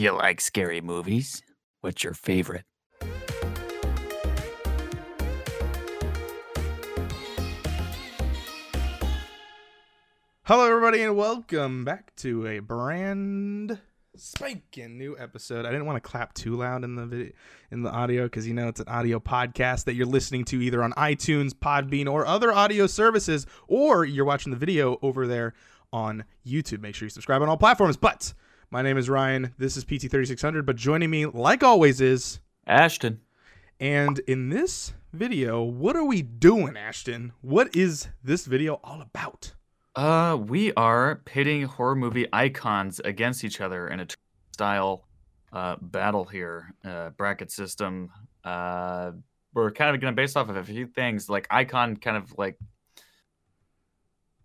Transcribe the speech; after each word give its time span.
You 0.00 0.16
like 0.16 0.40
scary 0.40 0.80
movies? 0.80 1.42
What's 1.82 2.02
your 2.02 2.14
favorite? 2.14 2.64
Hello, 10.44 10.66
everybody, 10.66 11.02
and 11.02 11.18
welcome 11.18 11.84
back 11.84 12.16
to 12.16 12.46
a 12.46 12.60
brand 12.60 13.78
spanking 14.16 14.96
new 14.96 15.18
episode. 15.18 15.66
I 15.66 15.70
didn't 15.70 15.84
want 15.84 16.02
to 16.02 16.08
clap 16.08 16.32
too 16.32 16.56
loud 16.56 16.82
in 16.82 16.94
the 16.94 17.04
video, 17.04 17.32
in 17.70 17.82
the 17.82 17.90
audio 17.90 18.22
because 18.22 18.48
you 18.48 18.54
know 18.54 18.68
it's 18.68 18.80
an 18.80 18.88
audio 18.88 19.20
podcast 19.20 19.84
that 19.84 19.96
you're 19.96 20.06
listening 20.06 20.46
to 20.46 20.62
either 20.62 20.82
on 20.82 20.94
iTunes, 20.94 21.50
Podbean, 21.50 22.10
or 22.10 22.24
other 22.24 22.50
audio 22.50 22.86
services, 22.86 23.46
or 23.68 24.06
you're 24.06 24.24
watching 24.24 24.50
the 24.50 24.58
video 24.58 24.98
over 25.02 25.26
there 25.26 25.52
on 25.92 26.24
YouTube. 26.46 26.80
Make 26.80 26.94
sure 26.94 27.04
you 27.04 27.10
subscribe 27.10 27.42
on 27.42 27.50
all 27.50 27.58
platforms. 27.58 27.98
But 27.98 28.32
my 28.70 28.82
name 28.82 28.96
is 28.96 29.08
Ryan. 29.08 29.52
This 29.58 29.76
is 29.76 29.84
PT3600. 29.84 30.64
But 30.64 30.76
joining 30.76 31.10
me, 31.10 31.26
like 31.26 31.62
always, 31.62 32.00
is 32.00 32.40
Ashton. 32.66 33.20
and 33.80 34.18
in 34.20 34.48
this 34.48 34.92
video, 35.12 35.62
what 35.62 35.96
are 35.96 36.04
we 36.04 36.22
doing, 36.22 36.76
Ashton? 36.76 37.32
What 37.40 37.74
is 37.74 38.08
this 38.22 38.46
video 38.46 38.80
all 38.84 39.02
about? 39.02 39.54
Uh, 39.96 40.38
we 40.40 40.72
are 40.74 41.16
pitting 41.24 41.64
horror 41.64 41.96
movie 41.96 42.28
icons 42.32 43.00
against 43.00 43.42
each 43.42 43.60
other 43.60 43.88
in 43.88 43.98
a 43.98 44.06
style 44.52 45.04
uh, 45.52 45.76
battle 45.80 46.24
here. 46.24 46.72
Uh, 46.84 47.10
bracket 47.10 47.50
system. 47.50 48.10
Uh, 48.44 49.10
we're 49.52 49.72
kind 49.72 49.94
of 49.94 50.00
going 50.00 50.14
to 50.14 50.16
base 50.16 50.36
off 50.36 50.48
of 50.48 50.56
a 50.56 50.62
few 50.62 50.86
things. 50.86 51.28
Like 51.28 51.48
icon, 51.50 51.96
kind 51.96 52.16
of 52.16 52.32
like 52.38 52.56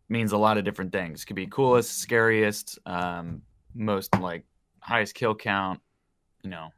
means 0.09 0.31
a 0.31 0.37
lot 0.37 0.57
of 0.57 0.63
different 0.63 0.91
things. 0.91 1.25
Could 1.25 1.35
be 1.35 1.45
coolest, 1.45 1.99
scariest, 1.99 2.79
um, 2.87 3.43
most 3.75 4.17
like 4.19 4.45
highest 4.79 5.13
kill 5.13 5.35
count. 5.35 5.79
You 6.43 6.49
know, 6.49 6.69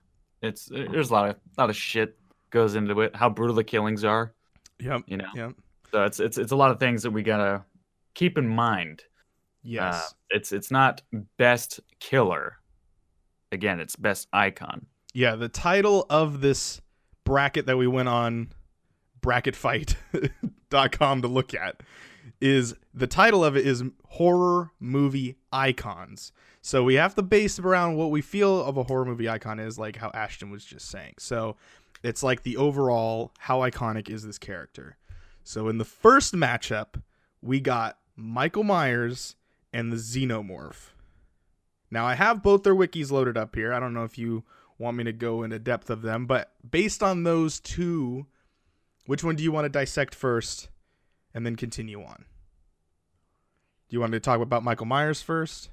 it's 0.42 0.66
there's 0.66 1.10
a 1.10 1.14
lot 1.14 1.30
of 1.30 1.36
lot 1.58 1.70
of 1.70 1.76
shit 1.76 2.18
goes 2.50 2.76
into 2.76 3.02
it. 3.02 3.16
How 3.16 3.30
brutal 3.30 3.56
the 3.56 3.64
killings 3.64 4.04
are. 4.04 4.34
Yep. 4.80 5.04
You 5.08 5.18
know. 5.18 5.30
Yep. 5.36 5.54
So 5.92 6.04
it's 6.04 6.20
it's 6.20 6.38
it's 6.38 6.52
a 6.52 6.56
lot 6.56 6.72
of 6.72 6.80
things 6.80 7.04
that 7.04 7.12
we 7.12 7.24
gotta 7.24 7.64
keep 8.14 8.38
in 8.38 8.48
mind. 8.48 9.04
Yes. 9.64 9.96
Uh, 9.96 10.08
it's 10.32 10.52
it's 10.52 10.72
not 10.72 11.02
best 11.38 11.80
killer. 12.00 12.58
Again, 13.52 13.80
it's 13.80 13.96
best 13.96 14.28
icon. 14.34 14.86
yeah, 15.14 15.36
the 15.36 15.48
title 15.48 16.06
of 16.10 16.42
this 16.42 16.82
bracket 17.24 17.66
that 17.66 17.78
we 17.78 17.88
went 17.88 18.10
on 18.10 18.52
bracketfight.com 19.22 21.22
to 21.22 21.28
look 21.28 21.54
at 21.54 21.82
is 22.40 22.76
the 22.94 23.08
title 23.08 23.44
of 23.44 23.58
it 23.58 23.66
is 23.66 23.84
horror 24.06 24.72
movie 24.80 25.38
icons. 25.52 26.32
So 26.68 26.84
we 26.84 26.96
have 26.96 27.16
to 27.16 27.22
base 27.22 27.60
around 27.60 27.96
what 27.96 28.12
we 28.12 28.20
feel 28.20 28.62
of 28.62 28.76
a 28.76 28.84
horror 28.84 29.06
movie 29.06 29.30
icon 29.30 29.58
is 29.58 29.80
like 29.80 29.96
how 29.96 30.12
Ashton 30.14 30.50
was 30.50 30.66
just 30.66 30.90
saying. 30.90 31.14
So 31.18 31.56
it's 32.04 32.24
like 32.24 32.44
the 32.44 32.58
overall 32.58 33.32
how 33.40 33.60
iconic 33.60 34.10
is 34.10 34.26
this 34.26 34.38
character. 34.38 34.98
So 35.46 35.70
in 35.70 35.78
the 35.78 35.86
first 35.86 36.34
matchup, 36.34 37.02
we 37.42 37.62
got 37.62 38.00
Michael 38.18 38.66
Myers 38.66 39.38
and 39.72 39.94
the 39.94 39.96
Xenomorph. 39.96 40.90
Now 41.90 42.06
I 42.06 42.16
have 42.16 42.44
both 42.44 42.64
their 42.64 42.76
wikis 42.76 43.12
loaded 43.12 43.38
up 43.38 43.56
here. 43.56 43.72
I 43.72 43.80
don't 43.80 43.94
know 43.94 44.04
if 44.04 44.18
you 44.18 44.44
want 44.78 44.98
me 44.98 45.06
to 45.06 45.14
go 45.14 45.44
into 45.44 45.60
depth 45.60 45.90
of 45.90 46.02
them, 46.02 46.26
but 46.26 46.52
based 46.70 47.02
on 47.02 47.24
those 47.24 47.62
two, 47.62 48.26
which 49.06 49.24
one 49.24 49.38
do 49.38 49.44
you 49.46 49.54
want 49.54 49.64
to 49.64 49.70
dissect 49.70 50.14
first 50.14 50.68
and 51.34 51.46
then 51.46 51.56
continue 51.56 52.04
on? 52.04 52.26
Do 53.88 53.96
you 53.96 54.02
want 54.02 54.12
to 54.12 54.20
talk 54.20 54.42
about 54.42 54.66
Michael 54.66 54.86
Myers 54.86 55.22
first? 55.22 55.70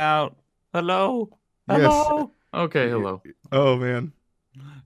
Out. 0.00 0.36
Hello. 0.72 1.30
Yes. 1.68 1.80
Hello. 1.80 2.30
Okay. 2.52 2.88
Hello. 2.88 3.22
Oh 3.52 3.76
man. 3.76 4.12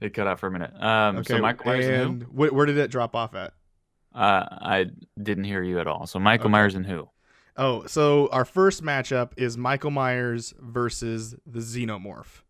It 0.00 0.14
cut 0.14 0.26
out 0.26 0.38
for 0.38 0.46
a 0.46 0.50
minute. 0.50 0.72
Um. 0.80 1.18
Okay. 1.18 1.34
So 1.34 1.38
Michael 1.40 1.66
Myers 1.66 1.86
and 1.86 1.94
and 1.94 2.22
wh- 2.24 2.52
where 2.52 2.66
did 2.66 2.78
it 2.78 2.90
drop 2.90 3.14
off 3.14 3.34
at? 3.34 3.52
Uh, 4.14 4.44
I 4.50 4.86
didn't 5.22 5.44
hear 5.44 5.62
you 5.62 5.78
at 5.80 5.86
all. 5.86 6.06
So 6.06 6.18
Michael 6.18 6.46
Okay. 6.46 6.52
Myers 6.52 6.74
and 6.74 6.86
who? 6.86 7.08
Oh, 7.56 7.86
so 7.86 8.28
our 8.30 8.44
first 8.44 8.82
matchup 8.84 9.32
is 9.36 9.56
Michael 9.58 9.90
Myers 9.90 10.54
versus 10.60 11.34
the 11.44 11.58
Xenomorph. 11.60 12.42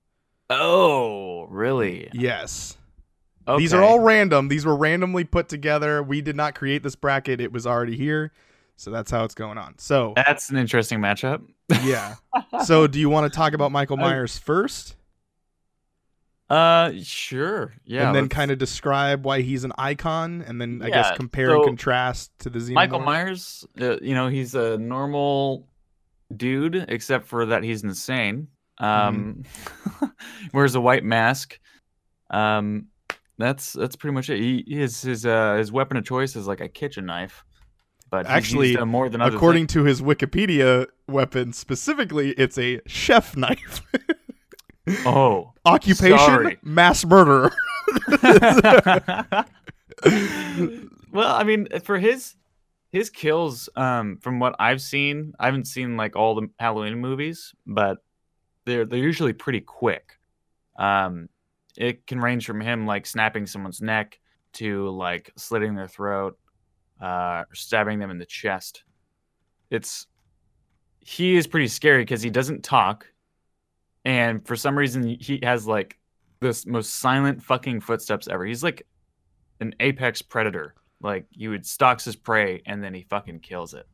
Oh, 0.50 1.46
really? 1.48 2.08
Yes. 2.12 2.76
Okay. 3.46 3.58
These 3.62 3.72
are 3.72 3.82
all 3.82 4.00
random. 4.00 4.48
These 4.48 4.66
were 4.66 4.76
randomly 4.76 5.24
put 5.24 5.48
together. 5.48 6.02
We 6.02 6.20
did 6.20 6.36
not 6.36 6.54
create 6.54 6.82
this 6.82 6.94
bracket. 6.94 7.40
It 7.40 7.52
was 7.52 7.66
already 7.66 7.96
here. 7.96 8.32
So 8.80 8.90
that's 8.92 9.10
how 9.10 9.24
it's 9.24 9.34
going 9.34 9.58
on. 9.58 9.74
So, 9.78 10.12
That's 10.16 10.50
an 10.50 10.56
interesting 10.56 11.00
matchup. 11.00 11.42
yeah. 11.82 12.14
So, 12.64 12.86
do 12.86 12.98
you 13.00 13.10
want 13.10 13.30
to 13.30 13.36
talk 13.36 13.52
about 13.52 13.72
Michael 13.72 13.98
I- 13.98 14.02
Myers 14.02 14.38
first? 14.38 14.94
Uh, 16.50 16.92
sure. 17.02 17.74
Yeah. 17.84 18.06
and 18.06 18.16
then 18.16 18.24
let's- 18.24 18.34
kind 18.34 18.50
of 18.50 18.58
describe 18.58 19.24
why 19.26 19.42
he's 19.42 19.64
an 19.64 19.72
icon 19.76 20.42
and 20.46 20.60
then 20.60 20.80
I 20.82 20.86
Yeah, 20.88 20.94
guess 21.10 21.16
compare 21.16 21.48
so 21.48 21.56
and 21.56 21.64
contrast 21.66 22.30
to 22.40 22.50
the 22.50 22.58
Xenomorph. 22.58 22.74
Michael 22.74 23.00
Myers, 23.00 23.66
uh, 23.80 23.98
you 24.00 24.14
know, 24.14 24.28
he's 24.28 24.54
a 24.54 24.78
normal 24.78 25.68
dude, 26.34 26.86
except 26.88 27.26
for 27.26 27.44
that 27.46 27.62
he's 27.64 27.82
insane. 27.84 28.48
Um, 28.78 29.42
wears 30.54 30.74
a 30.74 30.80
white 30.80 31.04
mask. 31.04 31.58
Um, 32.30 32.86
that's 33.38 33.72
that's 33.72 33.96
pretty 33.96 34.14
much 34.14 34.30
it. 34.30 34.38
He 34.38 34.64
his 34.68 35.02
his 35.02 35.26
uh 35.26 35.56
his 35.56 35.70
weapon 35.72 35.96
of 35.96 36.04
choice 36.04 36.34
is 36.36 36.46
like 36.46 36.60
a 36.60 36.68
kitchen 36.68 37.06
knife, 37.06 37.44
but 38.10 38.26
Actually, 38.26 38.76
more 38.76 39.08
than 39.08 39.20
other 39.20 39.36
According 39.36 39.66
to 39.68 39.84
his 39.84 40.00
Wikipedia 40.00 40.86
weapon, 41.06 41.52
specifically, 41.52 42.30
it's 42.32 42.58
a 42.58 42.80
chef 42.86 43.36
knife. 43.36 43.82
oh. 45.06 45.52
Occupation: 45.64 46.18
Sorry. 46.18 46.58
mass 46.62 47.04
murderer. 47.04 47.52
well, 51.12 51.34
I 51.34 51.44
mean, 51.44 51.68
for 51.84 51.98
his 51.98 52.34
his 52.90 53.10
kills, 53.10 53.68
um, 53.76 54.18
from 54.18 54.40
what 54.40 54.54
I've 54.58 54.80
seen, 54.80 55.34
I 55.38 55.46
haven't 55.46 55.66
seen 55.66 55.96
like 55.96 56.16
all 56.16 56.34
the 56.34 56.48
Halloween 56.58 56.98
movies, 56.98 57.54
but 57.66 57.98
they're 58.64 58.84
they're 58.84 58.98
usually 58.98 59.32
pretty 59.32 59.60
quick. 59.60 60.18
Um, 60.78 61.28
it 61.76 62.06
can 62.06 62.20
range 62.20 62.46
from 62.46 62.60
him 62.60 62.86
like 62.86 63.06
snapping 63.06 63.46
someone's 63.46 63.82
neck 63.82 64.18
to 64.54 64.88
like 64.90 65.32
slitting 65.36 65.74
their 65.74 65.88
throat, 65.88 66.38
uh, 67.00 67.44
or 67.50 67.54
stabbing 67.54 67.98
them 67.98 68.10
in 68.10 68.18
the 68.18 68.26
chest. 68.26 68.82
It's 69.70 70.06
he 71.00 71.36
is 71.36 71.46
pretty 71.46 71.68
scary 71.68 72.02
because 72.02 72.22
he 72.22 72.30
doesn't 72.30 72.62
talk, 72.64 73.06
and 74.04 74.46
for 74.46 74.56
some 74.56 74.76
reason 74.76 75.02
he 75.20 75.40
has 75.42 75.66
like 75.66 75.98
this 76.40 76.66
most 76.66 76.94
silent 76.96 77.42
fucking 77.42 77.80
footsteps 77.80 78.28
ever. 78.28 78.44
He's 78.44 78.62
like 78.62 78.86
an 79.60 79.74
apex 79.80 80.22
predator. 80.22 80.74
Like 81.00 81.26
he 81.30 81.48
would 81.48 81.64
stalks 81.66 82.04
his 82.04 82.16
prey 82.16 82.62
and 82.66 82.82
then 82.82 82.94
he 82.94 83.02
fucking 83.02 83.40
kills 83.40 83.74
it. 83.74 83.86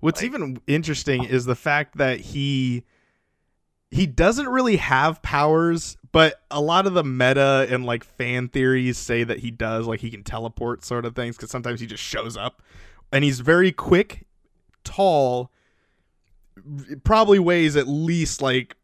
What's 0.00 0.20
Like- 0.22 0.30
even 0.30 0.60
interesting 0.66 1.24
is 1.24 1.44
the 1.44 1.54
fact 1.54 1.96
that 1.98 2.20
he 2.20 2.84
he 3.90 4.06
doesn't 4.06 4.48
really 4.48 4.76
have 4.76 5.20
powers, 5.22 5.96
but 6.12 6.42
a 6.50 6.60
lot 6.60 6.86
of 6.86 6.92
the 6.92 7.02
meta 7.02 7.66
and 7.70 7.86
like 7.86 8.04
fan 8.04 8.48
theories 8.48 8.98
say 8.98 9.24
that 9.24 9.38
he 9.38 9.50
does, 9.50 9.86
like 9.86 10.00
he 10.00 10.10
can 10.10 10.22
teleport 10.22 10.84
sort 10.84 11.06
of 11.06 11.16
things 11.16 11.36
because 11.36 11.50
sometimes 11.50 11.80
he 11.80 11.86
just 11.86 12.02
shows 12.02 12.36
up, 12.36 12.62
and 13.10 13.24
he's 13.24 13.40
very 13.40 13.72
quick, 13.72 14.26
tall, 14.84 15.50
probably 17.02 17.38
weighs 17.38 17.76
at 17.76 17.88
least 17.88 18.42
like 18.42 18.76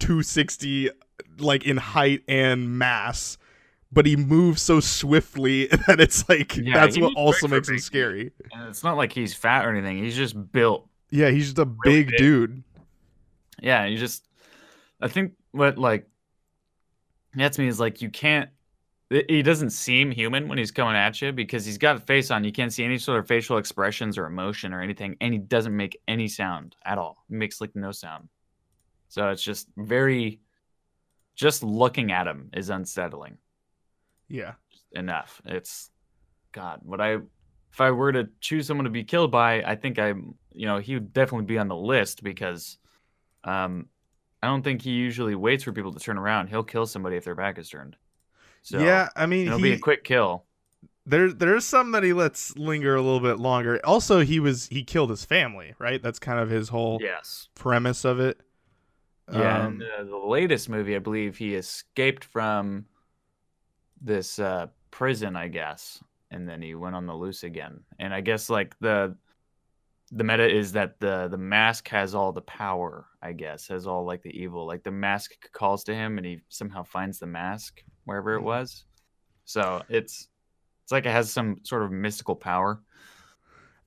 two 0.00 0.22
sixty, 0.22 0.90
like 1.38 1.64
in 1.64 1.76
height 1.76 2.22
and 2.28 2.76
mass. 2.76 3.38
But 3.90 4.04
he 4.04 4.16
moves 4.16 4.60
so 4.60 4.80
swiftly 4.80 5.66
that 5.86 5.98
it's 6.00 6.28
like 6.28 6.56
Yeah, 6.56 6.74
that's 6.74 6.98
what 6.98 7.14
also 7.14 7.48
makes 7.48 7.70
him 7.70 7.78
scary. 7.78 8.32
And 8.52 8.68
it's 8.68 8.84
not 8.84 8.98
like 8.98 9.12
he's 9.12 9.32
fat 9.32 9.64
or 9.64 9.70
anything. 9.70 10.02
He's 10.02 10.16
just 10.16 10.52
built. 10.52 10.86
Yeah, 11.10 11.30
he's 11.30 11.46
just 11.46 11.58
a 11.58 11.64
big 11.64 12.08
big. 12.08 12.18
dude. 12.18 12.62
Yeah, 13.62 13.86
you 13.86 13.96
just 13.96 14.26
I 15.00 15.08
think 15.08 15.32
what 15.52 15.78
like 15.78 16.06
gets 17.38 17.58
me 17.58 17.66
is 17.66 17.80
like 17.80 18.02
you 18.02 18.10
can't 18.10 18.50
he 19.10 19.42
doesn't 19.42 19.70
seem 19.70 20.10
human 20.10 20.48
when 20.48 20.58
he's 20.58 20.70
coming 20.70 20.94
at 20.94 21.22
you 21.22 21.32
because 21.32 21.64
he's 21.64 21.78
got 21.78 21.96
a 21.96 22.00
face 22.00 22.30
on. 22.30 22.44
You 22.44 22.52
can't 22.52 22.72
see 22.72 22.84
any 22.84 22.98
sort 22.98 23.18
of 23.18 23.26
facial 23.26 23.56
expressions 23.56 24.18
or 24.18 24.26
emotion 24.26 24.74
or 24.74 24.82
anything, 24.82 25.16
and 25.22 25.32
he 25.32 25.38
doesn't 25.38 25.74
make 25.74 25.98
any 26.06 26.28
sound 26.28 26.76
at 26.84 26.98
all. 26.98 27.24
He 27.28 27.34
makes 27.34 27.60
like 27.60 27.74
no 27.74 27.90
sound. 27.90 28.28
So 29.08 29.30
it's 29.30 29.42
just 29.42 29.68
very 29.76 30.40
just 31.34 31.62
looking 31.62 32.12
at 32.12 32.26
him 32.26 32.50
is 32.52 32.68
unsettling. 32.68 33.38
Yeah. 34.28 34.54
enough. 34.92 35.40
It's 35.46 35.90
God. 36.52 36.80
What 36.82 37.00
I 37.00 37.18
if 37.72 37.80
I 37.80 37.90
were 37.92 38.12
to 38.12 38.28
choose 38.40 38.66
someone 38.66 38.84
to 38.84 38.90
be 38.90 39.04
killed 39.04 39.30
by, 39.30 39.62
I 39.62 39.76
think 39.76 39.98
I 39.98 40.08
you 40.52 40.66
know 40.66 40.78
he 40.78 40.94
would 40.94 41.14
definitely 41.14 41.46
be 41.46 41.58
on 41.58 41.68
the 41.68 41.76
list 41.76 42.22
because 42.22 42.76
um 43.44 43.86
I 44.42 44.46
don't 44.46 44.62
think 44.62 44.82
he 44.82 44.90
usually 44.92 45.34
waits 45.34 45.64
for 45.64 45.72
people 45.72 45.92
to 45.92 46.00
turn 46.00 46.18
around. 46.18 46.48
He'll 46.48 46.62
kill 46.64 46.86
somebody 46.86 47.16
if 47.16 47.24
their 47.24 47.34
back 47.34 47.58
is 47.58 47.68
turned. 47.68 47.96
So 48.62 48.78
yeah, 48.78 49.08
I 49.16 49.26
mean, 49.26 49.46
it'll 49.46 49.58
he, 49.58 49.62
be 49.64 49.72
a 49.72 49.78
quick 49.78 50.04
kill. 50.04 50.44
there 51.06 51.32
there's 51.32 51.64
some 51.64 51.92
that 51.92 52.02
he 52.02 52.12
lets 52.12 52.56
linger 52.56 52.94
a 52.94 53.02
little 53.02 53.20
bit 53.20 53.38
longer. 53.38 53.80
Also, 53.84 54.20
he 54.20 54.40
was 54.40 54.66
he 54.68 54.84
killed 54.84 55.10
his 55.10 55.24
family, 55.24 55.74
right? 55.78 56.02
That's 56.02 56.18
kind 56.18 56.38
of 56.38 56.50
his 56.50 56.68
whole 56.68 56.98
Yes. 57.00 57.48
premise 57.54 58.04
of 58.04 58.20
it. 58.20 58.40
Yeah. 59.30 59.66
Um, 59.66 59.80
and, 59.80 59.82
uh, 59.82 60.04
the 60.04 60.16
latest 60.16 60.68
movie, 60.68 60.96
I 60.96 61.00
believe, 61.00 61.36
he 61.36 61.54
escaped 61.54 62.24
from 62.24 62.86
this 64.00 64.38
uh, 64.38 64.66
prison, 64.90 65.36
I 65.36 65.48
guess, 65.48 66.02
and 66.30 66.48
then 66.48 66.62
he 66.62 66.74
went 66.74 66.94
on 66.96 67.06
the 67.06 67.14
loose 67.14 67.42
again. 67.42 67.80
And 67.98 68.14
I 68.14 68.20
guess 68.20 68.48
like 68.48 68.78
the 68.80 69.16
the 70.10 70.24
meta 70.24 70.48
is 70.48 70.72
that 70.72 70.98
the 71.00 71.28
the 71.28 71.38
mask 71.38 71.88
has 71.88 72.14
all 72.14 72.32
the 72.32 72.40
power. 72.42 73.06
I 73.22 73.32
guess 73.32 73.68
has 73.68 73.86
all 73.86 74.04
like 74.04 74.22
the 74.22 74.30
evil. 74.30 74.66
Like 74.66 74.82
the 74.82 74.90
mask 74.90 75.32
calls 75.52 75.84
to 75.84 75.94
him, 75.94 76.16
and 76.18 76.26
he 76.26 76.40
somehow 76.48 76.82
finds 76.84 77.18
the 77.18 77.26
mask 77.26 77.82
wherever 78.04 78.34
it 78.34 78.40
Mhm. 78.40 78.44
was. 78.44 78.84
So 79.44 79.82
it's 79.88 80.28
it's 80.82 80.92
like 80.92 81.04
it 81.06 81.10
has 81.12 81.30
some 81.30 81.60
sort 81.64 81.82
of 81.82 81.92
mystical 81.92 82.34
power. 82.36 82.80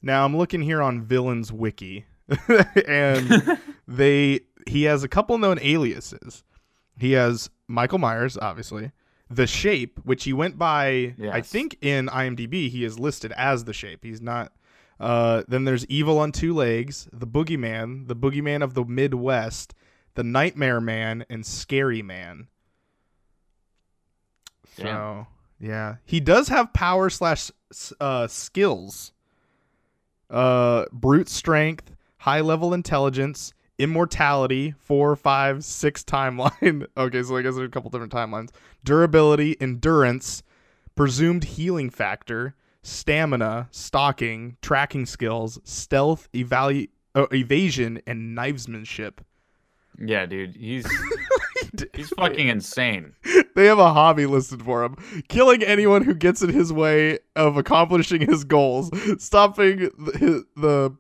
now 0.02 0.26
I'm 0.26 0.36
looking 0.38 0.62
here 0.62 0.82
on 0.82 1.04
Villains 1.04 1.52
Wiki, 1.52 2.06
and 2.88 3.58
they 3.88 4.42
he 4.68 4.84
has 4.84 5.04
a 5.04 5.08
couple 5.08 5.38
known 5.38 5.58
aliases. 5.62 6.44
He 6.98 7.14
has 7.14 7.50
Michael 7.68 7.98
Myers, 7.98 8.38
obviously, 8.38 8.92
the 9.30 9.48
Shape, 9.48 10.00
which 10.04 10.24
he 10.26 10.34
went 10.34 10.58
by. 10.60 11.16
I 11.32 11.42
think 11.42 11.78
in 11.82 12.08
IMDb 12.08 12.70
he 12.70 12.84
is 12.84 13.00
listed 13.00 13.32
as 13.34 13.64
the 13.64 13.74
Shape. 13.74 14.04
He's 14.04 14.22
not. 14.22 14.52
Uh, 15.02 15.42
then 15.48 15.64
there's 15.64 15.84
Evil 15.88 16.20
on 16.20 16.32
Two 16.32 16.54
Legs, 16.54 17.10
the 17.12 17.26
Boogeyman, 17.26 18.08
the 18.08 18.16
Boogeyman 18.16 18.64
of 18.64 18.76
the 18.76 18.86
Midwest, 18.86 19.74
the 20.14 20.24
Nightmare 20.24 20.80
Man, 20.80 21.26
and 21.28 21.44
Scary 21.44 22.04
Man. 22.04 22.48
So 24.78 24.84
Damn. 24.84 25.28
yeah, 25.60 25.96
he 26.06 26.20
does 26.20 26.50
have 26.50 26.72
power 26.72 27.10
slash 27.10 27.50
uh, 28.00 28.28
skills. 28.28 29.12
Uh, 30.30 30.86
brute 30.92 31.30
strength, 31.30 31.96
high 32.18 32.42
level 32.42 32.72
intelligence, 32.72 33.54
immortality, 33.80 34.76
four, 34.78 35.16
five, 35.16 35.66
six 35.66 36.04
timeline. 36.04 36.86
okay, 36.98 37.24
so 37.24 37.38
I 37.38 37.42
guess 37.42 37.56
there's 37.56 37.68
a 37.68 37.72
couple 37.72 37.90
different 37.90 38.14
timelines. 38.14 38.50
Durability, 38.84 39.60
endurance, 39.60 40.44
presumed 40.96 41.44
healing 41.44 41.90
factor, 41.90 42.54
stamina, 42.84 43.68
stalking, 43.72 44.58
tracking 44.62 45.06
skills, 45.06 45.60
stealth, 45.64 46.30
evalu- 46.34 46.90
uh, 47.16 47.28
evasion, 47.32 48.02
and 48.08 48.38
knivesmanship. 48.38 49.20
yeah, 50.00 50.26
dude, 50.26 50.56
he's 50.56 50.86
he's 51.94 52.10
fucking 52.10 52.48
insane. 52.48 53.14
they 53.56 53.66
have 53.66 53.80
a 53.80 53.94
hobby 53.94 54.26
listed 54.26 54.62
for 54.64 54.84
him 54.84 54.96
killing 55.30 55.64
anyone 55.64 56.04
who 56.04 56.14
gets 56.14 56.42
in 56.42 56.50
his 56.50 56.74
way 56.74 57.20
of 57.36 57.56
accomplishing 57.58 58.22
his 58.22 58.44
goals 58.44 58.90
stopping 59.24 59.80
the, 59.98 60.46
the 60.56 60.96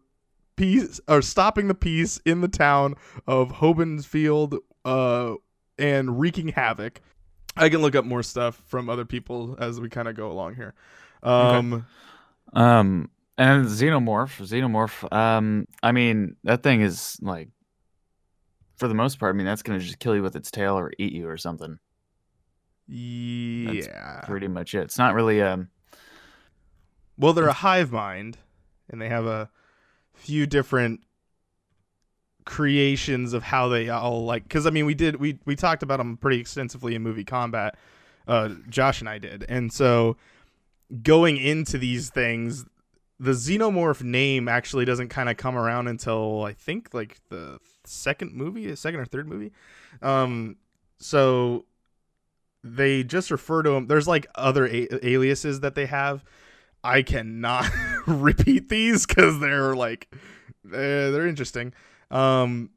peace 0.55 0.99
or 1.07 1.21
stopping 1.21 1.67
the 1.67 1.73
peace 1.75 2.21
in 2.25 2.41
the 2.41 2.47
town 2.47 2.95
of 3.27 3.51
Haddonfield 3.51 4.55
uh 4.85 5.33
and 5.77 6.19
wreaking 6.19 6.49
havoc 6.49 7.01
i 7.57 7.67
can 7.67 7.81
look 7.81 7.95
up 7.95 8.05
more 8.05 8.23
stuff 8.23 8.61
from 8.65 8.89
other 8.89 9.05
people 9.05 9.55
as 9.59 9.79
we 9.79 9.89
kind 9.89 10.07
of 10.07 10.15
go 10.15 10.31
along 10.31 10.55
here 10.55 10.73
um 11.23 11.85
Um, 12.53 13.09
and 13.37 13.65
xenomorph, 13.65 14.41
xenomorph. 14.41 15.11
Um, 15.15 15.67
I 15.81 15.91
mean 15.91 16.35
that 16.43 16.63
thing 16.63 16.81
is 16.81 17.17
like, 17.21 17.49
for 18.77 18.87
the 18.87 18.93
most 18.93 19.19
part, 19.19 19.33
I 19.33 19.37
mean 19.37 19.45
that's 19.45 19.63
gonna 19.63 19.79
just 19.79 19.99
kill 19.99 20.15
you 20.15 20.23
with 20.23 20.35
its 20.35 20.51
tail 20.51 20.77
or 20.77 20.91
eat 20.97 21.13
you 21.13 21.27
or 21.27 21.37
something. 21.37 21.79
yeah 22.87 24.21
Pretty 24.25 24.47
much 24.47 24.73
it. 24.75 24.81
It's 24.81 24.97
not 24.97 25.13
really 25.13 25.41
um. 25.41 25.69
Well, 27.17 27.33
they're 27.33 27.47
a 27.47 27.53
hive 27.53 27.91
mind, 27.91 28.37
and 28.89 29.01
they 29.01 29.09
have 29.09 29.25
a 29.25 29.49
few 30.13 30.45
different 30.47 31.01
creations 32.45 33.33
of 33.33 33.43
how 33.43 33.67
they 33.67 33.89
all 33.89 34.25
like. 34.25 34.43
Because 34.43 34.65
I 34.65 34.71
mean, 34.71 34.85
we 34.85 34.93
did 34.95 35.17
we 35.17 35.39
we 35.45 35.55
talked 35.55 35.83
about 35.83 35.97
them 35.97 36.17
pretty 36.17 36.39
extensively 36.39 36.95
in 36.95 37.01
movie 37.01 37.23
combat. 37.23 37.75
Uh, 38.27 38.49
Josh 38.69 38.99
and 38.99 39.09
I 39.09 39.17
did, 39.17 39.45
and 39.47 39.71
so 39.71 40.17
going 41.03 41.37
into 41.37 41.77
these 41.77 42.09
things, 42.09 42.65
the 43.19 43.31
xenomorph 43.31 44.01
name 44.01 44.47
actually 44.47 44.85
doesn't 44.85 45.09
kind 45.09 45.29
of 45.29 45.37
come 45.37 45.55
around 45.55 45.87
until 45.87 46.43
I 46.43 46.53
think 46.53 46.93
like 46.93 47.19
the 47.29 47.59
second 47.85 48.33
movie, 48.33 48.75
second 48.75 48.99
or 48.99 49.05
third 49.05 49.27
movie. 49.27 49.51
Um, 50.01 50.57
so 50.99 51.65
they 52.63 53.03
just 53.03 53.31
refer 53.31 53.63
to 53.63 53.69
them. 53.71 53.87
There's 53.87 54.07
like 54.07 54.27
other 54.35 54.67
a- 54.67 55.07
aliases 55.07 55.61
that 55.61 55.75
they 55.75 55.85
have. 55.85 56.23
I 56.83 57.03
cannot 57.03 57.69
repeat 58.07 58.69
these 58.69 59.05
because 59.05 59.39
they're 59.39 59.75
like 59.75 60.07
uh, 60.67 61.11
they're 61.11 61.27
interesting. 61.27 61.73
Um, 62.09 62.71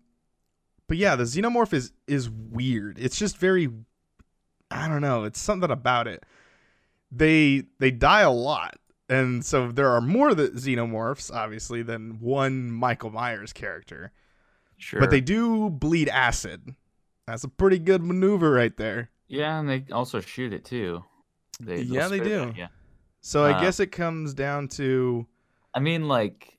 but 0.89 0.97
yeah, 0.99 1.17
the 1.17 1.25
xenomorph 1.25 1.73
is 1.73 1.93
is 2.07 2.29
weird. 2.29 2.99
It's 2.99 3.19
just 3.19 3.39
very 3.39 3.69
I 4.71 4.89
don't 4.89 5.01
know. 5.03 5.25
It's 5.25 5.41
something 5.41 5.71
about 5.71 6.07
it. 6.07 6.25
They 7.17 7.65
they 7.79 7.91
die 7.91 8.23
a 8.23 8.31
lot, 8.31 8.79
and 9.09 9.45
so 9.45 9.71
there 9.71 9.91
are 9.91 10.01
more 10.01 10.35
the 10.35 10.49
xenomorphs 10.51 11.33
obviously 11.33 11.83
than 11.83 12.19
one 12.21 12.71
Michael 12.71 13.11
Myers 13.11 13.53
character. 13.53 14.13
Sure. 14.79 15.01
But 15.01 15.11
they 15.11 15.21
do 15.21 15.71
bleed 15.71 16.09
acid. 16.09 16.75
That's 17.27 17.45
a 17.45 17.49
pretty 17.49 17.79
good 17.79 18.03
maneuver 18.03 18.51
right 18.51 18.77
there. 18.77 19.11
Yeah, 19.29 19.59
and 19.59 19.69
they 19.69 19.85
also 19.93 20.21
shoot 20.21 20.53
it 20.53 20.65
too. 20.65 21.05
They, 21.61 21.83
Yeah, 21.83 22.09
they 22.09 22.21
do. 22.21 22.53
Yeah. 22.57 22.69
So 23.21 23.45
I 23.45 23.53
Uh, 23.53 23.61
guess 23.61 23.81
it 23.81 23.93
comes 23.93 24.35
down 24.35 24.69
to 24.69 25.27
I 25.73 25.81
mean, 25.81 26.07
like, 26.07 26.59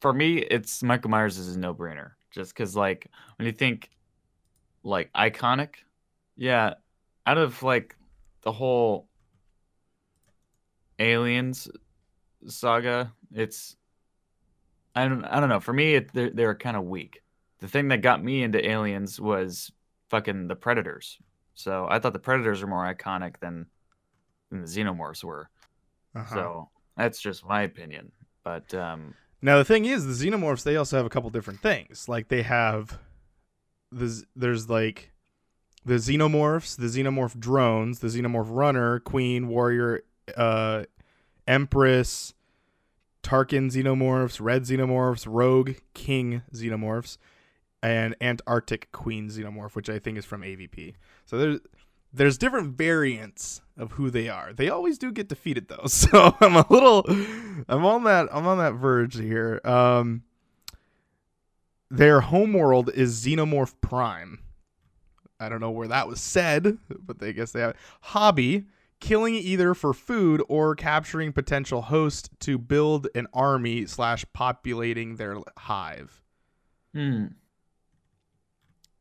for 0.00 0.12
me, 0.12 0.38
it's 0.38 0.82
Michael 0.82 1.10
Myers 1.10 1.36
is 1.36 1.56
a 1.56 1.58
no 1.58 1.74
brainer. 1.74 2.12
Just 2.30 2.54
because, 2.54 2.74
like, 2.76 3.08
when 3.36 3.44
you 3.46 3.52
think, 3.52 3.90
like, 4.82 5.12
iconic, 5.12 5.74
yeah, 6.36 6.74
out 7.26 7.36
of 7.38 7.62
like 7.62 7.96
the 8.42 8.52
whole 8.52 9.08
Aliens 11.00 11.68
saga, 12.46 13.12
it's 13.32 13.76
I 14.94 15.08
don't 15.08 15.24
I 15.24 15.40
don't 15.40 15.48
know. 15.48 15.60
For 15.60 15.72
me, 15.72 15.94
it, 15.94 16.12
they're 16.12 16.30
they're 16.30 16.54
kind 16.54 16.76
of 16.76 16.84
weak. 16.84 17.22
The 17.60 17.68
thing 17.68 17.88
that 17.88 18.02
got 18.02 18.22
me 18.22 18.42
into 18.42 18.64
Aliens 18.68 19.20
was 19.20 19.70
fucking 20.08 20.48
the 20.48 20.56
Predators. 20.56 21.18
So 21.54 21.86
I 21.90 21.98
thought 21.98 22.12
the 22.12 22.18
Predators 22.18 22.62
were 22.62 22.68
more 22.68 22.92
iconic 22.92 23.38
than 23.40 23.66
than 24.50 24.62
the 24.62 24.66
Xenomorphs 24.66 25.22
were. 25.24 25.48
uh-huh. 26.14 26.34
So 26.34 26.68
that's 26.96 27.20
just 27.20 27.46
my 27.46 27.62
opinion. 27.62 28.12
But 28.42 28.72
um, 28.74 29.14
Now 29.42 29.58
the 29.58 29.64
thing 29.64 29.84
is, 29.84 30.06
the 30.06 30.30
xenomorphs 30.30 30.64
they 30.64 30.76
also 30.76 30.96
have 30.96 31.06
a 31.06 31.10
couple 31.10 31.30
different 31.30 31.60
things. 31.60 32.08
Like 32.08 32.28
they 32.28 32.42
have 32.42 32.98
the 33.92 34.24
there's 34.34 34.68
like 34.68 35.12
the 35.84 35.94
xenomorphs, 35.94 36.76
the 36.76 36.86
xenomorph 36.86 37.38
drones, 37.38 38.00
the 38.00 38.08
xenomorph 38.08 38.48
runner, 38.48 39.00
queen, 39.00 39.48
warrior, 39.48 40.02
uh, 40.36 40.84
empress, 41.46 42.34
Tarkin 43.22 43.70
xenomorphs, 43.70 44.40
red 44.40 44.62
xenomorphs, 44.62 45.26
rogue, 45.28 45.72
king 45.94 46.42
xenomorphs, 46.54 47.18
and 47.82 48.14
Antarctic 48.20 48.90
queen 48.92 49.28
xenomorph, 49.28 49.74
which 49.74 49.90
I 49.90 49.98
think 49.98 50.18
is 50.18 50.24
from 50.24 50.42
AVP. 50.42 50.94
So 51.26 51.38
there's 51.38 51.60
there's 52.12 52.38
different 52.38 52.76
variants 52.76 53.62
of 53.76 53.92
who 53.92 54.10
they 54.10 54.28
are. 54.28 54.52
They 54.52 54.68
always 54.68 54.98
do 54.98 55.12
get 55.12 55.28
defeated 55.28 55.68
though. 55.68 55.84
So 55.86 56.36
I'm 56.40 56.56
a 56.56 56.66
little 56.70 57.04
I'm 57.68 57.84
on 57.84 58.04
that 58.04 58.28
I'm 58.32 58.46
on 58.46 58.58
that 58.58 58.74
verge 58.74 59.16
here. 59.16 59.60
Um 59.64 60.22
their 61.90 62.20
homeworld 62.20 62.90
is 62.94 63.24
Xenomorph 63.24 63.74
Prime. 63.80 64.38
I 65.40 65.48
don't 65.48 65.60
know 65.60 65.70
where 65.70 65.88
that 65.88 66.06
was 66.06 66.20
said, 66.20 66.78
but 66.88 67.18
they 67.18 67.32
guess 67.32 67.52
they 67.52 67.60
have 67.60 67.76
hobby 68.00 68.66
killing 69.00 69.34
either 69.34 69.74
for 69.74 69.92
food 69.92 70.42
or 70.48 70.74
capturing 70.74 71.32
potential 71.32 71.82
host 71.82 72.30
to 72.40 72.58
build 72.58 73.08
an 73.14 73.26
army 73.32 73.86
slash 73.86 74.24
populating 74.32 75.16
their 75.16 75.36
hive. 75.58 76.22
hmm. 76.94 77.26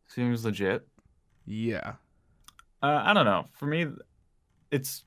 Seems 0.07 0.43
legit. 0.43 0.87
Yeah. 1.45 1.93
Uh, 2.81 3.01
I 3.03 3.13
don't 3.13 3.25
know. 3.25 3.45
For 3.53 3.65
me, 3.67 3.85
it's 4.71 5.03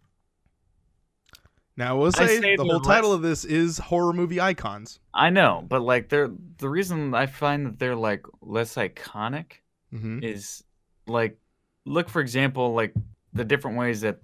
Now, 1.77 2.05
I 2.05 2.11
say, 2.11 2.41
say 2.41 2.57
the 2.57 2.65
whole 2.65 2.81
title 2.81 3.11
less- 3.11 3.17
of 3.17 3.23
this 3.23 3.45
is 3.45 3.79
horror 3.79 4.13
movie 4.13 4.41
icons. 4.41 5.01
I 5.15 5.31
know, 5.31 5.65
but 5.69 5.83
like 5.83 6.09
they're 6.09 6.31
the 6.59 6.69
reason 6.69 7.15
I 7.15 7.27
find 7.27 7.67
that 7.67 7.79
they're 7.79 7.97
like 7.97 8.25
less 8.41 8.75
iconic 8.77 9.53
Mm-hmm. 9.93 10.21
is 10.23 10.65
like 11.07 11.37
look 11.85 12.09
for 12.09 12.23
example 12.23 12.73
like 12.73 12.95
the 13.35 13.45
different 13.45 13.77
ways 13.77 14.01
that 14.03 14.21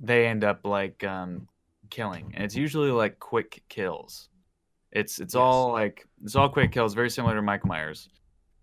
they 0.00 0.26
end 0.26 0.44
up 0.44 0.64
like 0.64 1.04
um 1.04 1.46
killing 1.90 2.30
and 2.34 2.44
it's 2.44 2.56
usually 2.56 2.90
like 2.90 3.18
quick 3.18 3.62
kills 3.68 4.28
it's 4.92 5.18
it's 5.20 5.34
Yes. 5.34 5.40
all 5.40 5.72
like 5.72 6.06
it's 6.22 6.36
all 6.36 6.48
quick 6.48 6.72
kills 6.72 6.94
very 6.94 7.10
similar 7.10 7.34
to 7.34 7.42
Mike 7.42 7.66
myers 7.66 8.08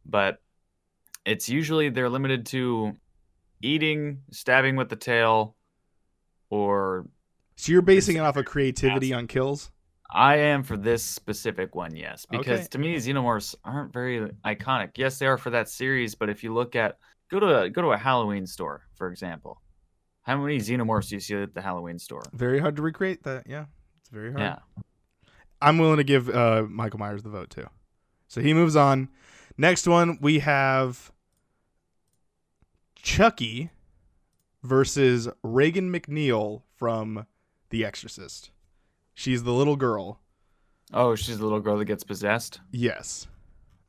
but 0.05 0.41
it's 1.25 1.49
usually 1.49 1.89
they're 1.89 2.09
limited 2.09 2.45
to 2.47 2.95
eating 3.61 4.21
stabbing 4.31 4.75
with 4.75 4.89
the 4.89 4.95
tail 4.95 5.55
or 6.49 7.05
So 7.57 7.71
you're 7.71 7.81
basing 7.81 8.15
it 8.17 8.19
off 8.19 8.37
of 8.37 8.45
creativity 8.45 9.13
on 9.13 9.27
kills. 9.27 9.71
I 10.09 10.37
am 10.37 10.63
for 10.63 10.77
this 10.77 11.03
specific 11.03 11.75
one, 11.75 11.93
yes, 11.93 12.25
because 12.25 12.61
Okay. 12.61 12.67
to 12.69 12.77
me 12.77 12.95
xenomorphs 12.95 13.55
aren't 13.65 13.91
very 13.91 14.31
iconic. 14.45 14.91
Yes, 14.95 15.19
they 15.19 15.25
are 15.27 15.37
for 15.37 15.49
that 15.49 15.67
series, 15.67 16.15
but 16.15 16.29
if 16.29 16.43
you 16.45 16.53
look 16.53 16.77
at 16.77 16.97
go 17.29 17.41
to 17.41 17.63
a, 17.63 17.69
go 17.69 17.81
to 17.81 17.89
a 17.91 17.97
Halloween 17.97 18.45
store, 18.47 18.83
for 18.95 19.09
example, 19.11 19.61
how 20.27 20.37
many 20.37 20.57
xenomorphs 20.57 21.07
do 21.07 21.15
you 21.15 21.21
see 21.21 21.35
at 21.35 21.53
the 21.53 21.61
Halloween 21.61 21.97
store? 21.97 22.21
Very 22.33 22.59
hard 22.59 22.75
to 22.75 22.81
recreate 22.81 23.23
that. 23.23 23.47
Yeah, 23.47 23.65
it's 24.01 24.09
very 24.09 24.31
hard. 24.31 24.41
Yeah, 24.41 24.83
I'm 25.61 25.77
willing 25.77 25.97
to 25.97 26.03
give 26.03 26.29
uh, 26.29 26.65
Michael 26.69 26.99
Myers 26.99 27.23
the 27.23 27.29
vote 27.29 27.49
too. 27.49 27.67
So 28.27 28.41
he 28.41 28.53
moves 28.53 28.75
on. 28.75 29.07
Next 29.57 29.87
one 29.87 30.19
we 30.21 30.39
have 30.39 31.11
Chucky 32.95 33.71
versus 34.63 35.29
Regan 35.41 35.91
MacNeil 35.91 36.61
from 36.75 37.25
The 37.69 37.85
Exorcist. 37.85 38.51
She's 39.13 39.43
the 39.43 39.53
little 39.53 39.77
girl. 39.77 40.19
Oh, 40.93 41.15
she's 41.15 41.37
the 41.37 41.43
little 41.43 41.61
girl 41.61 41.77
that 41.77 41.85
gets 41.85 42.03
possessed. 42.03 42.59
Yes. 42.71 43.27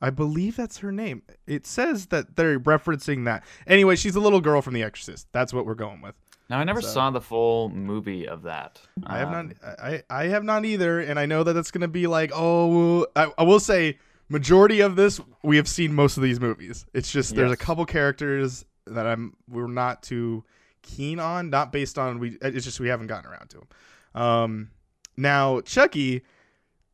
I 0.00 0.10
believe 0.10 0.54
that's 0.56 0.78
her 0.78 0.92
name. 0.92 1.22
It 1.46 1.66
says 1.66 2.06
that 2.06 2.36
they're 2.36 2.60
referencing 2.60 3.24
that. 3.24 3.44
Anyway, 3.66 3.96
she's 3.96 4.14
a 4.14 4.20
little 4.20 4.40
girl 4.40 4.62
from 4.62 4.74
The 4.74 4.84
Exorcist. 4.84 5.26
That's 5.32 5.52
what 5.52 5.66
we're 5.66 5.74
going 5.74 6.00
with. 6.00 6.14
Now 6.50 6.58
I 6.58 6.64
never 6.64 6.80
So- 6.80 6.88
saw 6.88 7.10
the 7.10 7.20
full 7.20 7.68
movie 7.68 8.26
of 8.26 8.42
that. 8.42 8.80
I 9.04 9.18
have 9.18 9.28
Um, 9.32 9.48
not. 9.62 9.78
I 9.80 10.02
I 10.08 10.24
have 10.28 10.44
not 10.44 10.64
either, 10.64 11.00
and 11.00 11.18
I 11.18 11.26
know 11.26 11.42
that 11.44 11.52
that's 11.52 11.70
gonna 11.70 11.88
be 11.88 12.06
like, 12.06 12.30
oh, 12.34 13.06
I, 13.14 13.30
I 13.36 13.42
will 13.42 13.60
say, 13.60 13.98
majority 14.30 14.80
of 14.80 14.96
this 14.96 15.20
we 15.42 15.56
have 15.56 15.68
seen 15.68 15.94
most 15.94 16.16
of 16.16 16.22
these 16.22 16.40
movies. 16.40 16.86
It's 16.94 17.10
just 17.12 17.34
there's 17.34 17.52
a 17.52 17.56
couple 17.56 17.84
characters 17.86 18.64
that 18.86 19.06
I'm 19.06 19.34
we're 19.48 19.66
not 19.66 20.02
too 20.02 20.44
keen 20.82 21.18
on, 21.20 21.50
not 21.50 21.70
based 21.72 21.98
on 21.98 22.18
we. 22.18 22.38
It's 22.40 22.64
just 22.64 22.80
we 22.80 22.88
haven't 22.88 23.08
gotten 23.08 23.30
around 23.30 23.50
to 23.50 23.58
them. 23.58 24.22
Um, 24.22 24.70
now 25.18 25.60
Chucky, 25.60 26.22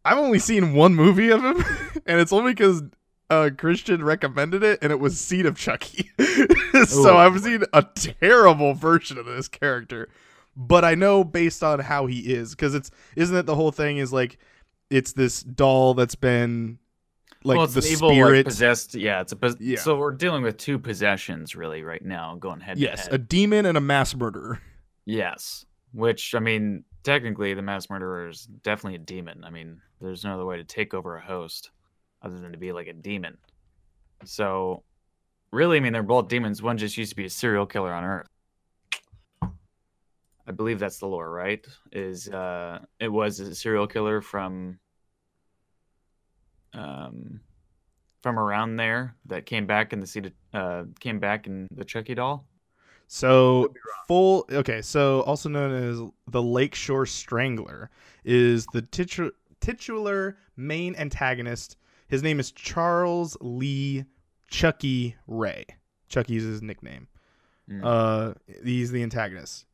I've 0.05 0.19
only 0.19 0.41
seen 0.41 0.75
one 0.75 0.95
movie 0.97 1.31
of 1.31 1.45
him, 1.45 1.65
and 2.07 2.21
it's 2.21 2.33
only 2.33 2.53
because 2.53 2.83
uh, 3.35 3.51
Christian 3.51 4.05
recommended 4.05 4.63
it, 4.63 4.79
and 4.83 4.93
it 4.93 5.01
was 5.01 5.19
Seed 5.19 5.47
of 5.47 5.57
Chucky. 5.57 6.11
so 6.87 7.15
Ooh. 7.15 7.17
I've 7.17 7.41
seen 7.41 7.65
a 7.73 7.83
terrible 7.83 8.75
version 8.75 9.19
of 9.19 9.27
this 9.27 9.49
character, 9.49 10.09
but 10.57 10.85
I 10.85 10.95
know 10.95 11.25
based 11.25 11.63
on 11.63 11.81
how 11.81 12.07
he 12.07 12.33
is, 12.33 12.51
because 12.51 12.75
it's 12.75 12.91
isn't 13.17 13.37
it 13.37 13.47
the 13.47 13.55
whole 13.55 13.73
thing 13.73 13.99
is 13.99 14.13
like 14.13 14.39
it's 14.91 15.13
this 15.13 15.43
doll 15.43 15.95
that's 15.95 16.15
been 16.15 16.79
like 17.43 17.59
well, 17.59 17.67
the 17.67 17.87
evil, 17.87 18.09
like, 18.09 18.17
spirit. 18.17 18.47
possessed. 18.47 18.95
Yeah, 18.95 19.21
it's 19.21 19.33
a 19.33 19.37
pos- 19.37 19.61
Yeah. 19.61 19.79
so 19.79 19.97
we're 19.97 20.13
dealing 20.13 20.43
with 20.43 20.57
two 20.57 20.79
possessions 20.79 21.55
really 21.55 21.83
right 21.83 22.05
now, 22.05 22.37
going 22.37 22.61
head 22.61 22.79
yes, 22.79 23.09
to 23.09 23.15
a 23.15 23.19
demon 23.19 23.67
and 23.67 23.77
a 23.77 23.81
mass 23.81 24.15
murderer. 24.15 24.61
Yes, 25.05 25.67
which 25.93 26.35
I 26.35 26.39
mean, 26.39 26.85
technically, 27.03 27.55
the 27.55 27.63
mass 27.63 27.91
murderer 27.91 28.29
is 28.29 28.47
definitely 28.63 28.97
a 28.97 29.05
demon. 29.05 29.45
I 29.45 29.51
mean, 29.51 29.81
there's 30.01 30.25
no 30.25 30.35
other 30.35 30.47
way 30.47 30.57
to 30.57 30.65
take 30.65 30.95
over 30.95 31.17
a 31.17 31.21
host 31.21 31.71
other 32.25 32.39
than 32.39 32.53
to 32.53 32.59
be 32.59 32.73
like 32.73 32.87
a 32.87 32.93
demon. 32.93 33.37
So, 34.25 34.83
really, 35.53 35.77
I 35.77 35.81
mean, 35.81 35.93
they're 35.93 36.03
both 36.03 36.29
demons. 36.29 36.63
One 36.63 36.79
just 36.79 36.97
used 36.97 37.11
to 37.11 37.17
be 37.17 37.27
a 37.27 37.31
serial 37.31 37.67
killer 37.67 37.93
on 37.93 38.05
Earth. 38.05 38.29
I 40.47 40.53
believe 40.53 40.79
that's 40.79 40.99
the 40.99 41.07
lore, 41.07 41.31
right? 41.31 41.65
Is 41.93 42.29
uh, 42.29 42.81
it 43.01 43.09
was 43.09 43.41
a 43.41 43.55
serial 43.55 43.87
killer 43.87 44.21
from 44.21 44.79
um, 46.75 47.41
from 48.23 48.39
around 48.39 48.77
there 48.77 49.15
that 49.27 49.47
came 49.47 49.67
back 49.67 49.93
in 49.93 50.01
the 50.01 50.07
seat, 50.07 50.33
uh, 50.53 50.85
came 51.01 51.19
back 51.19 51.47
in 51.47 51.69
the 51.75 51.85
Chucky 51.85 52.15
doll. 52.15 52.47
So 53.07 53.73
full 54.09 54.47
okay, 54.51 54.83
so 54.83 55.21
also 55.23 55.49
known 55.49 55.73
as 55.73 56.01
the 56.29 56.43
Lakeshore 56.43 57.07
Strangler 57.07 57.91
is 58.25 58.67
the 58.73 58.83
titu- 58.83 59.33
titular 59.61 60.37
main 60.57 60.95
antagonist. 60.97 61.77
His 62.07 62.23
name 62.23 62.39
is 62.39 62.51
Charles 62.53 63.37
Lee 63.41 64.05
Chucky 64.49 65.17
Ray. 65.27 65.65
Chucky's 66.09 66.43
his 66.43 66.63
nickname. 66.63 67.09
Mm. 67.71 67.81
Uh 67.83 68.35
he's 68.63 68.91
the 68.91 69.03
antagonist. 69.03 69.67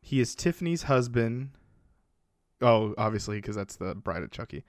He 0.00 0.20
is 0.20 0.34
Tiffany's 0.34 0.84
husband. 0.84 1.50
Oh, 2.60 2.94
obviously 2.96 3.38
because 3.38 3.56
that's 3.56 3.76
the 3.76 3.94
bride 3.94 4.22
of 4.22 4.30
Chucky. 4.30 4.64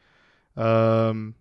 Um 0.57 1.35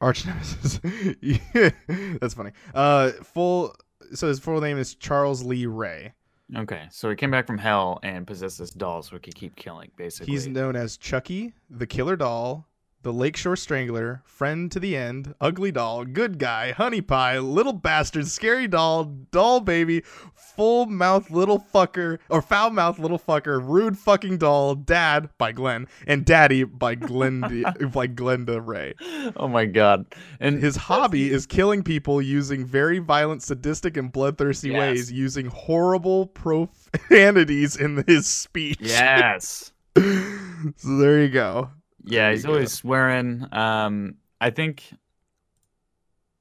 Arch 0.00 0.26
nemesis. 0.26 0.80
Yeah, 1.20 1.70
that's 2.20 2.34
funny. 2.34 2.52
Uh 2.74 3.10
full 3.22 3.74
so 4.14 4.28
his 4.28 4.38
full 4.38 4.60
name 4.60 4.78
is 4.78 4.94
Charles 4.94 5.42
Lee 5.42 5.66
Ray. 5.66 6.12
Okay, 6.54 6.86
so 6.90 7.08
he 7.08 7.16
came 7.16 7.30
back 7.30 7.46
from 7.46 7.56
hell 7.56 7.98
and 8.02 8.26
possessed 8.26 8.58
this 8.58 8.70
doll 8.70 9.02
so 9.02 9.16
he 9.16 9.20
could 9.20 9.34
keep 9.34 9.56
killing, 9.56 9.90
basically. 9.96 10.32
He's 10.32 10.46
known 10.46 10.76
as 10.76 10.98
Chucky, 10.98 11.54
the 11.70 11.86
Killer 11.86 12.14
Doll, 12.14 12.68
the 13.02 13.12
Lakeshore 13.12 13.56
Strangler, 13.56 14.22
Friend 14.24 14.70
to 14.70 14.78
the 14.78 14.96
End, 14.96 15.34
Ugly 15.40 15.72
Doll, 15.72 16.04
Good 16.04 16.38
Guy, 16.38 16.72
Honey 16.72 17.00
Pie, 17.00 17.38
Little 17.38 17.72
Bastard, 17.72 18.28
Scary 18.28 18.68
Doll, 18.68 19.04
Doll 19.04 19.60
Baby, 19.60 20.02
Full 20.34 20.86
Mouth 20.86 21.30
Little 21.30 21.58
Fucker, 21.58 22.18
or 22.28 22.40
Foul 22.42 22.70
Mouth 22.70 22.98
Little 22.98 23.18
Fucker, 23.18 23.60
Rude 23.62 23.98
Fucking 23.98 24.38
Doll, 24.38 24.74
Dad 24.76 25.30
by 25.38 25.50
Glenn, 25.52 25.88
and 26.06 26.24
Daddy 26.24 26.62
by 26.64 26.94
Glenn 26.94 27.40
by 27.40 28.06
Glenda 28.06 28.64
Ray. 28.64 28.94
oh 29.36 29.48
my 29.48 29.64
god! 29.64 30.06
And 30.38 30.62
His 30.62 30.76
hobby 30.76 31.30
is 31.30 31.46
killing 31.46 31.82
people 31.82 32.22
using 32.22 32.64
very 32.64 32.98
violent, 32.98 33.42
sadistic, 33.42 33.96
and 33.96 34.12
bloodthirsty 34.12 34.68
Yes. 34.70 34.78
ways, 34.78 35.12
using 35.12 35.46
horrible 35.46 36.26
profanities 36.26 37.76
in 37.76 38.04
his 38.06 38.26
speech. 38.26 38.78
yes, 38.80 39.72
so 39.96 40.96
there 40.98 41.20
you 41.22 41.28
go. 41.28 41.70
Yeah, 42.04 42.30
he's 42.30 42.44
you 42.44 42.48
go. 42.50 42.54
always 42.54 42.72
swearing. 42.72 43.46
Um, 43.52 44.16
I 44.40 44.50
think, 44.50 44.82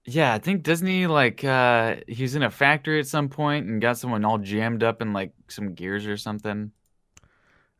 yeah, 0.06 0.34
I 0.34 0.40
think 0.40 0.66
he 0.66 1.08
like 1.08 1.44
uh 1.44 1.98
he's 2.08 2.36
in 2.36 2.44
a 2.44 2.50
factory 2.50 3.00
at 3.00 3.08
some 3.08 3.30
point 3.30 3.68
and 3.68 3.82
got 3.82 3.98
someone 3.98 4.26
all 4.26 4.38
jammed 4.40 4.84
up 4.84 5.02
in 5.02 5.14
like 5.14 5.34
some 5.48 5.74
gears 5.74 6.08
or 6.08 6.18
something. 6.18 6.72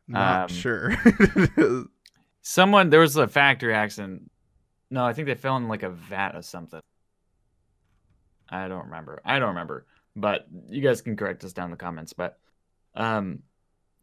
Not 0.06 0.42
Um, 0.42 0.48
sure. 0.48 0.94
Someone 2.42 2.90
there 2.90 3.00
was 3.00 3.16
a 3.16 3.28
factory 3.28 3.74
accident. 3.74 4.30
No, 4.90 5.04
I 5.04 5.12
think 5.12 5.26
they 5.26 5.34
fell 5.34 5.56
in 5.56 5.68
like 5.68 5.82
a 5.82 5.90
vat 5.90 6.34
or 6.36 6.42
something. 6.42 6.80
I 8.48 8.68
don't 8.68 8.84
remember. 8.86 9.20
I 9.24 9.38
don't 9.38 9.50
remember. 9.50 9.86
But 10.14 10.46
you 10.68 10.82
guys 10.82 11.00
can 11.00 11.16
correct 11.16 11.42
us 11.44 11.52
down 11.52 11.66
in 11.66 11.70
the 11.70 11.76
comments. 11.76 12.12
But 12.12 12.38
um 12.94 13.42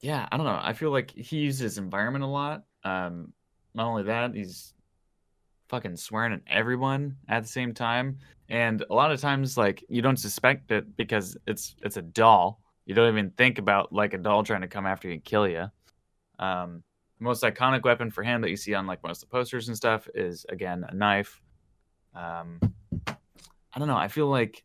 yeah, 0.01 0.27
I 0.31 0.38
don't 0.38 0.45
know. 0.45 0.59
I 0.62 0.74
feel 0.74 0.91
like 0.91 1.12
he 1.12 1.38
uses 1.39 1.77
environment 1.77 2.24
a 2.24 2.27
lot. 2.27 2.63
Um 2.83 3.33
not 3.73 3.88
only 3.88 4.03
that, 4.03 4.33
he's 4.33 4.73
fucking 5.69 5.95
swearing 5.95 6.33
at 6.33 6.41
everyone 6.47 7.15
at 7.27 7.43
the 7.43 7.49
same 7.49 7.73
time. 7.73 8.17
And 8.49 8.83
a 8.89 8.93
lot 8.93 9.11
of 9.11 9.21
times 9.21 9.57
like 9.57 9.83
you 9.89 10.01
don't 10.01 10.17
suspect 10.17 10.71
it 10.71 10.97
because 10.97 11.38
it's 11.45 11.75
it's 11.83 11.97
a 11.97 12.01
doll. 12.01 12.61
You 12.85 12.95
don't 12.95 13.09
even 13.09 13.29
think 13.31 13.59
about 13.59 13.93
like 13.93 14.13
a 14.13 14.17
doll 14.17 14.43
trying 14.43 14.61
to 14.61 14.67
come 14.67 14.88
after 14.88 15.07
you 15.07 15.15
and 15.15 15.23
kill 15.23 15.47
you. 15.47 15.67
Um 16.39 16.83
the 17.19 17.25
most 17.25 17.43
iconic 17.43 17.83
weapon 17.83 18.09
for 18.09 18.23
him 18.23 18.41
that 18.41 18.49
you 18.49 18.55
see 18.55 18.73
on 18.73 18.88
like 18.88 19.03
most 19.03 19.21
of 19.21 19.29
the 19.29 19.33
posters 19.33 19.67
and 19.67 19.77
stuff 19.77 20.07
is 20.15 20.45
again 20.49 20.85
a 20.88 20.95
knife. 20.95 21.41
Um, 22.15 22.59
I 23.07 23.77
don't 23.77 23.88
know. 23.88 23.97
I 23.97 24.07
feel 24.07 24.27
like 24.27 24.63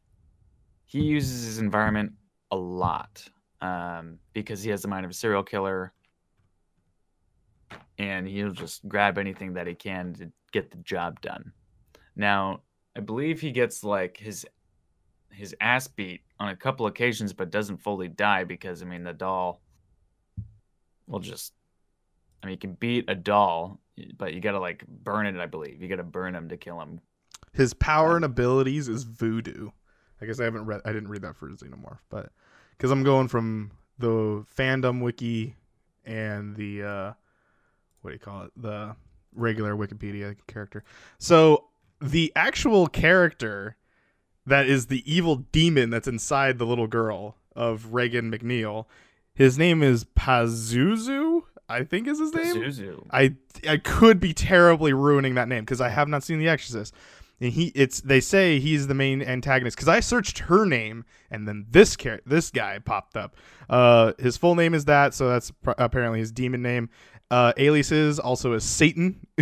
he 0.87 1.03
uses 1.03 1.45
his 1.45 1.59
environment 1.59 2.13
a 2.51 2.57
lot 2.57 3.29
um, 3.61 4.19
because 4.33 4.63
he 4.63 4.71
has 4.71 4.83
the 4.83 4.89
mind 4.89 5.05
of 5.05 5.11
a 5.11 5.15
serial 5.15 5.43
killer, 5.43 5.93
and 7.99 8.27
he'll 8.27 8.51
just 8.51 8.87
grab 8.89 9.19
anything 9.19 9.55
that 9.55 9.67
he 9.67 9.75
can 9.75 10.15
to 10.15 10.31
get 10.53 10.71
the 10.71 10.79
job 10.79 11.21
done. 11.21 11.53
Now, 12.17 12.61
I 12.97 13.01
believe 13.01 13.41
he 13.41 13.51
gets 13.51 13.85
like 13.85 14.17
his 14.17 14.47
his 15.31 15.55
ass 15.61 15.89
beat 15.89 16.23
on 16.39 16.51
a 16.51 16.57
couple 16.57 16.87
occasions, 16.87 17.33
but 17.33 17.51
doesn't 17.51 17.79
fully 17.79 18.09
die 18.09 18.45
because 18.45 18.83
I 18.83 18.87
mean 18.87 19.05
the 19.05 19.13
doll 19.13 19.61
will 21.07 21.21
just 21.21 21.53
I 22.43 22.47
mean, 22.47 22.53
you 22.53 22.59
can 22.59 22.75
beat 22.75 23.07
a 23.09 23.15
doll, 23.15 23.81
but 24.19 24.35
you 24.35 24.41
gotta 24.41 24.61
like 24.61 24.85
burn 24.87 25.27
it. 25.27 25.37
I 25.37 25.47
believe 25.47 25.81
you 25.81 25.89
gotta 25.89 26.03
burn 26.03 26.35
him 26.35 26.49
to 26.51 26.57
kill 26.57 26.81
him. 26.81 27.01
His 27.53 27.73
power 27.73 28.17
and 28.17 28.25
abilities 28.25 28.89
is 28.89 29.05
voodoo. 29.05 29.71
I 30.21 30.27
guess 30.27 30.41
I 30.41 30.45
haven't 30.45 30.67
read. 30.67 30.83
I 30.85 30.93
didn't 30.93 31.09
read 31.09 31.23
that 31.23 31.37
for 31.37 31.49
Xenomorph, 31.49 32.01
but 32.11 32.31
because 32.77 32.91
I'm 32.91 33.03
going 33.03 33.29
from 33.29 33.73
the 33.99 34.45
fandom 34.57 35.01
wiki 35.01 35.57
and 36.05 36.55
the 36.57 36.83
uh, 36.83 37.13
what 38.05 38.11
do 38.11 38.15
you 38.15 38.21
call 38.21 38.43
it? 38.43 38.53
The 38.57 38.95
regular 39.35 39.75
Wikipedia 39.75 40.37
character. 40.47 40.85
So 41.19 41.65
the 42.01 42.33
actual 42.37 42.87
character 42.87 43.77
that 44.47 44.67
is 44.67 44.87
the 44.87 45.03
evil 45.11 45.37
demon 45.37 45.89
that's 45.91 46.07
inside 46.07 46.59
the 46.59 46.67
little 46.67 46.87
girl 46.87 47.37
of 47.57 47.95
Regan 47.95 48.31
MacNeil. 48.31 48.85
His 49.35 49.59
name 49.59 49.83
is 49.83 50.05
Pazuzu. 50.05 51.43
I 51.69 51.83
think 51.83 52.07
is 52.07 52.19
his 52.21 52.35
name. 52.35 52.57
Pazuzu. 52.57 53.07
I 53.11 53.35
I 53.67 53.79
could 53.79 54.21
be 54.21 54.35
terribly 54.35 54.93
ruining 54.93 55.35
that 55.37 55.49
name 55.49 55.65
because 55.65 55.81
I 55.81 55.89
have 55.89 56.09
not 56.09 56.23
seen 56.23 56.39
The 56.39 56.49
Exorcist. 56.49 56.95
and 57.41 57.53
he 57.53 57.73
it's 57.75 58.03
they 58.03 58.21
say 58.21 58.61
he's 58.61 58.87
the 58.87 58.95
main 58.95 59.23
antagonist 59.23 59.77
because 59.77 59.89
I 59.89 60.01
searched 60.01 60.41
her 60.41 60.67
name 60.67 61.07
and 61.31 61.49
then 61.49 61.65
this 61.71 61.97
char- 61.97 62.21
this 62.27 62.51
guy 62.51 62.79
popped 62.81 63.17
up. 63.17 63.35
Uh, 63.71 64.13
his 64.19 64.37
full 64.37 64.55
name 64.57 64.75
is 64.75 64.85
that, 64.85 65.15
so 65.15 65.27
that's 65.31 65.51
pr- 65.51 65.71
apparently 65.79 66.19
his 66.19 66.31
demon 66.31 66.61
name. 66.61 66.91
Uh, 67.31 67.53
aliases 67.57 68.19
also 68.19 68.53
is 68.53 68.65
Satan, 68.65 69.27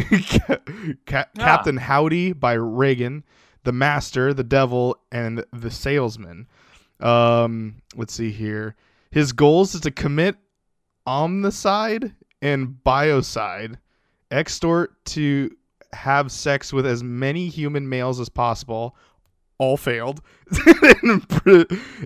Ca- 1.07 1.27
Captain 1.37 1.77
Howdy 1.77 2.33
by 2.33 2.55
Regan, 2.55 3.25
the 3.65 3.73
Master, 3.73 4.33
the 4.33 4.45
Devil, 4.45 4.97
and 5.11 5.45
the 5.53 5.71
Salesman. 5.71 6.47
Um, 7.01 7.83
let's 7.97 8.15
see 8.15 8.31
here. 8.31 8.77
His 9.11 9.33
goals 9.33 9.75
is 9.75 9.83
to 9.83 9.91
commit 9.91 10.37
omnicide 11.07 12.15
and 12.41 12.77
biocide, 12.85 13.79
extort 14.31 15.05
to 15.07 15.51
have 15.93 16.33
sex 16.33 16.73
with 16.73 16.87
as 16.87 17.03
many 17.03 17.49
human 17.49 17.89
males 17.89 18.21
as 18.21 18.29
possible. 18.29 18.97
All 19.59 19.77
failed, 19.77 20.23
and, 21.05 21.25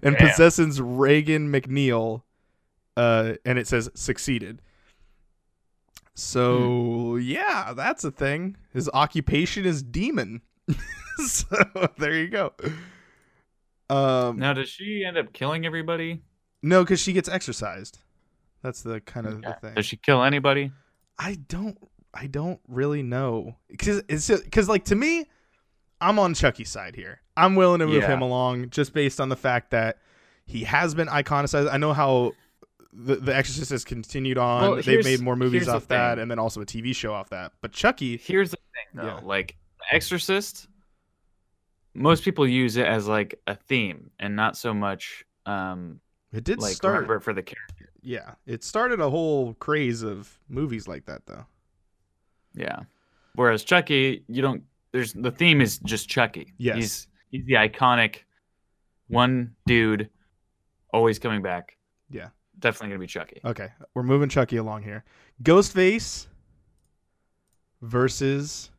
and 0.03 0.17
possesses 0.19 0.79
Regan 0.79 1.51
MacNeil, 1.51 2.23
uh, 2.99 3.35
and 3.47 3.59
it 3.59 3.67
says 3.67 3.89
succeeded. 3.95 4.61
So 6.19 7.17
yeah, 7.17 7.73
that's 7.77 8.03
a 8.05 8.11
thing. 8.11 8.57
His 8.73 8.89
occupation 8.93 9.65
is 9.67 9.83
demon. 9.83 10.41
so 11.27 11.47
there 11.99 12.15
you 12.15 12.29
go. 12.29 12.53
Um, 13.89 14.39
Now, 14.39 14.53
does 14.55 14.69
she 14.69 15.05
end 15.05 15.17
up 15.17 15.33
killing 15.33 15.65
everybody? 15.67 16.23
no, 16.63 16.83
because 16.83 16.99
she 17.01 17.13
gets 17.13 17.29
exorcised. 17.29 17.99
That's 18.63 18.83
the 18.83 19.01
kind 19.01 19.27
of 19.27 19.43
the 19.43 19.57
thing. 19.61 19.75
Does 19.75 19.87
she 19.87 19.97
kill 19.99 20.25
anybody? 20.25 20.73
I 21.19 21.35
don't 21.49 21.79
I 22.13 22.27
don't 22.27 22.59
really 22.67 23.03
know 23.03 23.57
because 23.69 24.03
it's 24.09 24.29
because 24.29 24.69
like 24.69 24.87
to 24.87 24.97
me, 24.97 25.27
I'm 26.01 26.19
on 26.19 26.35
Chucky's 26.35 26.71
side 26.71 26.97
here. 26.97 27.21
I'm 27.37 27.55
willing 27.55 27.79
to 27.81 27.87
move 27.87 28.03
Yeah. 28.03 28.09
him 28.09 28.23
along 28.23 28.71
just 28.71 28.93
based 28.95 29.21
on 29.21 29.29
the 29.29 29.37
fact 29.37 29.71
that 29.71 29.99
he 30.47 30.65
has 30.65 30.95
been 30.95 31.09
iconicized. 31.09 31.71
I 31.73 31.77
know 31.77 31.93
how 31.93 32.33
the 32.97 33.17
the 33.17 33.35
Exorcist 33.35 33.71
has 33.71 33.85
continued 33.85 34.39
on. 34.39 34.63
Well, 34.63 34.83
They've 34.83 35.05
made 35.05 35.21
more 35.21 35.37
movies 35.37 35.69
off 35.69 35.89
that, 35.89 36.19
and 36.19 36.31
then 36.31 36.39
also 36.39 36.61
a 36.63 36.67
TV 36.67 36.95
show 36.95 37.13
off 37.13 37.31
that. 37.31 37.53
But 37.61 37.73
Chucky, 37.73 38.17
Here's 38.17 38.51
the 38.51 38.57
thing, 38.57 39.03
though. 39.03 39.19
Yeah. 39.19 39.21
Like, 39.23 39.57
Exorcist, 39.93 40.69
most 41.95 42.25
people 42.25 42.47
use 42.47 42.77
it 42.77 42.87
as 42.87 43.07
like 43.07 43.39
a 43.47 43.55
theme 43.55 44.11
and 44.19 44.35
not 44.37 44.57
so 44.57 44.75
much 44.75 45.25
um 45.47 46.01
it 46.33 46.45
did 46.45 46.59
like 46.61 46.75
start. 46.75 47.07
for 47.23 47.33
the 47.33 47.43
character. 47.43 47.91
Yeah, 48.03 48.35
it 48.47 48.65
started 48.65 49.01
a 49.01 49.09
whole 49.09 49.55
craze 49.55 50.03
of 50.03 50.39
movies 50.49 50.87
like 50.89 51.07
that, 51.07 51.23
though. 51.27 51.47
Yeah. 52.55 52.81
Whereas 53.35 53.65
Chucky, 53.65 54.25
you 54.29 54.43
don't. 54.43 54.63
There's 54.93 55.13
the 55.13 55.31
theme 55.31 55.61
is 55.61 55.79
just 55.79 56.09
Chucky. 56.09 56.53
Yes. 56.59 56.77
He's 56.77 57.09
he's 57.31 57.45
the 57.47 57.55
iconic 57.55 58.21
one 59.09 59.55
dude, 59.67 60.09
always 60.93 61.19
coming 61.19 61.43
back. 61.43 61.77
Yeah. 62.11 62.29
Definitely 62.59 62.89
gonna 62.91 63.01
be 63.01 63.07
Chucky. 63.07 63.41
Okay, 63.45 63.69
we're 63.95 64.03
moving 64.03 64.29
Chucky 64.29 64.57
along 64.57 64.83
here. 64.83 65.05
Ghostface 65.43 66.27
versus 67.83 68.71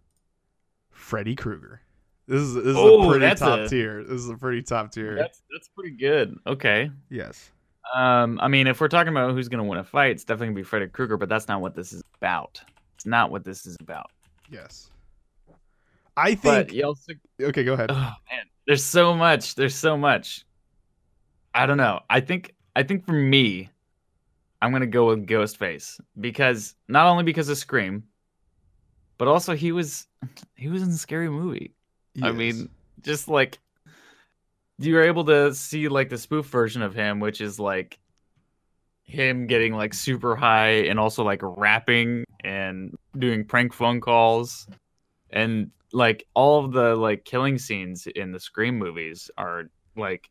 Freddy 0.92 1.36
Krueger. 1.36 1.82
This 2.28 2.42
is 2.42 2.54
this 2.56 2.66
is 2.66 2.76
a 2.76 2.80
Oh, 2.80 3.10
pretty 3.10 3.36
top 3.36 3.60
a- 3.60 3.68
tier. 3.70 4.04
This 4.04 4.22
is 4.22 4.30
a 4.30 4.36
pretty 4.36 4.62
top 4.62 4.92
tier. 4.92 5.16
That's 5.16 5.42
that's 5.52 5.70
pretty 5.70 5.96
good. 5.96 6.38
Okay. 6.46 6.92
yes. 7.10 7.52
Um, 7.96 8.38
I 8.42 8.50
mean, 8.50 8.68
if 8.68 8.82
we're 8.82 8.90
talking 8.90 9.14
about 9.14 9.32
who's 9.32 9.48
gonna 9.48 9.64
win 9.64 9.80
a 9.80 9.84
fight, 9.84 10.12
it's 10.12 10.26
definitely 10.26 10.48
gonna 10.48 10.56
be 10.58 10.64
Freddy 10.64 10.88
Krueger, 10.88 11.16
but 11.18 11.30
that's 11.30 11.48
not 11.48 11.62
what 11.62 11.74
this 11.76 11.94
is 11.94 12.04
about. 12.20 12.62
It's 12.96 13.06
not 13.06 13.32
what 13.32 13.46
this 13.46 13.66
is 13.66 13.78
about. 13.80 14.12
Yes. 14.50 14.90
I 16.18 16.34
think. 16.36 16.74
also 16.84 17.14
Okay, 17.42 17.64
go 17.64 17.74
ahead. 17.74 17.92
oh 17.92 17.96
man 18.32 18.44
there's 18.66 18.84
so 18.84 19.14
much 19.14 19.56
there's 19.56 19.76
so 19.76 19.96
much 19.96 20.46
i 21.56 21.66
don't 21.66 21.78
know 21.78 22.02
i 22.10 22.20
think 22.20 22.54
i 22.78 22.84
think 22.84 23.06
for 23.06 23.14
me 23.14 23.70
i'm 24.62 24.72
gonna 24.72 24.88
go 24.88 25.08
with 25.08 25.28
ghostface 25.28 26.00
because 26.20 26.76
not 26.88 27.08
only 27.08 27.24
because 27.24 27.50
of 27.50 27.58
scream 27.58 28.04
but 29.18 29.28
also 29.28 29.56
he 29.56 29.72
was 29.72 30.08
he 30.56 30.70
was 30.70 30.82
in 30.82 30.90
a 30.90 30.94
scary 30.94 31.30
movie. 31.30 31.74
I 32.22 32.32
mean 32.32 32.70
just 33.02 33.28
like 33.28 33.60
you 34.80 34.96
were 34.96 35.04
able 35.04 35.26
to 35.26 35.54
see 35.54 35.88
like 35.88 36.10
the 36.10 36.18
spoof 36.18 36.46
version 36.46 36.82
of 36.82 36.94
him 36.94 37.20
which 37.20 37.42
is 37.42 37.60
like 37.60 38.00
him 39.08 39.48
getting 39.48 39.74
like 39.74 39.94
super 39.94 40.36
high 40.36 40.84
and 40.86 41.00
also 41.00 41.24
like 41.24 41.40
rapping 41.42 42.26
and 42.44 42.94
doing 43.18 43.46
prank 43.46 43.74
phone 43.74 44.02
calls. 44.02 44.68
And 45.30 45.72
like 45.94 46.28
all 46.34 46.64
of 46.64 46.74
the 46.74 46.96
like 46.96 47.24
killing 47.24 47.58
scenes 47.58 48.06
in 48.08 48.32
the 48.34 48.40
scream 48.40 48.78
movies 48.78 49.32
are 49.38 49.70
like 49.96 50.30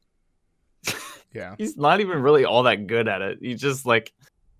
yeah. 1.36 1.54
he's 1.58 1.76
not 1.76 2.00
even 2.00 2.22
really 2.22 2.44
all 2.44 2.62
that 2.64 2.86
good 2.86 3.08
at 3.08 3.22
it 3.22 3.38
he 3.40 3.54
just 3.54 3.86
like 3.86 4.12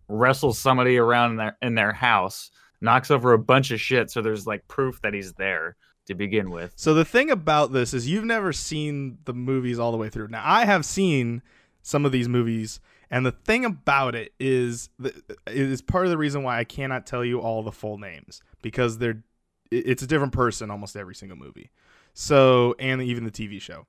wrestles 0.08 0.58
somebody 0.58 0.96
around 0.96 1.32
in 1.32 1.36
their 1.36 1.56
in 1.62 1.74
their 1.74 1.92
house 1.92 2.50
knocks 2.80 3.10
over 3.10 3.32
a 3.32 3.38
bunch 3.38 3.70
of 3.70 3.80
shit 3.80 4.10
so 4.10 4.22
there's 4.22 4.46
like 4.46 4.66
proof 4.68 5.00
that 5.02 5.14
he's 5.14 5.32
there 5.34 5.76
to 6.06 6.14
begin 6.14 6.50
with 6.50 6.72
So 6.76 6.94
the 6.94 7.04
thing 7.04 7.30
about 7.30 7.72
this 7.72 7.92
is 7.92 8.08
you've 8.08 8.24
never 8.24 8.52
seen 8.52 9.18
the 9.24 9.34
movies 9.34 9.78
all 9.78 9.92
the 9.92 9.98
way 9.98 10.08
through. 10.08 10.28
Now 10.28 10.42
I 10.44 10.64
have 10.64 10.84
seen 10.84 11.42
some 11.82 12.04
of 12.04 12.12
these 12.12 12.28
movies, 12.28 12.80
and 13.10 13.24
the 13.24 13.32
thing 13.32 13.64
about 13.64 14.14
it 14.14 14.32
is 14.40 14.88
that 14.98 15.14
it 15.46 15.56
is 15.56 15.82
part 15.82 16.06
of 16.06 16.10
the 16.10 16.18
reason 16.18 16.42
why 16.42 16.58
I 16.58 16.64
cannot 16.64 17.06
tell 17.06 17.24
you 17.24 17.40
all 17.40 17.62
the 17.62 17.72
full 17.72 17.98
names 17.98 18.40
because 18.62 18.98
they're 18.98 19.22
it's 19.70 20.02
a 20.02 20.06
different 20.06 20.32
person 20.32 20.70
almost 20.70 20.96
every 20.96 21.14
single 21.14 21.36
movie. 21.36 21.70
So 22.14 22.74
and 22.78 23.02
even 23.02 23.24
the 23.24 23.30
TV 23.30 23.60
show, 23.60 23.86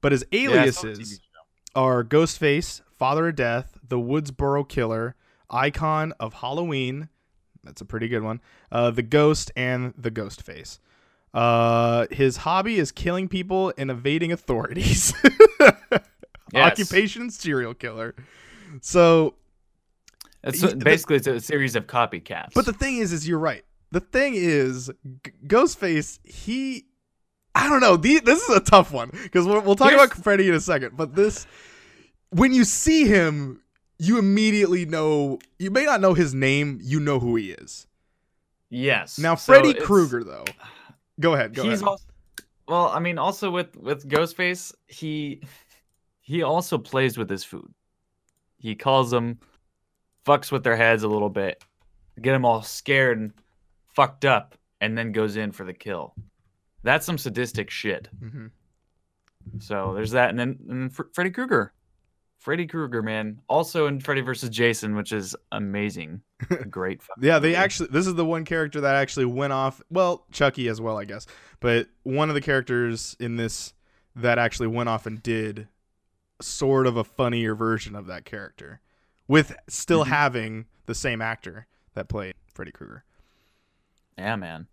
but 0.00 0.12
his 0.12 0.24
Yeah, 0.32 0.40
I 0.40 0.70
saw 0.70 0.82
the 0.82 0.88
TV 0.88 0.98
aliases 0.98 1.10
show. 1.10 1.29
Are 1.74 2.02
Ghostface, 2.04 2.80
Father 2.98 3.28
of 3.28 3.36
Death, 3.36 3.78
the 3.86 3.98
Woodsboro 3.98 4.68
Killer, 4.68 5.14
Icon 5.50 6.12
of 6.20 6.34
Halloween. 6.34 7.08
That's 7.64 7.80
a 7.80 7.84
pretty 7.84 8.08
good 8.08 8.22
one. 8.22 8.40
Uh, 8.72 8.90
the 8.90 9.02
Ghost 9.02 9.50
and 9.56 9.92
the 9.96 10.10
Ghostface. 10.10 10.78
Uh, 11.34 12.06
his 12.10 12.38
hobby 12.38 12.76
is 12.78 12.90
killing 12.90 13.28
people 13.28 13.72
and 13.78 13.90
evading 13.90 14.32
authorities. 14.32 15.12
Yes. 16.52 16.72
Occupation 16.72 17.30
serial 17.30 17.74
killer. 17.74 18.16
So, 18.80 19.34
It's 20.42 20.60
Y- 20.60 20.70
the- 20.70 20.76
basically 20.78 21.14
it's 21.14 21.28
a 21.28 21.38
series 21.40 21.76
of 21.76 21.86
copycats. 21.86 22.54
but 22.56 22.66
the 22.66 22.72
thing 22.72 22.96
is, 22.96 23.12
is 23.12 23.28
you're 23.28 23.38
right. 23.38 23.64
The 23.92 24.00
thing 24.00 24.32
is, 24.34 24.90
G- 25.24 25.30
Ghostface, 25.46 26.18
he, 26.24 26.86
I 27.60 27.68
don't 27.68 27.80
know. 27.80 27.96
The, 27.96 28.20
this 28.20 28.42
is 28.42 28.56
a 28.56 28.60
tough 28.60 28.92
one 28.92 29.10
because 29.22 29.46
we'll, 29.46 29.60
we'll 29.60 29.76
talk 29.76 29.90
Here's- 29.90 30.06
about 30.12 30.22
Freddy 30.24 30.48
in 30.48 30.54
a 30.54 30.60
second. 30.60 30.96
But 30.96 31.14
this, 31.14 31.46
when 32.30 32.52
you 32.52 32.64
see 32.64 33.06
him, 33.06 33.62
you 33.98 34.18
immediately 34.18 34.86
know. 34.86 35.38
You 35.58 35.70
may 35.70 35.84
not 35.84 36.00
know 36.00 36.14
his 36.14 36.34
name. 36.34 36.78
You 36.82 37.00
know 37.00 37.18
who 37.20 37.36
he 37.36 37.50
is. 37.52 37.86
yes. 38.70 39.18
Now, 39.18 39.34
So 39.34 39.52
Freddy 39.52 39.74
Krueger, 39.74 40.24
though. 40.24 40.44
Go 41.20 41.34
ahead. 41.34 41.54
Go 41.54 41.62
he's 41.64 41.80
ahead. 41.82 41.88
also 41.88 42.04
well. 42.66 42.88
I 42.88 42.98
mean, 43.00 43.18
also 43.18 43.50
with 43.50 43.76
with 43.76 44.08
Ghostface, 44.08 44.72
he 44.86 45.42
he 46.20 46.42
also 46.42 46.78
plays 46.78 47.18
with 47.18 47.28
his 47.28 47.44
food. 47.44 47.72
He 48.58 48.74
calls 48.74 49.10
them, 49.10 49.38
fucks 50.26 50.50
with 50.52 50.64
their 50.64 50.76
heads 50.76 51.02
a 51.02 51.08
little 51.08 51.30
bit, 51.30 51.62
get 52.22 52.32
them 52.32 52.44
all 52.44 52.62
scared 52.62 53.18
and 53.18 53.32
fucked 53.88 54.24
up, 54.24 54.54
and 54.80 54.96
then 54.96 55.12
goes 55.12 55.36
in 55.36 55.50
for 55.52 55.64
the 55.64 55.72
kill. 55.72 56.14
That's 56.82 57.04
some 57.06 57.18
sadistic 57.18 57.70
shit. 57.70 58.08
hmm 58.18 58.46
So 59.58 59.92
there's 59.94 60.12
that, 60.12 60.30
and 60.30 60.38
then 60.38 60.58
and 60.68 60.82
then 60.82 60.90
Fr- 60.90 61.04
Freddy 61.12 61.30
Krueger, 61.30 61.72
Freddy 62.38 62.66
Krueger, 62.66 63.02
man, 63.02 63.40
also 63.48 63.86
in 63.86 64.00
Freddy 64.00 64.20
versus 64.22 64.48
Jason, 64.50 64.94
which 64.96 65.12
is 65.12 65.36
amazing, 65.52 66.22
great. 66.70 67.00
Yeah, 67.20 67.38
they 67.38 67.48
movie. 67.48 67.56
actually. 67.56 67.88
This 67.92 68.06
is 68.06 68.14
the 68.14 68.24
one 68.24 68.44
character 68.44 68.80
that 68.80 68.94
actually 68.96 69.26
went 69.26 69.52
off. 69.52 69.82
Well, 69.90 70.24
Chucky 70.32 70.68
as 70.68 70.80
well, 70.80 70.96
I 70.98 71.04
guess. 71.04 71.26
But 71.60 71.88
one 72.04 72.28
of 72.30 72.34
the 72.34 72.40
characters 72.40 73.14
in 73.20 73.36
this 73.36 73.74
that 74.16 74.38
actually 74.38 74.68
went 74.68 74.88
off 74.88 75.04
and 75.06 75.22
did 75.22 75.68
sort 76.40 76.86
of 76.86 76.96
a 76.96 77.04
funnier 77.04 77.54
version 77.54 77.94
of 77.94 78.06
that 78.06 78.24
character, 78.24 78.80
with 79.28 79.54
still 79.68 80.04
Mhm. 80.04 80.08
having 80.08 80.66
the 80.86 80.94
same 80.94 81.20
actor 81.20 81.66
that 81.94 82.08
played 82.08 82.34
Freddy 82.54 82.72
Krueger. 82.72 83.04
yeah, 84.16 84.36
man. 84.36 84.66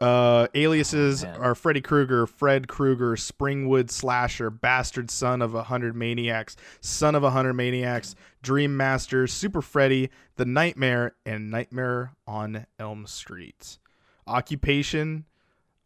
Uh, 0.00 0.48
aliases 0.54 1.24
Oh, 1.24 1.28
are 1.28 1.54
Freddy 1.54 1.80
Krueger, 1.80 2.26
Fred 2.26 2.66
Krueger, 2.66 3.14
Springwood 3.14 3.90
Slasher, 3.90 4.50
Bastard 4.50 5.10
Son 5.10 5.40
of 5.40 5.54
a 5.54 5.62
Hundred 5.64 5.94
Maniacs, 5.94 6.56
Son 6.80 7.14
of 7.14 7.22
a 7.22 7.30
Hundred 7.30 7.54
Maniacs, 7.54 8.16
Dream 8.42 8.76
Master, 8.76 9.26
Super 9.28 9.62
Freddy, 9.62 10.10
The 10.36 10.44
Nightmare, 10.44 11.14
and 11.24 11.50
Nightmare 11.50 12.16
on 12.26 12.66
Elm 12.78 13.06
Street. 13.06 13.78
Occupation, 14.26 15.26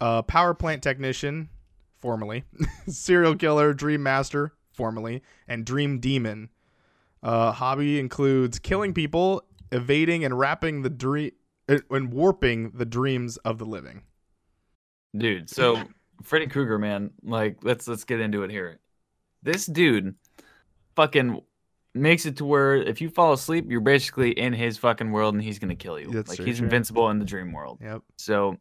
uh, 0.01 0.23
power 0.23 0.53
plant 0.55 0.81
technician, 0.81 1.49
formerly, 1.99 2.45
serial 2.87 3.35
killer, 3.35 3.73
Dream 3.73 4.01
Master, 4.01 4.53
formerly, 4.73 5.21
and 5.47 5.65
Dream 5.65 5.99
Demon. 5.99 6.49
Uh, 7.21 7.51
hobby 7.51 7.99
includes 7.99 8.57
killing 8.59 8.93
people, 8.93 9.43
evading 9.71 10.23
and 10.25 10.39
wrapping 10.39 10.81
the 10.81 10.89
dream 10.89 11.31
and 11.89 12.11
warping 12.11 12.71
the 12.71 12.85
dreams 12.85 13.37
of 13.37 13.57
the 13.57 13.65
living. 13.65 14.03
dude 15.17 15.49
so 15.49 15.81
Freddy 16.23 16.47
Krueger, 16.47 16.77
man. 16.77 17.11
Like, 17.23 17.57
let's 17.63 17.87
let's 17.87 18.03
get 18.03 18.19
into 18.19 18.43
it 18.43 18.51
here. 18.51 18.79
This 19.41 19.65
dude, 19.65 20.15
fucking, 20.95 21.41
makes 21.93 22.25
it 22.25 22.37
to 22.37 22.45
where 22.45 22.75
if 22.75 23.01
you 23.01 23.09
fall 23.09 23.33
asleep, 23.33 23.65
you're 23.69 23.81
basically 23.81 24.31
in 24.31 24.53
his 24.53 24.77
fucking 24.77 25.11
world, 25.11 25.33
and 25.33 25.43
he's 25.43 25.59
gonna 25.59 25.75
kill 25.75 25.99
you. 25.99 26.11
That's 26.11 26.29
like 26.29 26.37
true, 26.37 26.45
he's 26.45 26.57
sure. 26.57 26.65
invincible 26.65 27.09
in 27.09 27.19
the 27.19 27.25
dream 27.25 27.51
world. 27.53 27.79
Yep. 27.81 28.01
So 28.17 28.57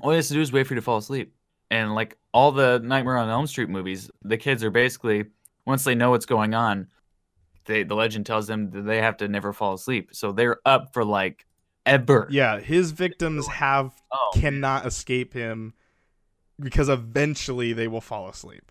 all 0.00 0.10
he 0.10 0.16
has 0.16 0.28
to 0.28 0.34
do 0.34 0.40
is 0.40 0.52
wait 0.52 0.66
for 0.66 0.74
you 0.74 0.80
to 0.80 0.84
fall 0.84 0.98
asleep. 0.98 1.32
And 1.70 1.94
like 1.94 2.18
all 2.32 2.52
the 2.52 2.80
Nightmare 2.82 3.16
on 3.16 3.28
Elm 3.28 3.46
Street 3.46 3.68
movies, 3.68 4.10
the 4.22 4.36
kids 4.36 4.62
are 4.64 4.70
basically 4.70 5.26
once 5.66 5.84
they 5.84 5.94
know 5.94 6.10
what's 6.10 6.26
going 6.26 6.54
on, 6.54 6.88
they 7.66 7.82
the 7.82 7.94
legend 7.94 8.26
tells 8.26 8.46
them 8.46 8.70
that 8.70 8.82
they 8.82 8.98
have 8.98 9.16
to 9.18 9.28
never 9.28 9.52
fall 9.52 9.74
asleep. 9.74 10.10
So 10.12 10.32
they're 10.32 10.58
up 10.64 10.92
for 10.92 11.04
like 11.04 11.46
ever. 11.86 12.26
Yeah, 12.30 12.60
his 12.60 12.90
victims 12.92 13.46
have 13.46 13.92
Oh, 14.12 14.30
cannot 14.34 14.86
escape 14.86 15.32
him 15.34 15.74
because 16.60 16.88
eventually 16.88 17.72
they 17.72 17.88
will 17.88 18.00
fall 18.00 18.28
asleep. 18.28 18.70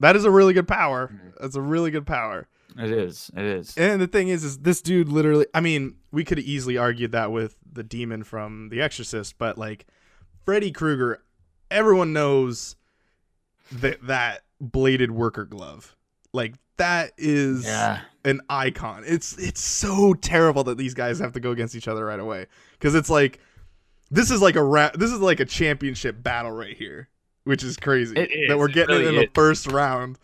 That 0.00 0.16
is 0.16 0.24
a 0.24 0.30
really 0.30 0.54
good 0.54 0.68
power. 0.68 1.10
Mhm. 1.12 1.32
That's 1.40 1.56
a 1.56 1.62
really 1.62 1.90
good 1.90 2.06
power. 2.06 2.48
it 2.78 2.90
is. 2.92 3.30
It 3.36 3.44
is. 3.44 3.76
And 3.76 4.00
the 4.00 4.06
thing 4.06 4.28
is, 4.28 4.44
is 4.44 4.58
this 4.58 4.80
dude 4.80 5.08
literally? 5.08 5.44
I 5.52 5.60
mean, 5.60 5.96
we 6.12 6.24
could 6.24 6.38
easily 6.38 6.78
argue 6.78 7.08
that 7.08 7.32
with 7.32 7.56
the 7.70 7.82
demon 7.82 8.22
from 8.22 8.68
The 8.68 8.80
Exorcist, 8.80 9.36
but 9.38 9.58
like 9.58 9.86
Freddy 10.44 10.70
Krueger, 10.70 11.22
everyone 11.70 12.12
knows 12.12 12.76
that 13.72 14.06
that 14.06 14.42
bladed 14.60 15.10
worker 15.10 15.44
glove, 15.44 15.96
like 16.32 16.54
that 16.80 17.12
is 17.18 17.64
yeah. 17.64 18.00
an 18.24 18.40
icon. 18.48 19.04
It's 19.06 19.36
it's 19.38 19.60
so 19.60 20.14
terrible 20.14 20.64
that 20.64 20.78
these 20.78 20.94
guys 20.94 21.18
have 21.18 21.32
to 21.32 21.40
go 21.40 21.50
against 21.50 21.74
each 21.74 21.88
other 21.88 22.04
right 22.04 22.18
away 22.18 22.46
because 22.72 22.94
it's 22.94 23.10
like 23.10 23.38
this 24.10 24.30
is 24.30 24.42
like 24.42 24.56
a 24.56 24.64
ra- 24.64 24.90
this 24.94 25.10
is 25.10 25.20
like 25.20 25.40
a 25.40 25.44
championship 25.44 26.22
battle 26.22 26.50
right 26.50 26.76
here, 26.76 27.08
which 27.44 27.62
is 27.62 27.76
crazy 27.76 28.16
It 28.16 28.30
is. 28.30 28.48
that 28.48 28.58
we're 28.58 28.68
getting 28.68 28.96
it 28.96 28.98
really 28.98 29.16
in 29.16 29.22
the 29.22 29.30
first 29.34 29.66
round. 29.66 30.18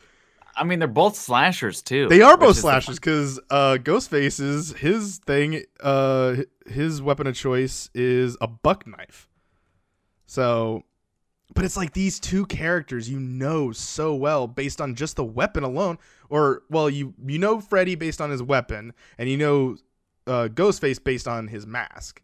I 0.57 0.65
mean, 0.65 0.79
they're 0.79 0.89
both 0.89 1.17
slashers 1.17 1.83
too. 1.83 2.09
They 2.09 2.23
are 2.23 2.39
both 2.39 2.57
is 2.57 2.63
slashers 2.63 2.97
because 2.97 3.39
uh, 3.51 3.77
Ghostface's 3.79 4.73
his 4.73 5.19
thing, 5.19 5.63
uh, 5.81 6.37
his 6.67 7.03
weapon 7.03 7.27
of 7.27 7.35
choice 7.35 7.91
is 7.95 8.39
a 8.41 8.47
buck 8.47 8.87
knife. 8.87 9.29
So, 10.25 10.85
but 11.57 11.65
it's 11.65 11.77
like 11.77 11.93
these 11.95 12.21
two 12.21 12.47
characters 12.47 13.11
you 13.11 13.19
know 13.19 13.73
so 13.73 14.15
well 14.15 14.47
based 14.47 14.81
on 14.81 14.95
just 14.95 15.17
the 15.17 15.25
weapon 15.25 15.65
alone, 15.65 15.99
or 16.29 16.63
well, 16.71 16.89
you 16.89 17.15
you 17.27 17.39
know 17.39 17.61
Freddy 17.61 17.95
based 17.95 18.21
on 18.21 18.31
his 18.31 18.43
weapon, 18.43 18.93
and 19.19 19.29
you 19.29 19.37
know 19.37 19.77
uh, 20.27 20.49
Ghostface 20.49 21.03
based 21.03 21.27
on 21.27 21.49
his 21.49 21.67
mask. 21.67 22.23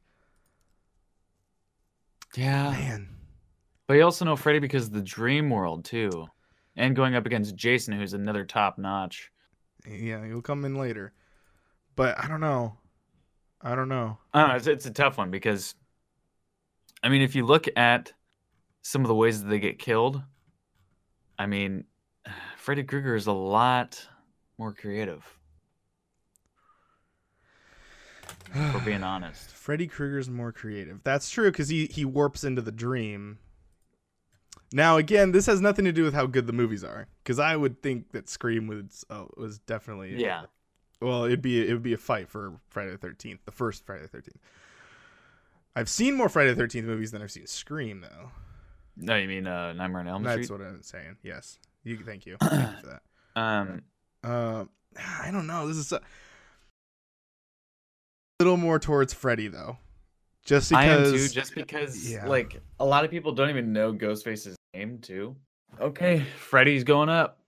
Yeah. 2.36 2.70
Man, 2.70 3.08
But 3.86 3.94
you 3.94 4.04
also 4.04 4.24
know 4.24 4.36
Freddy 4.36 4.58
because 4.58 4.86
of 4.86 4.92
the 4.92 5.02
dream 5.02 5.50
world 5.50 5.84
too. 5.84 6.26
And 6.76 6.96
going 6.96 7.14
up 7.14 7.26
against 7.26 7.54
Jason, 7.54 7.92
who's 7.92 8.14
another 8.14 8.44
top 8.44 8.78
notch. 8.78 9.30
yeah, 9.86 10.24
he'll 10.26 10.40
come 10.40 10.64
in 10.64 10.76
later, 10.76 11.12
but 11.96 12.18
I 12.18 12.28
don't 12.28 12.40
know. 12.40 12.78
I 13.60 13.74
don't 13.74 13.90
know. 13.90 14.18
I 14.32 14.40
don't 14.40 14.48
know, 14.48 14.56
it's, 14.56 14.66
it's 14.66 14.86
a 14.86 14.90
tough 14.90 15.18
one 15.18 15.30
because, 15.30 15.74
I 17.02 17.10
mean, 17.10 17.20
if 17.20 17.34
you 17.34 17.44
look 17.44 17.66
at 17.76 18.12
some 18.82 19.02
of 19.02 19.08
the 19.08 19.14
ways 19.14 19.42
that 19.42 19.48
they 19.48 19.60
get 19.60 19.78
killed, 19.78 20.22
I 21.38 21.46
mean, 21.46 21.84
Freddy 22.56 22.82
Krueger 22.82 23.14
is 23.14 23.26
a 23.26 23.32
lot 23.32 24.06
more 24.58 24.72
creative. 24.72 25.24
For 28.72 28.80
being 28.84 29.02
honest, 29.02 29.50
Freddy 29.50 29.86
Krueger's 29.86 30.28
more 30.28 30.52
creative. 30.52 31.00
That's 31.04 31.30
true 31.30 31.50
because 31.50 31.68
he 31.68 31.86
he 31.86 32.04
warps 32.04 32.44
into 32.44 32.60
the 32.60 32.72
dream. 32.72 33.38
Now 34.72 34.96
again, 34.96 35.32
this 35.32 35.46
has 35.46 35.60
nothing 35.60 35.84
to 35.84 35.92
do 35.92 36.02
with 36.02 36.14
how 36.14 36.26
good 36.26 36.46
the 36.46 36.52
movies 36.52 36.84
are, 36.84 37.06
because 37.22 37.38
I 37.38 37.56
would 37.56 37.82
think 37.82 38.12
that 38.12 38.28
Scream 38.28 38.66
was 38.66 39.04
uh, 39.10 39.24
was 39.36 39.58
definitely 39.58 40.16
yeah, 40.16 40.44
Well, 41.00 41.24
it'd 41.24 41.42
be 41.42 41.66
it 41.66 41.72
would 41.72 41.82
be 41.82 41.92
a 41.92 41.98
fight 41.98 42.28
for 42.28 42.54
Friday 42.68 42.90
the 42.90 42.98
Thirteenth, 42.98 43.40
the 43.44 43.52
first 43.52 43.84
Friday 43.86 44.02
the 44.02 44.08
Thirteenth. 44.08 44.38
I've 45.74 45.88
seen 45.88 46.14
more 46.14 46.28
Friday 46.28 46.50
the 46.50 46.56
Thirteenth 46.56 46.86
movies 46.86 47.10
than 47.10 47.22
I've 47.22 47.32
seen 47.32 47.46
Scream, 47.46 48.00
though. 48.02 48.30
No, 49.02 49.16
you 49.16 49.28
mean 49.28 49.46
uh, 49.46 49.72
Nightmare 49.72 50.00
on 50.00 50.08
Elm 50.08 50.22
Street? 50.24 50.36
That's 50.36 50.50
what 50.50 50.60
I'm 50.60 50.82
saying. 50.82 51.16
Yes, 51.22 51.58
you. 51.84 51.98
Thank 52.04 52.26
you. 52.26 52.36
Thank 52.40 52.52
you 52.74 52.80
for 52.80 52.86
that. 52.86 53.02
Um, 53.34 53.82
Uh, 54.22 54.64
I 55.22 55.30
don't 55.30 55.46
know. 55.46 55.66
This 55.68 55.78
is 55.78 55.90
a 55.92 56.00
little 58.40 58.56
more 58.56 58.78
towards 58.78 59.12
Freddy 59.14 59.48
though, 59.48 59.78
just 60.44 60.70
because. 60.70 60.84
I 60.84 60.86
am 60.86 61.04
too, 61.12 61.28
just 61.28 61.54
because 61.54 62.10
Yeah. 62.10 62.26
like 62.26 62.60
a 62.80 62.84
lot 62.84 63.04
of 63.04 63.10
people 63.10 63.32
don't 63.32 63.50
even 63.50 63.72
know 63.72 63.92
Ghostface's 63.92 64.56
name 64.74 64.98
too. 64.98 65.36
Okay, 65.80 66.24
Freddy's 66.38 66.84
going 66.84 67.08
up. 67.08 67.38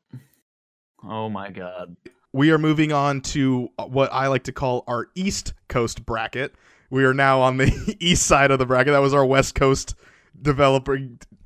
Oh 1.06 1.28
my 1.28 1.50
god. 1.50 1.94
we 2.32 2.50
are 2.50 2.56
moving 2.58 2.92
on 2.92 3.20
to 3.20 3.68
what 3.88 4.10
I 4.12 4.28
like 4.28 4.44
to 4.44 4.52
call 4.52 4.84
our 4.86 5.08
East 5.14 5.52
Coast 5.68 6.06
bracket. 6.06 6.54
We 6.88 7.04
are 7.04 7.12
now 7.14 7.40
on 7.42 7.58
the 7.58 7.96
east 8.00 8.26
side 8.26 8.50
of 8.50 8.58
the 8.58 8.66
bracket. 8.66 8.92
That 8.92 9.00
was 9.00 9.12
our 9.12 9.26
West 9.26 9.54
Coast 9.54 9.94
developer 10.40 10.98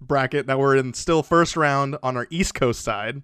bracket. 0.08 0.46
Now 0.46 0.58
we're 0.58 0.76
in 0.76 0.94
still 0.94 1.22
first 1.22 1.56
round 1.56 1.96
on 2.02 2.16
our 2.16 2.26
East 2.30 2.54
Coast 2.54 2.80
side. 2.82 3.22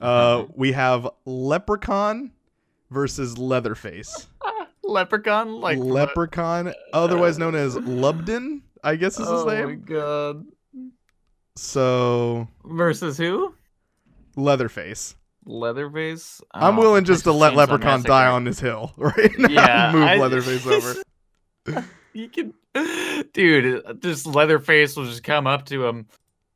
Uh, 0.00 0.44
we 0.54 0.72
have 0.72 1.08
Leprechaun 1.24 2.30
versus 2.90 3.36
Leatherface. 3.38 4.28
Leprechaun, 4.84 5.60
like 5.60 5.78
what? 5.78 5.86
Leprechaun, 5.88 6.72
otherwise 6.92 7.36
known 7.38 7.54
as 7.54 7.74
Lubdan, 7.76 8.60
I 8.84 8.96
guess 8.96 9.18
is 9.18 9.28
his 9.28 9.44
name. 9.44 9.64
oh 9.64 9.68
my 9.68 9.74
god. 9.74 10.46
So 11.56 12.48
Versus 12.64 13.18
who? 13.18 13.54
Leatherface. 14.36 15.16
Leatherface. 15.44 16.40
I'm 16.52 16.78
Oh, 16.78 16.82
willing 16.82 17.04
just 17.04 17.24
to 17.24 17.32
let 17.32 17.54
Leprechaun 17.54 18.02
die 18.02 18.28
on 18.28 18.44
this 18.44 18.60
hill 18.60 18.92
right 18.96 19.36
now. 19.38 19.48
Yeah, 19.48 19.92
Move 19.92 20.02
I- 20.02 20.16
Leatherface 20.16 20.66
over. 20.66 21.84
You 22.12 22.28
can, 22.28 22.54
dude. 23.32 24.00
This 24.00 24.26
Leatherface 24.26 24.96
will 24.96 25.06
just 25.06 25.22
come 25.24 25.46
up 25.46 25.64
to 25.66 25.86
him, 25.86 26.06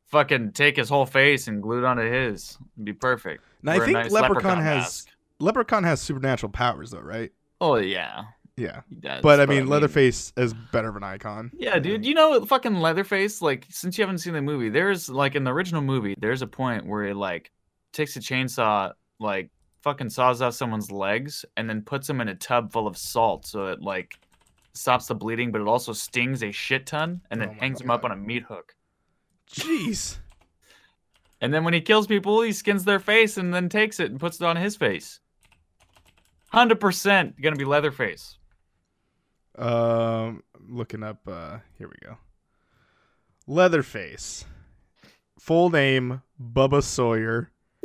fucking 0.07 0.53
take 0.53 0.77
his 0.77 0.89
whole 0.89 1.07
face 1.07 1.49
and 1.49 1.63
glue 1.63 1.79
it 1.79 1.85
onto 1.85 2.03
his. 2.11 2.59
It'd 2.77 2.85
be 2.85 2.93
perfect. 2.93 3.45
Now, 3.63 3.73
I 3.73 3.77
Wear 3.79 3.87
think 3.87 3.99
nice 3.99 4.11
Leprechaun 4.11 4.59
has 4.59 4.83
mask. 4.83 5.09
Leprechaun 5.39 5.85
has 5.85 6.01
supernatural 6.01 6.51
powers 6.53 6.91
though, 6.91 7.01
right? 7.01 7.33
Oh 7.61 7.77
yeah, 7.77 8.25
Yeah. 8.57 8.81
does. 9.01 9.23
But 9.23 9.41
I 9.41 9.47
mean 9.47 9.67
Leatherface 9.69 10.33
is 10.37 10.53
better 10.73 10.89
of 10.89 10.97
an 10.97 11.05
icon. 11.05 11.51
Yeah, 11.55 11.79
dude. 11.79 12.05
You 12.05 12.15
know, 12.15 12.45
fucking 12.45 12.75
Leatherface. 12.75 13.41
Like, 13.41 13.67
since 13.71 13.97
you 13.97 14.03
haven't 14.03 14.19
seen 14.19 14.35
the 14.35 14.43
movie, 14.43 14.69
there's 14.69 15.09
like 15.09 15.35
in 15.35 15.45
the 15.45 15.53
original 15.53 15.83
movie, 15.83 16.15
there's 16.19 16.43
a 16.43 16.47
point 16.47 16.87
where 16.87 17.05
it 17.05 17.17
like 17.17 17.51
takes 17.93 18.17
a 18.17 18.21
chainsaw, 18.21 18.93
like 19.21 19.51
fucking 19.83 20.11
saws 20.11 20.43
off 20.43 20.55
someone's 20.55 20.91
legs, 20.91 21.45
and 21.57 21.69
then 21.69 21.83
puts 21.83 22.07
them 22.07 22.21
in 22.21 22.29
a 22.29 22.35
tub 22.35 22.73
full 22.73 22.87
of 22.87 22.97
salt, 22.97 23.47
so 23.47 23.67
it 23.67 23.81
like 23.81 24.19
stops 24.75 25.07
the 25.07 25.15
bleeding, 25.15 25.53
but 25.53 25.61
it 25.61 25.67
also 25.67 25.93
stings 25.93 26.43
a 26.43 26.53
shit 26.53 26.87
ton, 26.87 27.21
and 27.31 27.41
then 27.41 27.51
Oh 27.51 27.53
my 27.53 27.59
hangs 27.59 27.81
him 27.81 27.91
up 27.91 28.05
on 28.05 28.13
a 28.13 28.17
meat 28.17 28.45
hook. 28.45 28.75
Jeez. 29.51 30.19
And 31.41 31.53
then 31.53 31.65
when 31.65 31.75
he 31.75 31.81
kills 31.81 32.07
people, 32.07 32.41
he 32.43 32.53
skins 32.53 32.85
their 32.85 33.01
face 33.01 33.37
and 33.37 33.53
then 33.53 33.69
takes 33.69 33.99
it 33.99 34.11
and 34.11 34.21
puts 34.21 34.41
it 34.41 34.47
on 34.47 34.57
his 34.57 34.77
face. 34.77 35.21
Hundred 36.51 36.81
percent 36.81 37.41
gonna 37.41 37.57
be 37.57 37.65
Leatherface. 37.65 38.39
Um 39.57 40.43
looking 40.69 41.03
up 41.03 41.27
uh 41.27 41.59
here 41.79 41.89
we 41.89 41.97
go. 42.07 42.17
Leatherface. 43.47 44.45
Full 45.39 45.71
name 45.71 46.23
Bubba 46.41 46.83
Sawyer 46.83 47.51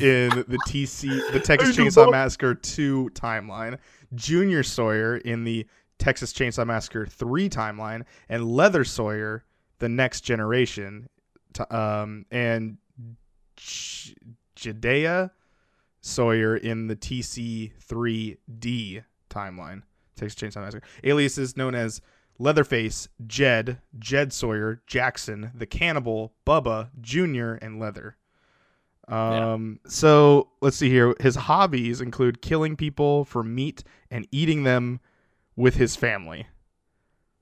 in 0.00 0.28
the 0.30 0.58
TC 0.68 1.32
the 1.32 1.40
Texas 1.40 1.76
Chainsaw 1.76 2.10
Massacre 2.10 2.54
2 2.54 3.10
timeline, 3.14 3.78
Junior 4.14 4.62
Sawyer 4.62 5.16
in 5.16 5.42
the 5.42 5.66
Texas 6.00 6.32
Chainsaw 6.32 6.66
Massacre 6.66 7.06
3 7.06 7.48
timeline, 7.48 8.04
and 8.28 8.44
Leather 8.44 8.84
Sawyer 8.84 9.44
the 9.78 9.88
next 9.88 10.22
generation 10.22 11.08
um 11.70 12.26
and 12.30 12.78
J- 13.56 14.14
Jedidiah 14.56 15.30
Sawyer 16.00 16.56
in 16.56 16.86
the 16.86 16.96
TC3D 16.96 19.04
timeline. 19.28 19.82
Texas 20.16 20.40
Chainsaw 20.40 20.62
Massacre. 20.62 20.86
Aliases 21.04 21.56
known 21.56 21.74
as 21.74 22.00
Leatherface, 22.38 23.08
Jed, 23.26 23.78
Jed 23.98 24.32
Sawyer, 24.32 24.82
Jackson, 24.86 25.50
the 25.54 25.66
Cannibal, 25.66 26.32
Bubba, 26.46 26.88
Junior, 27.00 27.54
and 27.56 27.78
Leather. 27.78 28.16
Um, 29.08 29.80
so 29.86 30.48
let's 30.62 30.76
see 30.76 30.88
here. 30.88 31.14
His 31.20 31.34
hobbies 31.34 32.00
include 32.00 32.40
killing 32.40 32.76
people 32.76 33.24
for 33.24 33.42
meat 33.42 33.82
and 34.10 34.26
eating 34.30 34.62
them 34.62 35.00
with 35.56 35.74
his 35.76 35.96
family. 35.96 36.46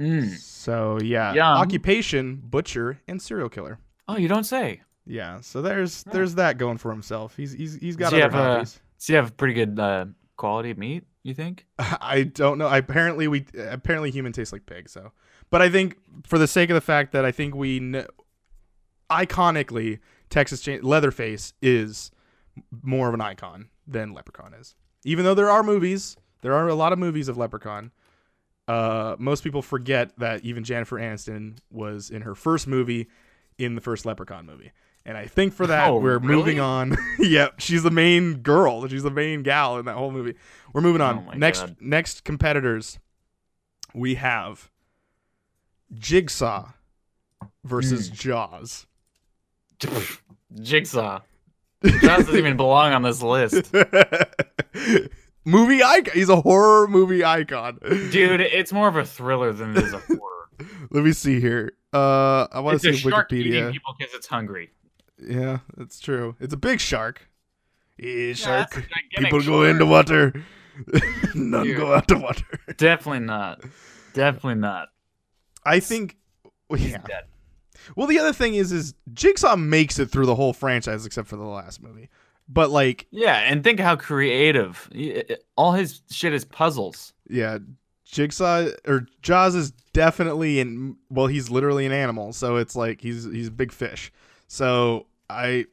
Mm. 0.00 0.36
So 0.36 0.98
yeah, 1.02 1.32
Yum. 1.34 1.44
occupation, 1.58 2.36
butcher, 2.44 3.00
and 3.08 3.20
serial 3.20 3.48
killer. 3.48 3.78
Oh, 4.06 4.16
you 4.16 4.28
don't 4.28 4.44
say. 4.44 4.82
Yeah, 5.06 5.40
so 5.40 5.60
there's 5.62 6.04
Yeah. 6.06 6.12
there's 6.12 6.34
that 6.36 6.58
going 6.58 6.78
for 6.78 6.90
himself. 6.92 7.36
He's 7.36 7.52
he's 7.52 7.74
he's 7.76 7.96
got 7.96 8.10
Does 8.10 8.14
other 8.14 8.22
have 8.22 8.34
a- 8.34 8.36
hobbies. 8.54 8.80
So 8.98 9.12
you 9.12 9.16
have 9.18 9.36
pretty 9.36 9.54
good 9.54 9.78
uh, 9.78 10.06
quality 10.36 10.74
meat, 10.74 11.04
you 11.22 11.34
think? 11.34 11.66
I 11.78 12.24
don't 12.24 12.58
know. 12.58 12.66
I 12.66 12.78
apparently 12.78 13.26
we 13.28 13.44
apparently 13.58 14.10
human 14.10 14.32
tastes 14.32 14.52
like 14.52 14.66
pig. 14.66 14.88
So, 14.88 15.12
But 15.50 15.62
I 15.62 15.68
think 15.70 15.96
for 16.26 16.38
the 16.38 16.46
sake 16.48 16.68
of 16.70 16.74
the 16.74 16.80
fact 16.80 17.12
that 17.12 17.24
I 17.24 17.32
think 17.32 17.54
we 17.54 17.78
kn- 17.78 18.06
iconically 19.10 19.98
Texas 20.30 20.60
Chain 20.60 20.80
Leatherface 20.82 21.54
is 21.62 22.10
more 22.82 23.08
of 23.08 23.14
an 23.14 23.20
icon 23.20 23.68
than 23.86 24.12
Leprechaun 24.12 24.52
is. 24.54 24.74
Even 25.04 25.24
though 25.24 25.34
there 25.34 25.48
are 25.50 25.62
movies, 25.62 26.16
there 26.42 26.52
are 26.54 26.68
a 26.68 26.74
lot 26.74 26.92
of 26.92 26.98
movies 26.98 27.28
of 27.28 27.36
Leprechaun. 27.38 27.90
Uh, 28.68 29.16
most 29.18 29.42
people 29.42 29.62
forget 29.62 30.16
that 30.18 30.44
even 30.44 30.62
Jennifer 30.62 30.96
Aniston 30.98 31.56
was 31.70 32.10
in 32.10 32.22
her 32.22 32.34
first 32.34 32.66
movie 32.68 33.08
in 33.56 33.74
the 33.74 33.80
first 33.80 34.04
Leprechaun 34.06 34.46
movie. 34.46 34.70
And 35.06 35.16
I 35.16 35.26
think 35.26 35.54
for 35.54 35.66
that 35.66 35.88
Oh, 35.88 35.98
we're 35.98 36.18
really? 36.18 36.34
moving 36.36 36.60
on. 36.60 36.96
yep, 37.18 37.60
she's 37.60 37.82
the 37.82 37.90
main 37.90 38.34
girl. 38.42 38.86
She's 38.88 39.02
the 39.02 39.10
main 39.10 39.42
gal 39.42 39.78
in 39.78 39.86
that 39.86 39.94
whole 39.94 40.10
movie. 40.12 40.34
We're 40.74 40.82
moving 40.82 41.00
on. 41.00 41.24
Oh 41.28 41.32
next 41.38 41.60
God. 41.60 41.76
next 41.80 42.24
competitors 42.24 42.98
we 43.94 44.16
have 44.16 44.70
Jigsaw 45.94 46.68
versus 47.64 48.08
Hmm. 48.08 48.14
Jaws. 48.16 48.86
Jigsaw. 50.60 51.20
Jaws 51.82 52.00
doesn't 52.26 52.36
even 52.36 52.56
belong 52.58 52.92
on 52.92 53.00
this 53.02 53.22
list. 53.22 53.74
movie 55.48 55.82
icon. 55.82 56.14
He's 56.14 56.28
a 56.28 56.40
horror 56.40 56.86
movie 56.88 57.24
icon. 57.24 57.78
Dude, 58.10 58.40
it's 58.40 58.72
more 58.72 58.88
of 58.88 58.96
a 58.96 59.04
thriller 59.04 59.52
than 59.52 59.76
it 59.76 59.84
is 59.84 59.92
a 59.92 59.98
horror. 60.06 60.48
Let 60.90 61.04
me 61.04 61.12
see 61.12 61.40
here. 61.40 61.72
Uh, 61.92 62.46
I 62.52 62.60
want 62.60 62.80
to 62.80 62.92
see 62.92 62.98
shark 62.98 63.30
Wikipedia. 63.30 63.72
people 63.72 63.94
because 63.98 64.14
it's 64.14 64.26
hungry. 64.26 64.70
Yeah, 65.20 65.58
that's 65.76 65.98
true. 66.00 66.36
It's 66.40 66.54
a 66.54 66.56
big 66.58 66.80
shark. 66.80 67.28
Yeah, 67.98 68.32
shark. 68.34 68.70
that's 68.70 68.76
a 68.76 68.80
gigantic 68.88 69.18
People 69.18 69.40
go 69.40 69.62
shark. 69.64 69.70
into 69.72 69.86
water. 69.86 70.32
None 71.34 71.64
Dude. 71.64 71.76
go 71.76 71.94
out 71.94 72.06
to 72.08 72.16
water. 72.18 72.44
Definitely 72.76 73.26
not. 73.26 73.62
Definitely 74.14 74.56
not. 74.60 74.88
I 75.64 75.80
think. 75.80 76.16
well, 76.68 76.78
Yeah. 76.80 76.98
dead. 76.98 77.24
Well, 77.96 78.06
the 78.06 78.18
other 78.18 78.32
thing 78.32 78.54
is, 78.54 78.70
is 78.70 78.94
Jigsaw 79.14 79.56
makes 79.56 79.98
it 79.98 80.06
through 80.10 80.26
the 80.26 80.34
whole 80.34 80.52
franchise 80.52 81.06
except 81.06 81.26
for 81.26 81.36
the 81.36 81.44
last 81.44 81.82
movie. 81.82 82.08
But 82.48 82.70
like, 82.70 83.06
Yeah, 83.10 83.36
and 83.36 83.62
think 83.62 83.78
how 83.80 83.96
creative. 83.96 84.88
All 85.56 85.72
his 85.72 86.00
shit 86.10 86.32
is 86.32 86.44
puzzles. 86.44 87.12
yeah, 87.28 87.58
Jigsaw 88.06 88.68
or 88.86 89.06
Jaws 89.20 89.54
is 89.54 89.72
definitely 89.92 90.60
in. 90.60 90.96
Well, 91.10 91.26
he's 91.26 91.50
literally 91.50 91.84
an 91.84 91.92
animal, 91.92 92.32
so 92.32 92.56
it's 92.56 92.74
like 92.74 93.00
he's 93.02 93.24
he's 93.24 93.48
a 93.48 93.52
big 93.52 93.70
fish. 93.70 94.10
So 94.46 95.06
I, 95.28 95.66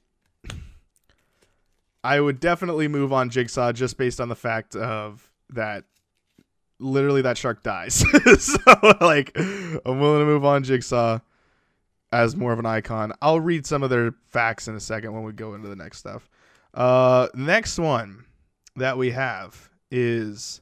I 2.04 2.20
would 2.20 2.40
definitely 2.40 2.88
move 2.88 3.14
on 3.14 3.30
Jigsaw 3.30 3.72
just 3.72 3.98
based 3.98 4.20
on 4.20 4.30
the 4.30 4.36
fact 4.36 4.76
of 4.76 5.30
that. 5.52 5.86
Literally, 6.78 7.22
that 7.22 7.38
shark 7.38 7.64
dies. 7.64 8.04
so 8.40 8.58
like, 9.00 9.32
I'm 9.38 10.00
willing 10.02 10.20
to 10.20 10.26
move 10.26 10.44
on 10.44 10.66
Jigsaw 10.66 11.20
as 12.12 12.36
more 12.36 12.52
of 12.52 12.60
an 12.60 12.66
icon. 12.66 13.14
I'll 13.22 13.40
read 13.40 13.66
some 13.66 13.82
of 13.82 13.90
their 13.90 14.14
facts 14.28 14.68
in 14.68 14.76
a 14.76 14.80
second 14.82 15.14
when 15.14 15.24
we 15.24 15.32
go 15.32 15.54
into 15.54 15.70
the 15.70 15.76
next 15.78 16.00
stuff. 16.00 16.30
Uh, 16.76 17.28
next 17.34 17.80
one 17.80 18.26
that 18.76 18.98
we 18.98 19.12
have 19.12 19.70
is 19.90 20.62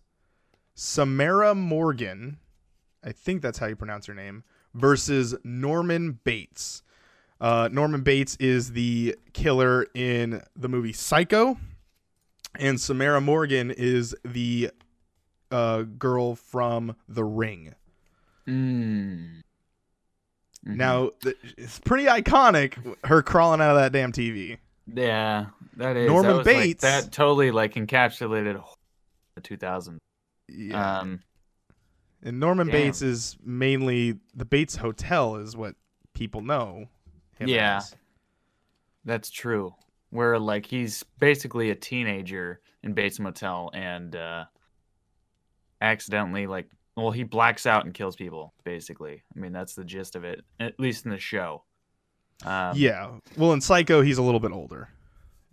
Samara 0.75 1.55
Morgan. 1.55 2.37
I 3.03 3.11
think 3.11 3.41
that's 3.41 3.57
how 3.57 3.65
you 3.65 3.75
pronounce 3.75 4.05
her 4.05 4.13
name. 4.13 4.43
Versus 4.73 5.35
Norman 5.43 6.19
Bates. 6.23 6.83
Uh, 7.41 7.67
Norman 7.71 8.01
Bates 8.03 8.35
is 8.37 8.71
the 8.71 9.15
killer 9.33 9.87
in 9.93 10.41
the 10.55 10.69
movie 10.69 10.93
Psycho, 10.93 11.57
and 12.55 12.79
Samara 12.79 13.19
Morgan 13.19 13.69
is 13.71 14.15
the 14.23 14.71
uh, 15.51 15.81
girl 15.81 16.35
from 16.35 16.95
The 17.09 17.23
Ring. 17.25 17.73
Mm. 18.47 19.41
Mhm. 20.65 20.75
Now, 20.77 21.11
it's 21.57 21.79
pretty 21.79 22.05
iconic. 22.05 22.77
Her 23.05 23.21
crawling 23.21 23.59
out 23.61 23.75
of 23.75 23.81
that 23.81 23.91
damn 23.91 24.11
TV. 24.13 24.57
Yeah, 24.87 25.47
that 25.77 25.95
is 25.97 26.07
Norman 26.07 26.31
that 26.31 26.37
was, 26.39 26.47
like- 26.47 26.55
Bates- 26.55 26.81
that 26.81 27.11
totally 27.11 27.51
like 27.51 27.73
encapsulated 27.75 28.63
the 29.35 29.41
2000s. 29.41 29.97
Yeah. 30.49 30.99
Um, 30.99 31.21
and 32.21 32.39
Norman 32.39 32.67
damn. 32.67 32.73
Bates 32.73 33.01
is 33.01 33.37
mainly 33.43 34.19
the 34.35 34.45
Bates 34.45 34.75
Hotel, 34.75 35.35
is 35.37 35.55
what 35.57 35.75
people 36.13 36.41
know. 36.41 36.85
Him 37.39 37.49
Yeah. 37.49 37.77
as. 37.77 37.95
That's 39.05 39.29
true. 39.29 39.73
Where 40.11 40.37
like 40.39 40.65
he's 40.65 41.03
basically 41.19 41.69
a 41.71 41.75
teenager 41.75 42.61
in 42.83 42.93
Bates 42.93 43.19
Motel 43.19 43.71
and 43.73 44.15
uh 44.15 44.45
accidentally 45.81 46.47
like 46.47 46.69
well 46.95 47.11
he 47.11 47.23
blacks 47.23 47.65
out 47.65 47.85
and 47.85 47.93
kills 47.93 48.15
people 48.15 48.53
basically. 48.63 49.23
I 49.35 49.39
mean 49.39 49.51
that's 49.51 49.73
the 49.75 49.83
gist 49.83 50.15
of 50.15 50.23
it 50.23 50.43
at 50.59 50.79
least 50.79 51.05
in 51.05 51.11
the 51.11 51.17
show. 51.17 51.63
Um, 52.45 52.73
yeah. 52.77 53.11
Well, 53.37 53.53
in 53.53 53.61
Psycho, 53.61 54.01
he's 54.01 54.17
a 54.17 54.21
little 54.21 54.39
bit 54.39 54.51
older. 54.51 54.89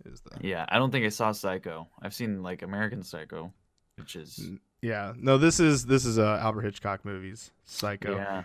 Is 0.05 0.21
the 0.21 0.31
Yeah, 0.47 0.65
I 0.69 0.77
don't 0.79 0.91
think 0.91 1.05
I 1.05 1.09
saw 1.09 1.31
Psycho. 1.31 1.87
I've 2.01 2.13
seen 2.13 2.41
like 2.41 2.61
American 2.63 3.03
Psycho, 3.03 3.53
which 3.97 4.15
is 4.15 4.49
yeah. 4.81 5.13
No, 5.17 5.37
this 5.37 5.59
is 5.59 5.85
this 5.85 6.05
is 6.05 6.17
uh, 6.17 6.39
Albert 6.41 6.63
Hitchcock 6.63 7.05
movies. 7.05 7.51
Psycho. 7.65 8.15
yeah. 8.15 8.43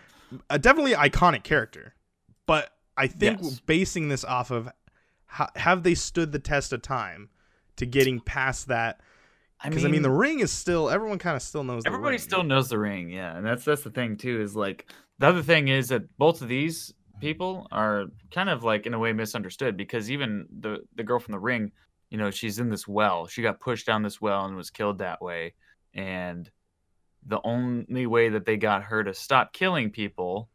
a 0.50 0.58
definitely 0.58 0.92
iconic 0.92 1.42
character, 1.44 1.94
but 2.46 2.72
I 2.96 3.06
think 3.06 3.40
Yes. 3.42 3.60
basing 3.60 4.08
this 4.08 4.24
off 4.24 4.50
of 4.50 4.68
how, 5.26 5.48
have 5.56 5.82
they 5.82 5.94
stood 5.94 6.32
the 6.32 6.38
test 6.38 6.72
of 6.72 6.82
time 6.82 7.30
to 7.76 7.86
getting 7.86 8.20
past 8.20 8.68
that? 8.68 9.00
I 9.60 9.68
Because 9.70 9.84
mean, 9.84 9.90
I 9.90 9.92
mean, 9.92 10.02
the 10.02 10.10
ring 10.10 10.40
is 10.40 10.52
still 10.52 10.90
everyone 10.90 11.18
kind 11.18 11.36
of 11.36 11.42
still 11.42 11.64
knows. 11.64 11.84
The 11.84 11.88
everybody 11.88 12.18
still 12.18 12.42
knows 12.42 12.68
the 12.68 12.78
ring, 12.78 13.08
yeah, 13.08 13.34
and 13.36 13.44
that's 13.46 13.64
that's 13.64 13.82
the 13.82 13.90
thing 13.90 14.16
too. 14.18 14.40
Is 14.42 14.54
like 14.54 14.86
the 15.18 15.28
other 15.28 15.42
thing 15.42 15.68
is 15.68 15.88
that 15.88 16.16
both 16.18 16.42
of 16.42 16.48
these 16.48 16.92
people 17.20 17.66
are 17.72 18.06
kind 18.30 18.48
of 18.48 18.64
like 18.64 18.86
in 18.86 18.94
a 18.94 18.98
way 18.98 19.12
misunderstood 19.12 19.76
because 19.76 20.10
even 20.10 20.46
the 20.60 20.78
the 20.94 21.04
girl 21.04 21.18
from 21.18 21.32
the 21.32 21.38
ring, 21.38 21.72
you 22.10 22.18
know, 22.18 22.30
she's 22.30 22.58
in 22.58 22.70
this 22.70 22.86
well. 22.86 23.26
She 23.26 23.42
got 23.42 23.60
pushed 23.60 23.86
down 23.86 24.02
this 24.02 24.20
well 24.20 24.44
and 24.44 24.56
was 24.56 24.70
killed 24.70 24.98
that 24.98 25.20
way, 25.22 25.54
and 25.94 26.50
the 27.26 27.40
only 27.44 28.06
way 28.06 28.28
that 28.28 28.46
they 28.46 28.56
got 28.56 28.84
her 28.84 29.02
to 29.02 29.12
stop 29.12 29.52
killing 29.52 29.90
people 29.90 30.48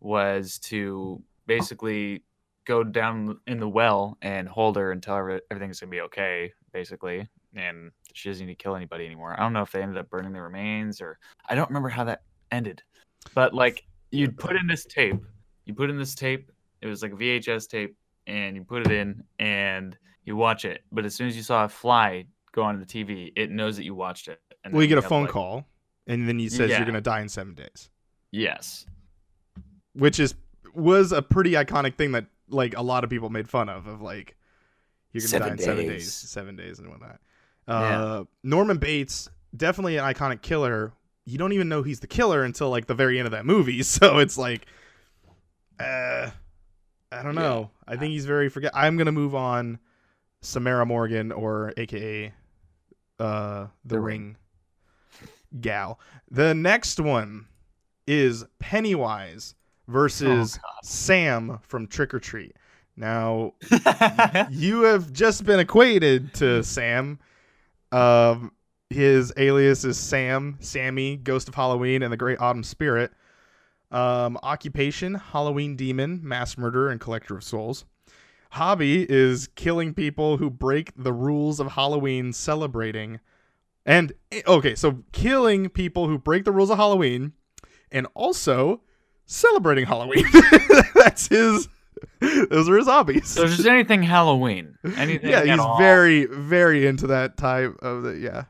was 0.00 0.58
to 0.58 1.22
basically 1.46 2.22
go 2.66 2.84
down 2.84 3.38
in 3.46 3.58
the 3.58 3.68
well 3.68 4.18
and 4.20 4.46
hold 4.46 4.76
her 4.76 4.92
and 4.92 5.02
tell 5.02 5.16
her 5.16 5.40
everything's 5.50 5.80
gonna 5.80 5.90
be 5.90 6.02
okay, 6.02 6.52
basically, 6.72 7.26
and 7.54 7.90
she 8.12 8.28
doesn't 8.28 8.46
need 8.46 8.52
to 8.52 8.62
kill 8.62 8.76
anybody 8.76 9.06
anymore. 9.06 9.34
I 9.38 9.42
don't 9.42 9.54
know 9.54 9.62
if 9.62 9.72
they 9.72 9.82
ended 9.82 9.96
up 9.96 10.10
burning 10.10 10.34
the 10.34 10.42
remains 10.42 11.00
or 11.00 11.18
I 11.48 11.54
don't 11.54 11.70
remember 11.70 11.88
how 11.88 12.04
that 12.04 12.22
ended, 12.52 12.82
but 13.34 13.54
like 13.54 13.86
you'd 14.10 14.38
put 14.38 14.56
in 14.56 14.66
this 14.66 14.84
tape, 14.84 15.22
you 15.68 15.74
put 15.74 15.88
in 15.90 15.96
this 15.98 16.16
tape. 16.16 16.50
It 16.82 16.88
was 16.88 17.02
like 17.02 17.12
a 17.12 17.16
VHS 17.16 17.68
tape, 17.68 17.94
and 18.26 18.56
you 18.56 18.64
put 18.64 18.86
it 18.86 18.90
in 18.92 19.22
and 19.38 19.96
you 20.24 20.34
watch 20.34 20.64
it. 20.64 20.82
But 20.90 21.04
as 21.04 21.14
soon 21.14 21.28
as 21.28 21.36
you 21.36 21.42
saw 21.42 21.64
a 21.64 21.68
fly 21.68 22.24
go 22.52 22.62
onto 22.64 22.84
the 22.84 22.86
TV, 22.86 23.32
it 23.36 23.50
knows 23.50 23.76
that 23.76 23.84
you 23.84 23.94
watched 23.94 24.26
it. 24.28 24.40
And 24.64 24.72
Well, 24.74 24.82
you 24.82 24.88
then 24.88 24.96
get 24.96 25.04
a 25.04 25.08
phone 25.08 25.22
like- 25.22 25.30
call, 25.30 25.68
and 26.08 26.28
then 26.28 26.38
he 26.40 26.48
says 26.48 26.70
Yeah. 26.70 26.78
you're 26.78 26.86
gonna 26.86 27.00
die 27.00 27.20
in 27.20 27.28
seven 27.28 27.54
days, 27.54 27.90
Yes. 28.32 28.86
which 29.92 30.18
is 30.18 30.34
was 30.74 31.12
a 31.12 31.22
pretty 31.22 31.52
iconic 31.52 31.94
thing 31.96 32.12
that 32.12 32.26
like 32.48 32.76
a 32.76 32.82
lot 32.82 33.04
of 33.04 33.10
people 33.10 33.30
made 33.30 33.48
fun 33.48 33.68
of. 33.68 33.86
Of 33.86 34.00
like 34.02 34.36
you're 35.12 35.20
gonna 35.20 35.28
Seven 35.28 35.48
die 35.48 35.52
in 35.54 35.58
seven 35.58 35.86
days. 35.86 35.90
days, 36.04 36.12
seven 36.14 36.56
days, 36.56 36.78
and 36.78 36.88
whatnot. 36.90 37.20
Yeah. 37.66 37.74
Uh, 37.74 38.24
Norman 38.42 38.78
Bates 38.78 39.28
definitely 39.56 39.96
an 39.96 40.04
iconic 40.04 40.42
killer. 40.42 40.92
You 41.24 41.38
don't 41.38 41.52
even 41.52 41.68
know 41.68 41.82
he's 41.82 42.00
the 42.00 42.06
killer 42.06 42.42
until 42.44 42.70
like 42.70 42.86
the 42.86 42.94
very 42.94 43.18
end 43.18 43.26
of 43.26 43.32
that 43.32 43.44
movie. 43.46 43.82
So 43.82 44.18
it's 44.18 44.38
like, 44.38 44.66
uh, 45.80 46.30
I 47.10 47.22
don't 47.22 47.34
Yeah. 47.34 47.40
know. 47.42 47.70
I 47.86 47.96
think 47.96 48.12
he's 48.12 48.26
very 48.26 48.48
forget. 48.48 48.72
I'm 48.74 48.96
gonna 48.96 49.12
move 49.12 49.34
on. 49.34 49.78
Samara 50.40 50.86
Morgan, 50.86 51.32
or 51.32 51.72
AKA, 51.76 52.32
uh, 53.18 53.66
the, 53.84 53.94
The 53.96 54.00
Ring. 54.00 54.36
gal. 55.60 55.98
The 56.30 56.54
next 56.54 57.00
one 57.00 57.46
is 58.06 58.44
Pennywise 58.60 59.54
versus 59.88 60.58
Oh, 60.64 60.68
Sam 60.84 61.58
from 61.62 61.88
Trick 61.88 62.14
or 62.14 62.20
Treat. 62.20 62.54
Now, 62.96 63.54
you 64.50 64.82
have 64.82 65.12
just 65.12 65.44
been 65.44 65.58
equated 65.60 66.34
to 66.34 66.62
Sam. 66.62 67.18
Um, 67.90 68.52
his 68.90 69.32
alias 69.36 69.84
is 69.84 69.98
Sam, 69.98 70.56
Sammy, 70.60 71.16
Ghost 71.16 71.48
of 71.48 71.54
Halloween, 71.54 72.02
and 72.02 72.12
the 72.12 72.16
Great 72.16 72.40
Autumn 72.40 72.62
Spirit. 72.64 73.12
Um, 73.90 74.38
occupation: 74.42 75.14
Halloween 75.14 75.76
demon, 75.76 76.20
mass 76.22 76.58
murderer, 76.58 76.90
and 76.90 77.00
collector 77.00 77.36
of 77.36 77.44
souls. 77.44 77.84
Hobby 78.50 79.06
is 79.08 79.48
killing 79.56 79.94
people 79.94 80.38
who 80.38 80.50
break 80.50 80.92
the 80.96 81.12
rules 81.12 81.60
of 81.60 81.72
Halloween, 81.72 82.32
celebrating, 82.32 83.20
and 83.86 84.12
okay, 84.46 84.74
so 84.74 85.04
killing 85.12 85.68
people 85.68 86.08
who 86.08 86.18
break 86.18 86.44
the 86.44 86.52
rules 86.52 86.70
of 86.70 86.76
Halloween, 86.76 87.32
and 87.90 88.06
also 88.14 88.82
celebrating 89.26 89.86
Halloween. 89.86 90.24
That's 90.94 91.28
his. 91.28 91.68
Those 92.20 92.68
are 92.68 92.76
his 92.76 92.86
hobbies. 92.86 93.28
so 93.28 93.46
just 93.46 93.66
anything 93.66 94.02
Halloween, 94.02 94.78
anything. 94.96 95.30
yeah, 95.30 95.44
he's 95.44 95.58
all. 95.58 95.78
very, 95.78 96.26
very 96.26 96.86
into 96.86 97.08
that 97.08 97.36
type 97.36 97.76
of 97.80 98.02
the. 98.02 98.18
Yeah, 98.18 98.44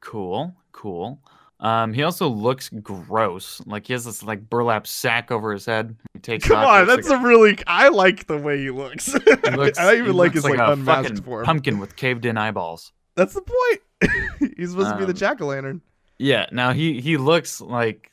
cool. 0.00 0.54
Cool. 0.72 1.20
Um, 1.64 1.94
he 1.94 2.02
also 2.02 2.28
looks 2.28 2.68
gross. 2.68 3.62
Like 3.64 3.86
he 3.86 3.94
has 3.94 4.04
this 4.04 4.22
like 4.22 4.50
burlap 4.50 4.86
sack 4.86 5.30
over 5.30 5.50
his 5.52 5.64
head. 5.64 5.96
He 6.12 6.20
takes 6.20 6.46
Come 6.46 6.58
on, 6.58 6.86
that's 6.86 7.08
like 7.08 7.20
a 7.20 7.22
really. 7.24 7.58
I 7.66 7.88
like 7.88 8.26
the 8.26 8.36
way 8.36 8.58
he 8.58 8.70
looks. 8.70 9.12
He 9.44 9.50
looks- 9.50 9.78
I 9.78 9.94
even 9.96 10.14
like 10.14 10.34
looks 10.34 10.34
his 10.34 10.44
like, 10.44 10.58
a 10.58 10.72
unmasked 10.72 11.24
form. 11.24 11.44
pumpkin 11.46 11.78
with 11.78 11.96
caved 11.96 12.26
in 12.26 12.36
eyeballs. 12.36 12.92
That's 13.14 13.32
the 13.34 13.40
point. 13.42 14.52
He's 14.58 14.70
supposed 14.72 14.90
to 14.90 14.96
be 14.98 15.04
the 15.04 15.10
Um, 15.12 15.16
jack 15.16 15.40
o' 15.40 15.46
lantern. 15.46 15.80
Yeah, 16.18 16.46
now 16.52 16.72
he 16.72 17.00
he 17.00 17.16
looks 17.16 17.60
like 17.62 18.10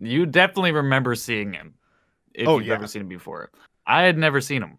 you 0.00 0.24
definitely 0.26 0.72
remember 0.72 1.14
seeing 1.14 1.52
him 1.52 1.74
if 2.34 2.48
Oh, 2.48 2.58
you've 2.58 2.68
yeah. 2.68 2.74
ever 2.74 2.86
seen 2.86 3.02
him 3.02 3.08
before. 3.08 3.50
I 3.86 4.02
had 4.02 4.16
never 4.16 4.40
seen 4.40 4.62
him. 4.62 4.78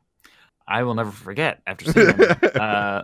I 0.67 0.83
will 0.83 0.95
never 0.95 1.11
forget 1.11 1.61
after 1.67 1.91
seeing 1.91 2.07
him. 2.17 2.35
uh, 2.55 3.01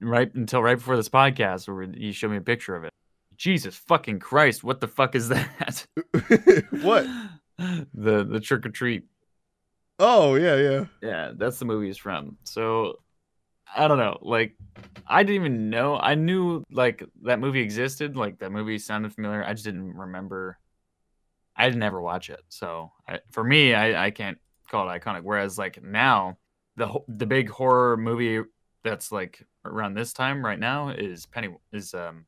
right 0.00 0.32
until 0.34 0.62
right 0.62 0.76
before 0.76 0.96
this 0.96 1.08
podcast, 1.08 1.66
where 1.68 1.82
you 1.84 2.12
showed 2.12 2.30
me 2.30 2.36
a 2.36 2.40
picture 2.42 2.76
of 2.76 2.84
it. 2.84 2.92
Jesus 3.38 3.76
fucking 3.76 4.18
Christ! 4.18 4.62
What 4.64 4.80
the 4.80 4.88
fuck 4.88 5.14
is 5.14 5.28
that? 5.28 5.86
what? 6.82 7.06
The 7.92 8.22
the 8.22 8.38
trick 8.38 8.64
or 8.66 8.68
treat. 8.68 9.06
Oh 9.98 10.36
yeah, 10.36 10.54
yeah. 10.54 10.84
Yeah, 11.02 11.32
that's 11.34 11.58
the 11.58 11.64
movie 11.64 11.88
he's 11.88 11.98
from. 11.98 12.36
So 12.44 13.00
I 13.74 13.88
don't 13.88 13.98
know. 13.98 14.16
Like 14.22 14.54
I 15.08 15.24
didn't 15.24 15.42
even 15.42 15.70
know. 15.70 15.96
I 15.96 16.14
knew 16.14 16.62
like 16.70 17.02
that 17.22 17.40
movie 17.40 17.60
existed. 17.60 18.16
Like 18.16 18.38
that 18.38 18.52
movie 18.52 18.78
sounded 18.78 19.12
familiar. 19.12 19.42
I 19.42 19.54
just 19.54 19.64
didn't 19.64 19.94
remember. 19.94 20.58
I 21.56 21.66
didn't 21.68 21.82
ever 21.82 22.00
watch 22.00 22.30
it. 22.30 22.42
So 22.48 22.92
I, 23.08 23.18
for 23.32 23.42
me, 23.42 23.74
I, 23.74 24.06
I 24.06 24.10
can't 24.12 24.38
call 24.70 24.88
it 24.88 25.00
iconic. 25.00 25.22
Whereas 25.24 25.58
like 25.58 25.82
now, 25.82 26.38
the 26.76 26.88
the 27.08 27.26
big 27.26 27.50
horror 27.50 27.96
movie 27.96 28.48
that's 28.84 29.10
like 29.10 29.44
around 29.64 29.94
this 29.94 30.12
time 30.12 30.44
right 30.44 30.60
now 30.60 30.90
is 30.90 31.26
Penny 31.26 31.48
is 31.72 31.92
um 31.92 32.24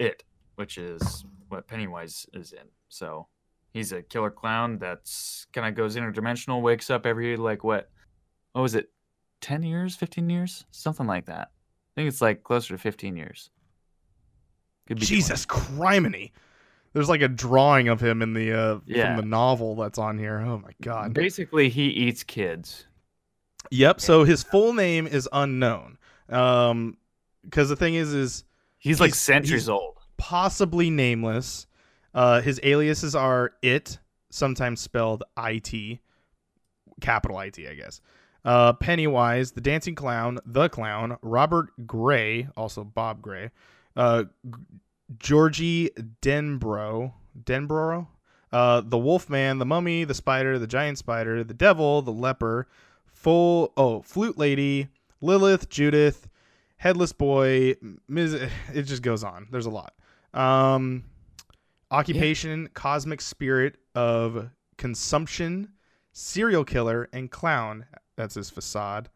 it, 0.00 0.24
which 0.56 0.78
is 0.78 1.24
what 1.48 1.66
Pennywise 1.68 2.26
is 2.32 2.52
in. 2.52 2.66
So 2.88 3.28
he's 3.72 3.92
a 3.92 4.02
killer 4.02 4.30
clown 4.30 4.78
that's 4.78 5.46
kind 5.52 5.68
of 5.68 5.74
goes 5.74 5.96
interdimensional, 5.96 6.62
wakes 6.62 6.90
up 6.90 7.06
every 7.06 7.36
like 7.36 7.62
what 7.62 7.90
what 8.52 8.62
was 8.62 8.74
it, 8.74 8.90
ten 9.40 9.62
years, 9.62 9.94
fifteen 9.94 10.28
years, 10.28 10.64
something 10.72 11.06
like 11.06 11.26
that. 11.26 11.48
I 11.52 12.00
think 12.00 12.08
it's 12.08 12.20
like 12.20 12.42
closer 12.42 12.74
to 12.74 12.78
fifteen 12.78 13.16
years. 13.16 13.50
Be 14.86 14.94
20. 14.94 15.06
Jesus 15.06 15.46
criminy. 15.46 16.32
There's 16.92 17.08
like 17.08 17.22
a 17.22 17.28
drawing 17.28 17.86
of 17.88 18.00
him 18.02 18.22
in 18.22 18.32
the 18.34 18.52
uh 18.52 18.78
Yeah. 18.86 19.14
from 19.14 19.16
the 19.24 19.28
novel 19.28 19.76
that's 19.76 19.98
on 19.98 20.18
here. 20.18 20.40
Oh 20.40 20.58
my 20.58 20.72
god. 20.82 21.14
Basically, 21.14 21.68
he 21.68 21.84
eats 21.86 22.24
kids. 22.24 22.86
Yep. 23.70 24.00
So 24.00 24.24
his 24.24 24.42
full 24.42 24.72
name 24.72 25.06
is 25.06 25.28
unknown. 25.32 25.98
Um, 26.28 26.96
because 27.44 27.68
the 27.68 27.76
thing 27.76 27.94
is, 27.94 28.12
is 28.12 28.44
He's, 28.80 28.98
like 28.98 29.10
He's- 29.10 29.20
centuries 29.20 29.62
he's- 29.62 29.68
old. 29.68 29.98
possibly 30.16 30.90
nameless. 30.90 31.66
Uh, 32.12 32.40
his 32.40 32.58
aliases 32.64 33.14
are 33.14 33.52
it, 33.62 33.98
sometimes 34.30 34.80
spelled 34.80 35.22
it, 35.38 36.00
capital 37.00 37.38
it, 37.38 37.68
I 37.68 37.74
guess. 37.74 38.00
Uh, 38.44 38.72
Pennywise, 38.72 39.52
the 39.52 39.60
dancing 39.60 39.94
clown, 39.94 40.38
the 40.44 40.68
clown, 40.68 41.18
Robert 41.22 41.68
Gray, 41.86 42.48
also 42.56 42.82
Bob 42.84 43.22
Gray, 43.22 43.50
uh, 43.96 44.24
Georgie 45.18 45.90
Denbrough, 46.22 47.12
Denbrough, 47.44 48.06
uh, 48.52 48.80
the 48.84 48.98
Wolfman, 48.98 49.58
the 49.58 49.66
Mummy, 49.66 50.04
the 50.04 50.14
Spider, 50.14 50.58
the 50.58 50.66
Giant 50.66 50.98
Spider, 50.98 51.44
the 51.44 51.54
Devil, 51.54 52.02
the 52.02 52.12
Leper, 52.12 52.66
full 53.06 53.72
oh 53.76 54.02
Flute 54.02 54.38
Lady, 54.38 54.88
Lilith, 55.20 55.68
Judith, 55.68 56.28
Headless 56.80 57.12
Boy, 57.12 57.74
Ms. 58.08 58.32
It 58.72 58.82
just 58.84 59.02
goes 59.02 59.22
on. 59.22 59.48
There's 59.50 59.66
a 59.66 59.70
lot. 59.70 59.92
Um, 60.32 61.04
occupation, 61.90 62.70
cosmic 62.72 63.20
spirit 63.20 63.76
of 63.94 64.48
consumption, 64.78 65.72
serial 66.12 66.64
killer, 66.64 67.06
and 67.12 67.30
clown. 67.30 67.84
That's 68.16 68.34
his 68.34 68.48
facade. 68.48 69.10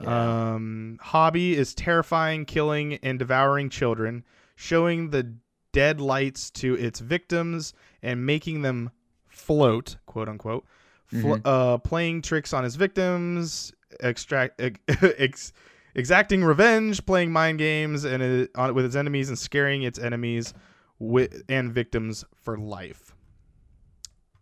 Yeah. 0.00 0.54
Um, 0.54 0.98
hobby 1.02 1.54
is 1.54 1.74
terrifying, 1.74 2.46
killing, 2.46 2.94
and 3.02 3.18
devouring 3.18 3.68
children, 3.68 4.24
showing 4.56 5.10
the 5.10 5.34
dead 5.72 6.00
lights 6.00 6.50
to 6.52 6.72
its 6.74 7.00
victims 7.00 7.74
and 8.02 8.24
making 8.24 8.62
them 8.62 8.90
float, 9.28 9.96
quote 10.06 10.30
unquote. 10.30 10.64
Mhm. 11.12 11.42
uh, 11.44 11.76
playing 11.78 12.22
tricks 12.22 12.54
on 12.54 12.64
his 12.64 12.76
victims, 12.76 13.74
extract, 14.00 14.58
ex- 14.58 15.52
exacting 15.98 16.44
revenge, 16.44 17.04
playing 17.04 17.32
mind 17.32 17.58
games 17.58 18.04
and 18.04 18.22
it, 18.22 18.50
on, 18.54 18.72
with 18.72 18.84
its 18.84 18.94
enemies 18.94 19.28
and 19.28 19.38
scaring 19.38 19.82
its 19.82 19.98
enemies 19.98 20.54
with, 21.00 21.42
and 21.48 21.72
victims 21.72 22.24
for 22.36 22.56
life. 22.56 23.14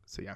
So 0.05 0.23
yeah, 0.23 0.35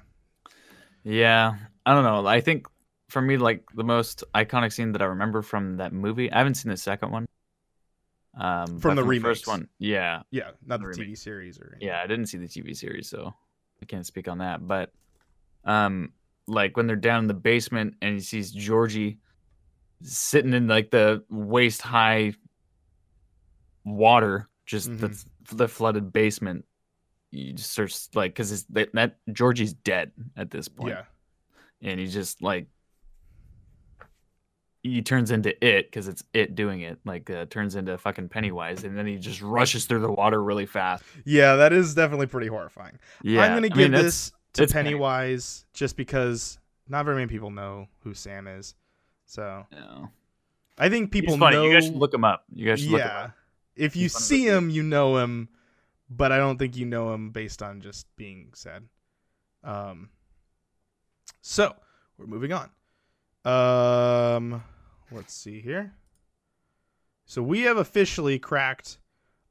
Yeah, 1.03 1.55
I 1.85 1.93
don't 1.93 2.03
know. 2.03 2.25
I 2.25 2.41
think 2.41 2.67
for 3.09 3.21
me, 3.21 3.37
like 3.37 3.63
the 3.75 3.83
most 3.83 4.23
iconic 4.33 4.73
scene 4.73 4.91
that 4.93 5.01
I 5.01 5.05
remember 5.05 5.41
from 5.41 5.77
that 5.77 5.93
movie. 5.93 6.31
I 6.31 6.39
haven't 6.39 6.55
seen 6.55 6.71
the 6.71 6.77
second 6.77 7.11
one. 7.11 7.27
Um, 8.37 8.79
From 8.79 8.95
but 8.95 9.05
the 9.05 9.19
first 9.19 9.45
one, 9.45 9.67
yeah, 9.77 10.21
yeah, 10.31 10.51
not 10.65 10.79
the 10.79 10.87
Remake. 10.87 11.09
TV 11.09 11.17
series 11.17 11.59
or 11.59 11.77
yeah. 11.81 12.01
I 12.01 12.07
didn't 12.07 12.27
see 12.27 12.37
the 12.37 12.47
TV 12.47 12.75
series, 12.75 13.09
so 13.09 13.33
I 13.81 13.85
can't 13.85 14.05
speak 14.05 14.29
on 14.29 14.37
that. 14.37 14.65
But, 14.65 14.93
um, 15.65 16.13
like 16.47 16.77
when 16.77 16.87
they're 16.87 16.95
down 16.95 17.23
in 17.23 17.27
the 17.27 17.33
basement 17.33 17.95
and 18.01 18.15
he 18.15 18.21
sees 18.21 18.51
Georgie 18.51 19.19
sitting 20.01 20.53
in 20.53 20.67
like 20.67 20.91
the 20.91 21.23
waist 21.29 21.81
high 21.81 22.33
water, 23.85 24.47
just 24.65 24.89
Mhm. 24.89 24.99
the 24.99 25.55
the 25.55 25.67
flooded 25.67 26.13
basement. 26.13 26.65
You 27.31 27.53
just 27.53 27.71
search 27.71 27.95
like 28.13 28.31
because 28.33 28.63
that, 28.65 28.91
that 28.93 29.17
Georgie's 29.31 29.73
dead 29.73 30.11
at 30.35 30.51
this 30.51 30.67
point 30.67 30.89
yeah, 30.95 31.03
and 31.89 31.99
he 31.99 32.07
just 32.07 32.41
like 32.41 32.67
he 34.83 35.01
turns 35.01 35.29
into 35.31 35.49
it 35.65 35.87
because 35.87 36.07
it's 36.07 36.23
it 36.33 36.55
doing 36.55 36.81
it 36.81 36.99
like 37.05 37.29
uh, 37.29 37.45
turns 37.45 37.75
into 37.75 37.97
fucking 37.97 38.27
pennywise 38.29 38.83
and 38.83 38.97
then 38.97 39.05
he 39.05 39.17
just 39.17 39.41
rushes 39.41 39.85
through 39.85 39.99
the 39.99 40.11
water 40.11 40.43
really 40.43 40.65
fast 40.65 41.03
yeah. 41.23 41.55
That 41.55 41.71
is 41.71 41.93
definitely 41.95 42.27
pretty 42.27 42.47
horrifying. 42.47 42.97
yeah 43.21 43.43
I'm 43.43 43.53
gonna 43.53 43.67
I 43.67 43.69
give 43.69 43.77
mean, 43.77 43.91
this 43.91 44.31
to 44.53 44.63
it's 44.63 44.73
Penny- 44.73 44.89
Pennywise 44.89 45.65
just 45.73 45.95
because 45.95 46.57
not 46.89 47.05
very 47.05 47.15
many 47.17 47.27
people 47.27 47.51
know 47.51 47.87
who 48.03 48.13
Sam 48.13 48.47
is. 48.47 48.73
So 49.31 49.65
you 49.71 50.09
I 50.77 50.89
think 50.89 51.09
people 51.11 51.35
he's 51.35 51.39
funny. 51.39 51.55
know. 51.55 51.63
you 51.63 51.73
guys 51.73 51.85
should 51.85 51.95
look 51.95 52.13
him 52.13 52.25
up 52.25 52.43
you 52.53 52.67
guys 52.67 52.81
should 52.81 52.91
look 52.91 53.01
him 53.01 53.07
yeah, 53.07 53.23
up. 53.23 53.31
if 53.77 53.95
you 53.95 54.03
He's 54.03 54.15
see 54.15 54.45
the 54.45 54.57
him, 54.57 54.69
you 54.69 54.83
know 54.83 55.17
him, 55.17 55.47
but 56.09 56.33
I 56.33 56.37
don't 56.37 56.57
think 56.57 56.75
you 56.75 56.85
know 56.85 57.13
him 57.13 57.29
based 57.29 57.63
on 57.63 57.79
just 57.79 58.13
being 58.17 58.51
sad. 58.53 58.83
Um. 59.63 60.09
So 61.41 61.73
we're 62.17 62.27
moving 62.27 62.51
on. 62.51 62.71
Um, 63.45 64.63
let's 65.13 65.33
see 65.33 65.61
here. 65.61 65.93
So 67.25 67.41
we 67.41 67.61
have 67.61 67.77
officially 67.77 68.37
cracked 68.37 68.97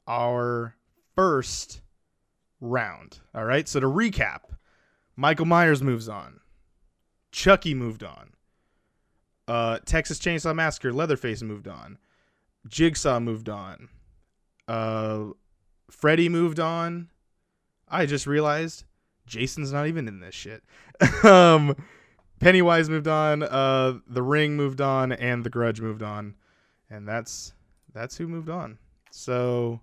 our 0.06 0.76
first 1.14 1.80
round. 2.60 3.20
All 3.34 3.44
right. 3.46 3.66
So 3.66 3.80
to 3.80 3.86
recap, 3.86 4.40
Michael 5.16 5.46
Myers 5.46 5.82
moves 5.82 6.08
on. 6.08 6.40
Chucky 7.32 7.72
moved 7.74 8.04
on. 8.04 8.34
Uh, 9.50 9.80
Texas 9.84 10.20
Chainsaw 10.20 10.54
Massacre, 10.54 10.92
Leatherface 10.92 11.42
moved 11.42 11.66
on. 11.66 11.98
Jigsaw 12.68 13.18
moved 13.18 13.48
on. 13.48 13.88
Uh, 14.68 15.30
Freddy 15.90 16.28
moved 16.28 16.60
on. 16.60 17.08
I 17.88 18.06
just 18.06 18.28
realized 18.28 18.84
Jason's 19.26 19.72
not 19.72 19.88
even 19.88 20.06
in 20.06 20.20
this 20.20 20.36
shit. 20.36 20.62
um, 21.24 21.74
Pennywise 22.38 22.88
moved 22.88 23.08
on. 23.08 23.42
Uh, 23.42 23.98
The 24.06 24.22
Ring 24.22 24.56
moved 24.56 24.80
on, 24.80 25.10
and 25.10 25.42
The 25.42 25.50
Grudge 25.50 25.80
moved 25.80 26.04
on, 26.04 26.36
and 26.88 27.08
that's 27.08 27.52
that's 27.92 28.16
who 28.16 28.28
moved 28.28 28.50
on. 28.50 28.78
So 29.10 29.80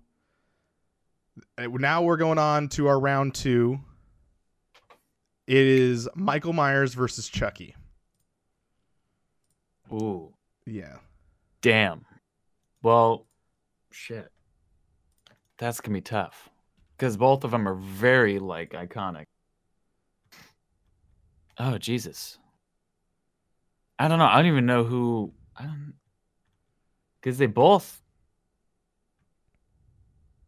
uh, 1.58 1.66
now 1.66 2.00
we're 2.00 2.16
going 2.16 2.38
on 2.38 2.70
to 2.70 2.86
our 2.86 2.98
round 2.98 3.34
two. 3.34 3.80
It 5.46 5.58
is 5.66 6.08
Michael 6.14 6.54
Myers 6.54 6.94
versus 6.94 7.28
Chucky. 7.28 7.74
Ooh. 9.92 10.32
Yeah. 10.66 10.96
damn. 11.62 12.04
Well 12.82 13.26
shit. 13.90 14.30
that's 15.56 15.80
gonna 15.80 15.94
be 15.94 16.00
tough 16.00 16.50
because 16.96 17.16
both 17.16 17.44
of 17.44 17.50
them 17.50 17.66
are 17.68 17.74
very 17.74 18.38
like 18.38 18.70
iconic. 18.72 19.24
Oh 21.58 21.78
jesus. 21.78 22.38
I 23.98 24.06
don't 24.08 24.18
know 24.18 24.26
i 24.26 24.36
don't 24.36 24.46
even 24.46 24.66
know 24.66 24.84
who 24.84 25.32
i 25.56 25.64
don't 25.64 25.94
because 27.20 27.38
they 27.38 27.46
both 27.46 28.00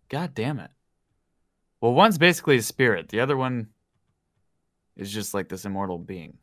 god 0.08 0.34
damn 0.34 0.60
it. 0.60 0.70
Well 1.80 1.94
one's 1.94 2.18
basically 2.18 2.56
a 2.56 2.62
spirit 2.62 3.08
the 3.08 3.20
other 3.20 3.36
one 3.36 3.68
is 4.96 5.10
just 5.10 5.34
like 5.34 5.48
this 5.48 5.64
immortal 5.64 5.98
being. 5.98 6.38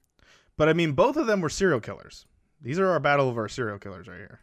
But 0.58 0.68
I 0.68 0.74
mean, 0.74 0.94
both 0.94 1.16
of 1.16 1.28
them 1.28 1.42
were 1.42 1.50
serial 1.50 1.80
killers. 1.80 2.26
These 2.62 2.80
are 2.80 2.88
our 2.88 3.00
battle 3.00 3.30
of 3.30 3.38
our 3.38 3.48
serial 3.48 3.80
killers 3.80 4.08
right 4.08 4.18
here. 4.18 4.40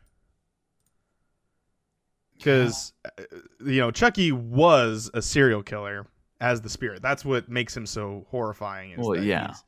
because 2.37 2.93
uh, 3.05 3.23
you 3.65 3.81
know 3.81 3.91
Chucky 3.91 4.33
was 4.33 5.11
a 5.15 5.23
serial 5.23 5.63
killer 5.63 6.07
as 6.41 6.61
the 6.61 6.69
spirit. 6.69 7.03
That's 7.03 7.25
what 7.25 7.49
makes 7.49 7.77
him 7.77 7.87
so 7.87 8.27
horrifying. 8.31 8.93
Is 8.93 8.99
Well, 8.99 9.17
yeah. 9.17 9.49
he's, 9.49 9.65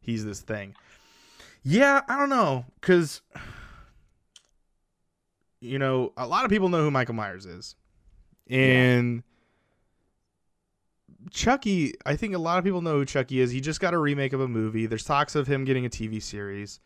he's 0.00 0.24
this 0.24 0.40
thing. 0.40 0.74
Yeah, 1.62 2.02
I 2.08 2.18
don't 2.18 2.30
know, 2.30 2.64
because 2.80 3.20
you 5.60 5.78
know 5.78 6.12
a 6.16 6.26
lot 6.26 6.44
of 6.44 6.50
people 6.50 6.68
know 6.68 6.82
who 6.82 6.90
Michael 6.90 7.14
Myers 7.14 7.46
is, 7.46 7.76
and 8.48 9.22
Chucky. 11.30 11.94
I 12.04 12.16
think 12.16 12.34
a 12.34 12.38
lot 12.38 12.58
of 12.58 12.64
people 12.64 12.82
know 12.82 12.94
who 12.94 13.04
Chucky 13.04 13.40
is. 13.40 13.50
He 13.50 13.60
just 13.60 13.80
got 13.80 13.94
a 13.94 13.98
remake 13.98 14.32
of 14.32 14.40
a 14.40 14.48
movie. 14.48 14.86
There's 14.86 15.04
talks 15.04 15.34
of 15.34 15.46
him 15.46 15.64
getting 15.64 15.86
a 15.86 15.90
TV 15.90 16.20
series. 16.22 16.80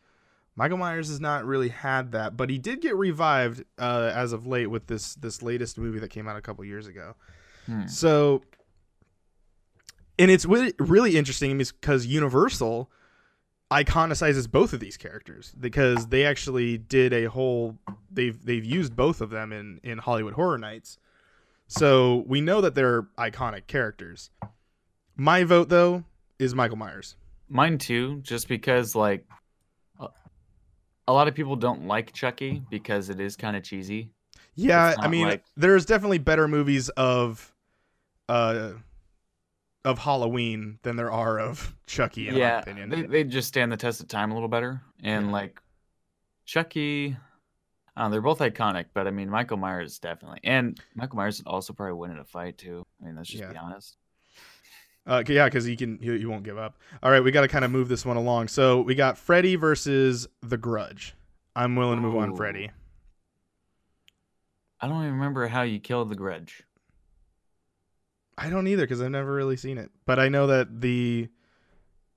Michael 0.57 0.79
Myers 0.79 1.09
has 1.09 1.21
not 1.21 1.45
really 1.45 1.69
had 1.69 2.13
that, 2.13 2.37
but 2.37 2.49
he 2.49 2.59
did 2.59 2.81
get 2.81 2.97
revived 2.97 3.63
uh, 3.79 4.11
as 4.15 4.33
of 4.33 4.47
late 4.47 4.67
with 4.67 4.87
this 4.87 5.15
this 5.17 5.43
latest 5.43 5.79
movie 5.79 5.99
that 5.99 6.09
came 6.09 6.27
out 6.27 6.37
a 6.37 6.41
couple 6.41 6.65
years 6.65 6.87
ago. 6.87 7.15
Hmm. 7.67 7.87
So, 7.87 8.43
and 10.19 10.31
it's 10.31 10.47
really, 10.47 11.17
interesting 11.17 11.59
because 11.59 12.07
Universal 12.07 12.91
iconicizes 13.71 14.51
both 14.51 14.73
of 14.73 14.81
these 14.81 14.97
characters 14.97 15.53
because 15.59 16.07
they 16.07 16.25
actually 16.25 16.79
did 16.79 17.13
a 17.13 17.25
whole 17.25 17.77
they've 18.11 18.43
they've 18.45 18.65
used 18.65 18.97
both 18.97 19.21
of 19.21 19.29
them 19.29 19.53
in 19.53 19.79
in 19.83 19.99
Hollywood 19.99 20.35
Horror 20.35 20.59
Nights. 20.59 20.99
So 21.69 22.25
we 22.27 22.41
know 22.41 22.63
that 22.63 22.75
they're 22.75 23.03
iconic 23.19 23.67
characters. 23.67 24.31
My 25.17 25.45
vote 25.45 25.69
though 25.69 26.05
is 26.39 26.55
Michael 26.55 26.77
Myers. 26.77 27.17
Mine 27.49 27.77
too, 27.77 28.21
just 28.23 28.49
because 28.49 28.95
like 28.95 29.27
a 31.09 31.13
lot 31.13 31.29
of 31.29 31.35
people 31.35 31.57
don't 31.57 31.87
like 31.87 32.13
Chucky 32.13 32.63
because 32.71 33.11
it 33.11 33.21
is 33.21 33.37
kind 33.37 33.57
of 33.57 33.63
cheesy. 33.63 34.11
Yeah, 34.55 34.95
I 34.99 35.09
mean, 35.09 35.27
like- 35.29 35.45
there's 35.57 35.85
definitely 35.87 36.19
better 36.19 36.49
movies 36.49 36.89
of, 36.91 37.55
uh, 38.29 38.73
of 39.85 39.99
Halloween 39.99 40.79
than 40.83 40.97
there 40.97 41.13
are 41.13 41.39
of 41.39 41.75
Chucky. 41.87 42.29
In 42.29 42.35
my 42.35 42.41
yeah, 42.41 42.61
opinion. 42.61 42.89
they 42.91 43.03
they 43.03 43.25
just 43.25 43.47
stand 43.49 43.71
the 43.71 43.77
test 43.77 44.01
of 44.01 44.09
time 44.09 44.31
a 44.33 44.35
little 44.35 44.49
better. 44.49 44.81
And 45.03 45.27
Yeah. 45.27 45.33
like 45.33 45.61
Chucky, 46.45 47.17
uh, 47.97 48.09
they're 48.09 48.21
both 48.21 48.41
iconic, 48.41 48.87
but 48.95 49.07
I 49.07 49.11
mean 49.11 49.29
Michael 49.31 49.59
Myers 49.59 49.99
definitely, 49.99 50.41
and 50.43 50.81
Michael 50.95 51.17
Myers 51.19 51.39
would 51.39 51.47
also 51.51 51.73
probably 51.73 51.95
win 51.95 52.11
in 52.11 52.19
a 52.19 52.25
fight 52.25 52.59
too. 52.59 52.85
I 53.01 53.07
mean, 53.07 53.17
let's 53.17 53.29
just 53.29 53.43
Yeah. 53.43 53.53
be 53.53 53.59
honest. 53.59 53.97
Uh, 55.07 55.23
yeah, 55.29 55.45
because 55.45 55.65
he 55.65 55.77
can, 55.77 55.99
he, 56.01 56.19
he 56.19 56.27
won't 56.27 56.43
give 56.43 56.59
up. 56.59 56.77
All 57.03 57.11
right, 57.11 57.23
we 57.23 57.31
got 57.31 57.43
to 57.43 57.49
kind 57.49 57.65
of 57.65 57.71
move 57.71 57.89
this 57.89 58.05
one 58.05 58.17
along. 58.17 58.49
So 58.49 58.81
we 58.81 58.95
got 58.95 59.17
Freddy 59.17 59.55
versus 59.55 60.27
The 60.43 60.57
Grudge. 60.57 61.15
I'm 61.55 61.77
willing 61.77 61.97
to 61.97 62.03
move 62.03 62.17
on 62.17 62.35
Freddy. 62.37 62.71
I 64.81 64.89
don't 64.89 65.03
even 65.03 65.15
remember 65.15 65.47
how 65.47 65.63
you 65.63 65.79
killed 65.79 66.09
the 66.09 66.17
Grudge. 66.17 66.63
I 68.37 68.51
don't 68.51 68.67
either 68.67 68.83
because 68.83 69.01
I've 69.01 69.11
never 69.11 69.33
really 69.33 69.57
seen 69.57 69.79
it, 69.79 69.91
but 70.05 70.19
I 70.19 70.29
know 70.29 70.49
that 70.49 70.81
the, 70.81 71.29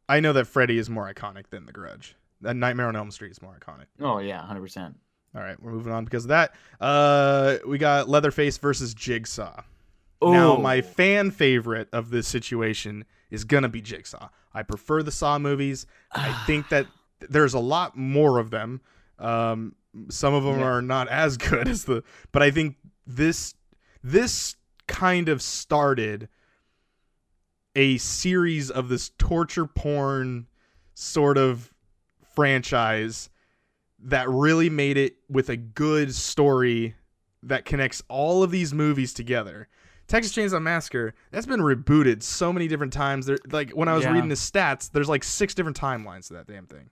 I 0.09 0.19
know 0.19 0.33
that 0.33 0.45
Freddy 0.45 0.77
is 0.77 0.89
more 0.89 1.11
iconic 1.11 1.47
than 1.49 1.65
The 1.65 1.71
Grudge. 1.71 2.15
That 2.41 2.55
Nightmare 2.55 2.87
on 2.87 2.95
Elm 2.95 3.11
Street 3.11 3.31
is 3.31 3.41
more 3.41 3.57
iconic. 3.57 3.85
Oh 4.01 4.19
yeah, 4.19 4.41
hundred 4.41 4.61
percent. 4.61 4.97
All 5.35 5.41
right, 5.41 5.61
we're 5.61 5.71
moving 5.71 5.93
on 5.93 6.05
because 6.05 6.25
of 6.25 6.29
that. 6.29 6.55
Uh, 6.81 7.57
we 7.67 7.77
got 7.77 8.09
Leatherface 8.09 8.57
versus 8.57 8.93
Jigsaw. 8.93 9.61
Now, 10.21 10.57
my 10.57 10.81
fan 10.81 11.31
favorite 11.31 11.87
of 11.93 12.09
this 12.09 12.27
situation 12.27 13.05
is 13.31 13.43
gonna 13.45 13.69
be 13.69 13.81
Jigsaw. 13.81 14.29
I 14.53 14.63
prefer 14.63 15.01
the 15.03 15.11
Saw 15.11 15.39
movies. 15.39 15.85
I 16.11 16.33
think 16.45 16.69
that 16.69 16.87
there's 17.29 17.53
a 17.53 17.59
lot 17.59 17.95
more 17.97 18.37
of 18.39 18.49
them. 18.51 18.81
Um, 19.17 19.75
some 20.09 20.33
of 20.33 20.43
them 20.43 20.59
Yeah. 20.59 20.65
are 20.65 20.81
not 20.81 21.07
as 21.07 21.37
good 21.37 21.67
as 21.67 21.85
the, 21.85 22.03
but 22.31 22.41
I 22.41 22.51
think 22.51 22.75
this 23.05 23.53
this 24.03 24.55
kind 24.87 25.29
of 25.29 25.41
started 25.41 26.29
a 27.75 27.97
series 27.97 28.71
of 28.71 28.89
this 28.89 29.09
torture 29.17 29.65
porn 29.65 30.47
sort 30.95 31.37
of 31.37 31.73
franchise 32.33 33.29
that 34.01 34.29
really 34.29 34.69
made 34.69 34.97
it 34.97 35.17
with 35.29 35.49
a 35.49 35.57
good 35.57 36.13
story 36.15 36.95
that 37.43 37.65
connects 37.65 38.01
all 38.07 38.41
of 38.43 38.51
these 38.51 38.73
movies 38.73 39.13
together. 39.13 39.67
Texas 40.09 40.35
Chainsaw 40.35 40.61
Massacre 40.61 41.13
that's 41.31 41.45
been 41.45 41.61
rebooted 41.61 42.21
so 42.23 42.51
many 42.51 42.67
different 42.67 42.91
times. 42.91 43.25
There, 43.27 43.37
like 43.51 43.71
when 43.71 43.87
I 43.87 43.93
was 43.93 44.03
Yeah. 44.03 44.11
reading 44.11 44.27
the 44.27 44.35
stats, 44.35 44.91
there's 44.91 45.07
like 45.07 45.23
six 45.23 45.53
different 45.53 45.79
timelines 45.79 46.27
to 46.27 46.33
that 46.33 46.47
damn 46.47 46.65
thing. 46.65 46.89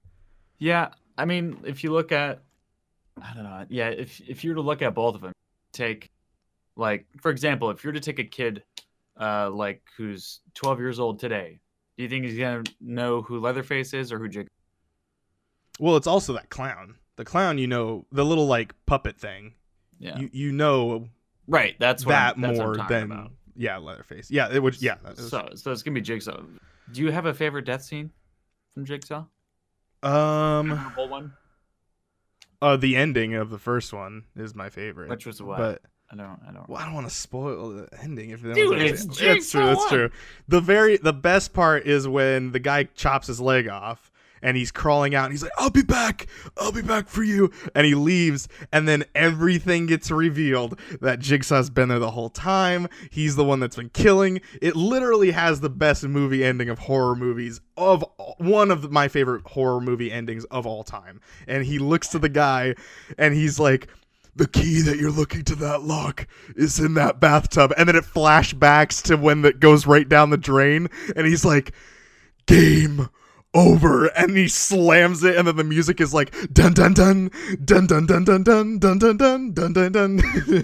Yeah, 0.60 0.90
I 1.18 1.26
mean, 1.26 1.60
if 1.66 1.84
you 1.84 1.92
look 1.92 2.12
at, 2.12 2.44
I 3.22 3.34
don't 3.34 3.44
know, 3.44 3.66
yeah, 3.70 3.90
if 3.90 4.22
if 4.22 4.44
you 4.44 4.52
were 4.52 4.56
to 4.56 4.62
look 4.62 4.82
at 4.82 4.94
both 4.94 5.16
of 5.16 5.22
them, 5.22 5.34
take, 5.74 6.10
like, 6.76 7.06
for 7.22 7.32
example, 7.32 7.70
if 7.72 7.84
you 7.84 7.90
were 7.90 7.94
to 7.94 8.00
take 8.00 8.20
a 8.20 8.24
kid, 8.24 8.64
uh, 9.20 9.50
like 9.50 9.82
who's 9.98 10.42
12 10.54 10.80
years 10.80 11.00
old 11.00 11.20
today, 11.20 11.60
do 11.98 12.04
you 12.04 12.10
think 12.10 12.24
he's 12.26 12.38
gonna 12.38 12.64
know 12.80 13.24
who 13.24 13.40
Leatherface 13.40 13.94
is 13.94 14.12
or 14.14 14.20
who 14.20 14.30
Jig? 14.30 14.48
Well, 15.80 15.96
it's 15.98 16.08
also 16.08 16.34
that 16.34 16.50
clown. 16.50 16.96
The 17.16 17.26
clown, 17.26 17.58
you 17.58 17.66
know, 17.68 18.06
the 18.12 18.24
little 18.24 18.46
like 18.46 18.74
puppet 18.86 19.18
thing. 19.20 19.56
Yeah, 20.00 20.20
You 20.20 20.30
you 20.32 20.52
know 20.52 21.10
right. 21.48 21.76
That's 21.80 22.06
what 22.06 22.12
that 22.14 22.36
I'm, 22.36 22.42
that's 22.42 22.58
more 22.60 22.76
talking 22.76 22.96
than 22.96 23.12
about. 23.12 23.32
yeah, 23.56 23.78
Leatherface. 23.78 24.30
Yeah, 24.32 24.50
it 24.52 24.62
would. 24.62 24.82
Yeah, 24.82 24.96
was- 25.06 25.30
So, 25.30 25.50
so 25.56 25.72
it's 25.72 25.84
gonna 25.84 25.96
be 25.96 26.02
Jigsaw. 26.02 26.42
Do 26.92 27.02
you 27.02 27.12
have 27.12 27.26
a 27.26 27.34
favorite 27.34 27.66
death 27.66 27.84
scene 27.84 28.12
from 28.74 28.86
Jigsaw? 28.86 29.26
um, 30.04 30.68
Memorable 30.70 31.10
one, 31.10 31.34
uh, 32.62 32.78
the 32.78 32.96
ending 32.96 33.34
of 33.34 33.50
the 33.50 33.58
first 33.60 33.94
one 33.94 34.24
is 34.36 34.56
my 34.56 34.70
favorite. 34.70 35.10
which 35.10 35.26
was 35.26 35.42
what? 35.42 35.58
But 35.58 35.82
I 36.12 36.16
don't, 36.16 36.40
I 36.48 36.52
don't. 36.54 36.70
well, 36.70 36.80
I 36.80 36.86
don't 36.86 36.94
want 36.94 37.10
to 37.10 37.14
spoil 37.14 37.70
the 37.70 37.90
ending 38.02 38.30
if 38.30 38.42
Dude, 38.42 38.82
it's 38.82 39.04
it's 39.04 39.18
that's 39.20 39.52
true. 39.52 39.66
That's 39.66 39.90
true. 39.90 40.10
The 40.48 40.62
very 40.62 40.98
the 40.98 41.14
best 41.14 41.54
part 41.54 41.86
is 41.86 42.08
when 42.08 42.52
the 42.52 42.60
guy 42.60 42.84
chops 42.84 43.28
his 43.28 43.42
leg 43.42 43.68
off 43.68 44.07
and 44.42 44.58
he's 44.58 44.72
crawling 44.72 45.16
out 45.16 45.26
and 45.26 45.34
he's 45.34 45.44
like, 45.44 45.52
"I'll 45.58 45.70
be 45.70 45.82
back. 45.82 46.28
I'll 46.58 46.72
be 46.72 46.82
back 46.82 47.08
for 47.08 47.24
you." 47.24 47.52
And 47.76 47.86
he 47.86 47.96
leaves 47.96 48.48
and 48.72 48.88
then 48.88 49.06
everything 49.16 49.86
gets 49.86 50.12
revealed 50.12 50.80
that 51.02 51.20
Jigsaw's 51.20 51.70
been 51.70 51.90
there 51.90 52.00
the 52.00 52.12
whole 52.12 52.30
time. 52.30 52.88
He's 53.10 53.36
the 53.36 53.44
one 53.44 53.60
that's 53.60 53.76
been 53.76 53.90
killing. 53.90 54.42
It 54.62 54.76
literally 54.76 55.32
has 55.32 55.60
the 55.60 55.70
best 55.70 56.04
movie 56.04 56.44
ending 56.44 56.70
of 56.70 56.80
horror 56.80 57.16
movies 57.16 57.62
of 57.78 58.04
one 58.38 58.72
of 58.72 58.92
my 58.92 59.08
favorite 59.08 59.46
horror 59.46 59.82
movie 59.82 60.12
endings 60.12 60.46
of 60.46 60.66
all 60.66 60.84
time. 60.84 61.22
And 61.48 61.66
he 61.66 61.80
looks 61.80 62.08
to 62.10 62.20
the 62.20 62.30
guy 62.30 62.76
and 63.18 63.34
he's 63.34 63.60
like 63.60 63.88
the 64.36 64.48
key 64.48 64.82
that 64.82 64.98
you're 64.98 65.12
looking 65.12 65.44
to 65.44 65.56
that 65.56 65.82
lock 65.82 66.28
is 66.56 66.80
in 66.80 66.94
that 66.94 67.20
bathtub 67.20 67.74
and 67.76 67.90
then 67.90 67.96
it 67.96 68.04
flashbacks 68.04 69.02
to 69.02 69.18
when 69.18 69.42
that 69.42 69.60
goes 69.60 69.88
right 69.88 70.08
down 70.08 70.30
the 70.30 70.38
drain 70.38 70.88
and 71.16 71.26
he's 71.26 71.44
like 71.44 71.74
game 72.46 73.10
over 73.58 74.06
and 74.08 74.38
he 74.38 74.48
slams 74.48 75.24
it 75.24 75.36
and 75.36 75.48
then 75.48 75.56
the 75.56 75.64
music 75.64 76.00
is 76.00 76.14
like 76.14 76.32
dun 76.54 76.74
dun 76.74 76.94
dun 76.94 77.32
dun 77.66 77.88
dun 77.88 78.06
dun 78.06 78.24
dun 78.24 78.44
dun 78.44 78.80
dun 78.80 78.98
dun 78.98 79.18
dun 79.18 79.54
dun 79.54 79.74
dun 79.74 79.92
dun 79.92 80.18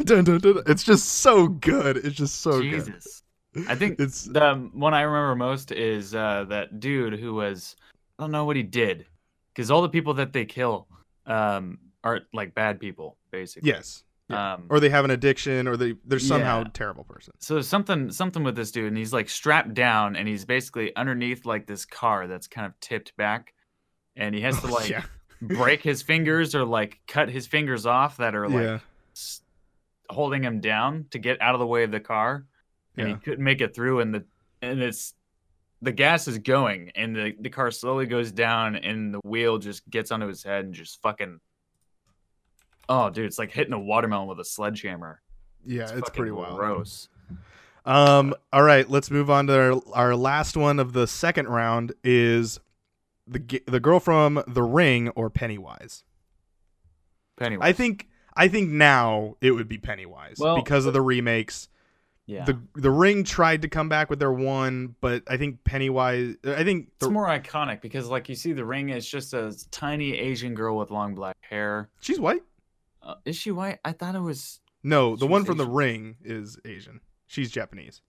dun 0.05 0.23
dun 0.23 0.37
dun 0.39 0.63
it's 0.67 0.83
just 0.83 1.05
so 1.05 1.47
good 1.47 1.97
it's 1.97 2.15
just 2.15 2.41
so 2.41 2.61
good 2.61 2.85
Jesus. 2.85 3.23
I 3.67 3.75
think 3.75 3.99
it's 3.99 4.25
the 4.25 4.69
one 4.73 4.93
I 4.93 5.01
remember 5.01 5.35
most 5.35 5.71
is 5.71 6.15
uh, 6.15 6.45
that 6.49 6.79
dude 6.79 7.19
who 7.19 7.33
was 7.33 7.75
I 8.19 8.23
don't 8.23 8.31
know 8.31 8.45
what 8.45 8.55
he 8.55 8.63
did 8.63 9.05
because 9.53 9.71
all 9.71 9.81
the 9.81 9.89
people 9.89 10.13
that 10.15 10.31
they 10.31 10.45
kill 10.45 10.87
um, 11.25 11.79
are 12.03 12.21
like 12.31 12.53
bad 12.53 12.79
people 12.79 13.17
basically. 13.31 13.69
yes 13.69 14.03
yeah. 14.29 14.53
Um, 14.53 14.67
or 14.69 14.79
they 14.79 14.89
have 14.89 15.05
an 15.05 15.11
addiction 15.11 15.67
or 15.67 15.75
they 15.77 15.95
they're 16.05 16.17
somehow 16.19 16.61
Yeah. 16.61 16.67
a 16.67 16.69
terrible 16.69 17.03
person 17.03 17.33
so 17.39 17.61
something 17.61 18.09
something 18.11 18.43
with 18.43 18.55
this 18.55 18.71
dude 18.71 18.87
and 18.87 18.97
he's 18.97 19.11
like 19.13 19.27
strapped 19.29 19.73
down 19.73 20.15
and 20.15 20.27
he's 20.27 20.45
basically 20.45 20.95
underneath 20.95 21.45
like 21.45 21.67
this 21.67 21.85
car 21.85 22.27
that's 22.27 22.47
kind 22.47 22.65
of 22.65 22.79
tipped 22.79 23.15
back 23.17 23.53
and 24.15 24.33
he 24.33 24.41
has 24.41 24.59
to 24.61 24.67
like 24.73 24.89
yeah 24.89 25.03
break 25.41 25.81
his 25.81 26.01
fingers 26.01 26.55
or 26.55 26.63
like 26.63 26.99
cut 27.07 27.29
his 27.29 27.47
fingers 27.47 27.85
off 27.85 28.15
that 28.17 28.33
are 28.33 28.47
like 28.47 28.81
s- 29.13 29.41
holding 30.09 30.41
him 30.43 30.61
down 30.61 31.05
to 31.11 31.19
get 31.19 31.41
out 31.41 31.53
of 31.53 31.59
the 31.59 31.67
way 31.67 31.83
of 31.83 31.91
the 31.91 31.99
car 31.99 32.45
and 32.95 33.07
Yeah. 33.09 33.15
he 33.15 33.19
couldn't 33.21 33.43
make 33.43 33.59
it 33.59 33.75
through 33.75 33.99
and 33.99 34.13
the 34.15 34.23
and 34.61 34.81
it's 34.81 35.13
the 35.81 35.91
gas 35.91 36.29
is 36.29 36.37
going 36.37 36.91
and 36.95 37.13
the, 37.13 37.35
the 37.41 37.49
car 37.49 37.69
slowly 37.71 38.05
goes 38.05 38.31
down 38.31 38.77
and 38.77 39.13
the 39.13 39.19
wheel 39.25 39.57
just 39.57 39.87
gets 39.89 40.11
onto 40.11 40.27
his 40.27 40.41
head 40.41 40.63
and 40.63 40.73
just 40.73 41.01
fucking 41.01 41.41
oh 42.89 43.09
dude 43.09 43.25
it's 43.25 43.39
like 43.39 43.51
hitting 43.51 43.73
a 43.73 43.79
watermelon 43.79 44.27
with 44.27 44.39
a 44.39 44.45
sledgehammer 44.45 45.21
yeah 45.65 45.83
it's, 45.83 45.91
fucking 45.91 46.13
pretty 46.13 46.31
wild 46.31 46.57
gross 46.57 47.09
Um. 47.85 48.33
All 48.53 48.63
right. 48.63 48.89
Let's 48.89 49.11
move 49.11 49.29
on 49.29 49.47
to 49.47 49.59
our, 49.59 49.81
our 49.93 50.15
last 50.15 50.55
one 50.55 50.79
of 50.79 50.93
the 50.93 51.05
second 51.05 51.49
round. 51.49 51.91
Is 52.01 52.59
the 53.27 53.61
the 53.67 53.81
girl 53.81 53.99
from 53.99 54.41
The 54.47 54.63
Ring 54.63 55.09
or 55.09 55.29
Pennywise? 55.29 56.05
Pennywise. 57.37 57.67
I 57.67 57.73
think 57.73 58.07
I 58.35 58.47
think 58.47 58.69
now 58.69 59.35
it 59.41 59.51
would 59.51 59.67
be 59.67 59.77
Pennywise 59.77 60.37
Well, 60.39 60.55
because 60.55 60.85
of 60.85 60.93
the 60.93 61.01
remakes. 61.01 61.67
yeah 62.25 62.45
The 62.45 62.57
The 62.75 62.91
Ring 62.91 63.23
tried 63.23 63.63
to 63.63 63.67
come 63.67 63.89
back 63.89 64.09
with 64.09 64.19
their 64.19 64.31
one, 64.31 64.95
but 65.01 65.23
I 65.27 65.35
think 65.35 65.63
Pennywise. 65.65 66.35
I 66.45 66.63
think 66.63 66.89
it's 67.01 67.09
more 67.09 67.27
iconic 67.27 67.81
because 67.81 68.07
like 68.07 68.29
you 68.29 68.35
see 68.35 68.53
the 68.53 68.65
ring 68.65 68.89
is 68.89 69.05
just 69.07 69.33
a 69.33 69.53
tiny 69.71 70.17
asian 70.17 70.53
girl 70.53 70.77
with 70.77 70.89
long 70.89 71.15
black 71.15 71.35
hair 71.41 71.89
she's 71.99 72.19
white. 72.19 72.43
Uh, 73.03 73.15
is 73.25 73.35
she 73.35 73.51
white 73.51 73.79
i 73.85 73.91
thought 73.91 74.15
it 74.15 74.21
was 74.21 74.59
No, 74.83 75.15
the 75.15 75.27
one 75.27 75.45
from 75.45 75.57
the 75.57 75.67
ring 75.67 76.15
is 76.23 76.57
Asian. 76.65 76.99
She's 77.27 77.49
Japanese. 77.51 78.01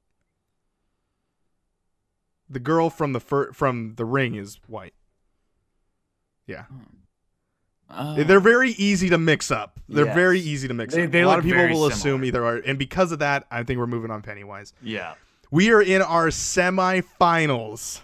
The 2.50 2.58
girl 2.60 2.90
from 2.90 3.12
the 3.12 3.20
fir- 3.20 3.52
from 3.52 3.94
the 3.96 4.04
ring 4.04 4.34
is 4.34 4.58
white. 4.66 4.94
Yeah. 6.46 6.64
Oh. 7.90 8.22
They're 8.22 8.40
very 8.40 8.72
easy 8.72 9.08
to 9.10 9.18
mix 9.18 9.50
up. 9.50 9.78
They're 9.88 10.06
Yes. 10.06 10.14
very 10.14 10.40
easy 10.40 10.68
to 10.68 10.74
mix 10.74 10.94
They- 10.94 11.04
up. 11.04 11.10
they 11.12 11.20
a 11.22 11.26
lot 11.26 11.38
of 11.38 11.44
people 11.44 11.60
will 11.68 11.68
similar. 11.74 11.90
assume 11.92 12.24
either 12.24 12.44
are, 12.44 12.56
and 12.56 12.78
because 12.78 13.12
of 13.12 13.20
that, 13.20 13.46
I 13.50 13.62
think 13.62 13.78
we're 13.78 13.86
moving 13.86 14.10
on 14.10 14.20
Pennywise. 14.22 14.72
yeah. 14.82 15.14
We 15.50 15.70
are 15.70 15.80
in 15.80 16.02
our 16.02 16.28
semifinals, 16.28 18.00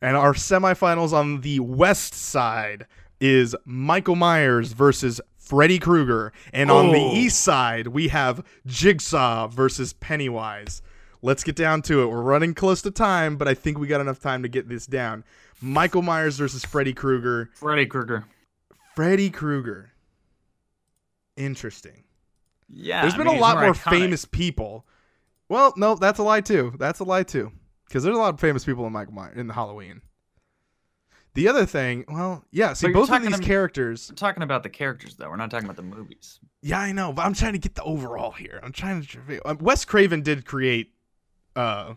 and 0.00 0.16
our 0.16 0.32
semifinals 0.32 1.12
on 1.12 1.42
the 1.42 1.60
west 1.60 2.14
side 2.14 2.86
is 3.20 3.54
Michael 3.66 4.16
Myers 4.16 4.72
versus 4.72 5.20
Freddy 5.46 5.78
Krueger, 5.78 6.32
and 6.52 6.70
on 6.72 6.90
the 6.90 6.98
Oh. 6.98 7.12
east 7.14 7.40
side 7.40 7.86
we 7.88 8.08
have 8.08 8.44
Jigsaw 8.66 9.46
versus 9.46 9.92
Pennywise. 9.92 10.82
Let's 11.22 11.44
get 11.44 11.54
down 11.56 11.82
to 11.82 12.02
it. 12.02 12.06
We're 12.06 12.20
running 12.20 12.52
close 12.52 12.82
to 12.82 12.90
time, 12.90 13.36
but 13.36 13.46
I 13.48 13.54
think 13.54 13.78
we 13.78 13.86
got 13.86 14.00
enough 14.00 14.18
time 14.20 14.42
to 14.42 14.48
get 14.48 14.68
this 14.68 14.86
down. 14.86 15.24
Michael 15.60 16.02
Myers 16.02 16.36
versus 16.36 16.64
Freddy 16.64 16.92
Krueger. 16.92 17.48
Freddy 17.54 17.86
Krueger. 17.86 18.26
Freddy 18.94 19.30
Krueger. 19.30 19.92
Interesting. 21.36 22.04
Yeah. 22.68 23.02
There's 23.02 23.14
been 23.14 23.26
mean, 23.26 23.36
a 23.36 23.40
lot 23.40 23.58
more 23.60 23.72
iconic. 23.72 23.90
famous 23.90 24.24
people. 24.24 24.86
Well, 25.48 25.72
no, 25.76 25.94
that's 25.94 26.18
a 26.18 26.22
lie 26.22 26.40
too. 26.40 26.74
That's 26.78 27.00
a 27.00 27.04
lie 27.04 27.22
too. 27.22 27.52
Because 27.86 28.02
there's 28.02 28.16
a 28.16 28.20
lot 28.20 28.34
of 28.34 28.40
famous 28.40 28.64
people 28.64 28.86
in 28.86 28.92
Michael 28.92 29.14
Myers 29.14 29.36
in 29.36 29.48
Halloween. 29.48 30.02
The 31.36 31.48
other 31.48 31.64
thing, 31.66 32.04
well, 32.08 32.44
yeah. 32.50 32.72
See, 32.72 32.88
both 32.88 33.10
of 33.10 33.22
these 33.22 33.38
characters. 33.40 34.08
We're 34.10 34.16
talking 34.16 34.42
about 34.42 34.62
the 34.62 34.68
characters 34.68 35.14
though. 35.16 35.28
We're 35.28 35.36
not 35.36 35.50
talking 35.50 35.66
about 35.66 35.76
the 35.76 35.82
movies. 35.82 36.40
Yeah, 36.62 36.80
I 36.80 36.92
know, 36.92 37.12
but 37.12 37.24
I'm 37.24 37.34
trying 37.34 37.52
to 37.52 37.58
get 37.58 37.74
the 37.74 37.82
overall 37.84 38.32
here. 38.32 38.58
I'm 38.62 38.72
trying 38.72 39.02
to. 39.02 39.46
Uh, 39.46 39.54
Wes 39.60 39.84
Craven 39.84 40.22
did 40.22 40.44
create, 40.44 40.92
uh, 41.54 41.94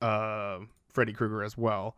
uh, 0.00 0.60
Freddy 0.88 1.12
Krueger 1.12 1.42
as 1.42 1.58
well, 1.58 1.96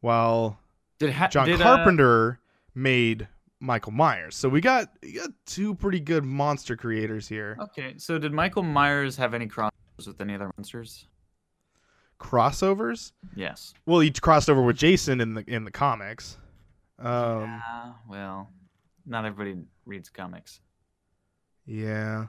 while 0.00 0.58
Did 0.98 1.12
ha- 1.12 1.28
John 1.28 1.46
did, 1.46 1.60
uh, 1.60 1.64
Carpenter 1.64 2.40
made 2.74 3.26
Michael 3.60 3.92
Myers. 3.92 4.36
So 4.36 4.48
we 4.48 4.60
got, 4.60 4.92
we 5.02 5.12
got 5.12 5.30
two 5.46 5.74
pretty 5.74 6.00
good 6.00 6.24
monster 6.24 6.76
creators 6.76 7.26
here. 7.28 7.56
okay, 7.60 7.94
so 7.96 8.18
did 8.18 8.32
Michael 8.32 8.62
Myers 8.62 9.16
have 9.16 9.34
any 9.34 9.46
crossovers 9.46 10.06
with 10.06 10.20
any 10.20 10.34
other 10.34 10.50
monsters? 10.56 11.06
Crossovers. 12.20 13.12
Yes. 13.36 13.74
Well, 13.86 14.00
he 14.00 14.10
crossed 14.10 14.50
over 14.50 14.62
with 14.62 14.76
Jason 14.76 15.20
in 15.20 15.34
the 15.34 15.44
in 15.46 15.64
the 15.64 15.70
comics. 15.70 16.36
Um, 16.98 17.42
yeah. 17.42 17.92
Well, 18.08 18.50
not 19.06 19.24
everybody 19.24 19.60
reads 19.86 20.08
comics. 20.10 20.60
yeah. 21.64 22.26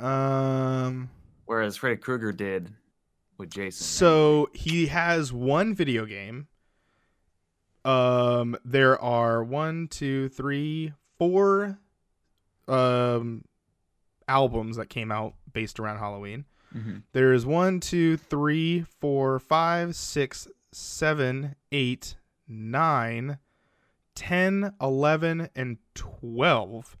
Um, 0.00 1.10
Whereas 1.46 1.76
Freddy 1.76 1.96
Krueger 1.96 2.30
did 2.32 2.72
with 3.36 3.50
Jason. 3.50 3.84
so 3.84 4.48
he 4.54 4.86
has 4.86 5.32
one 5.32 5.74
video 5.74 6.06
game. 6.06 6.46
Um, 7.84 8.56
there 8.64 9.00
are 9.02 9.42
one, 9.42 9.88
two, 9.88 10.28
three, 10.28 10.92
four, 11.18 11.78
um, 12.68 13.44
albums 14.28 14.76
that 14.76 14.88
came 14.88 15.10
out 15.10 15.34
based 15.52 15.80
around 15.80 15.98
Halloween. 15.98 16.44
Hmm 16.72 16.96
There 17.12 17.32
is 17.32 17.44
one, 17.46 17.80
two, 17.80 18.16
three, 18.16 18.84
four, 19.00 19.38
five, 19.38 19.94
six, 19.94 20.48
seven, 20.72 21.56
eight, 21.70 22.16
nine, 22.48 23.38
ten, 24.14 24.74
eleven, 24.80 25.48
and 25.54 25.78
twelve 25.94 26.96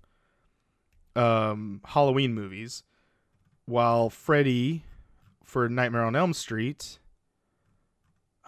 um 1.14 1.80
Halloween 1.84 2.34
movies. 2.34 2.82
While 3.64 4.10
Freddy 4.10 4.84
for 5.44 5.68
Nightmare 5.68 6.04
on 6.04 6.16
Elm 6.16 6.32
Street. 6.32 6.98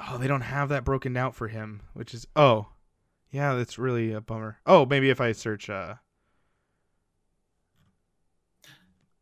Oh, 0.00 0.18
they 0.18 0.26
don't 0.26 0.40
have 0.40 0.70
that 0.70 0.84
broken 0.84 1.16
out 1.16 1.34
for 1.34 1.48
him, 1.48 1.82
which 1.92 2.14
is 2.14 2.26
oh. 2.34 2.68
Yeah, 3.30 3.54
that's 3.54 3.78
really 3.78 4.12
a 4.12 4.20
bummer. 4.20 4.58
Oh, 4.64 4.86
maybe 4.86 5.10
if 5.10 5.20
I 5.20 5.32
search 5.32 5.68
uh 5.68 5.96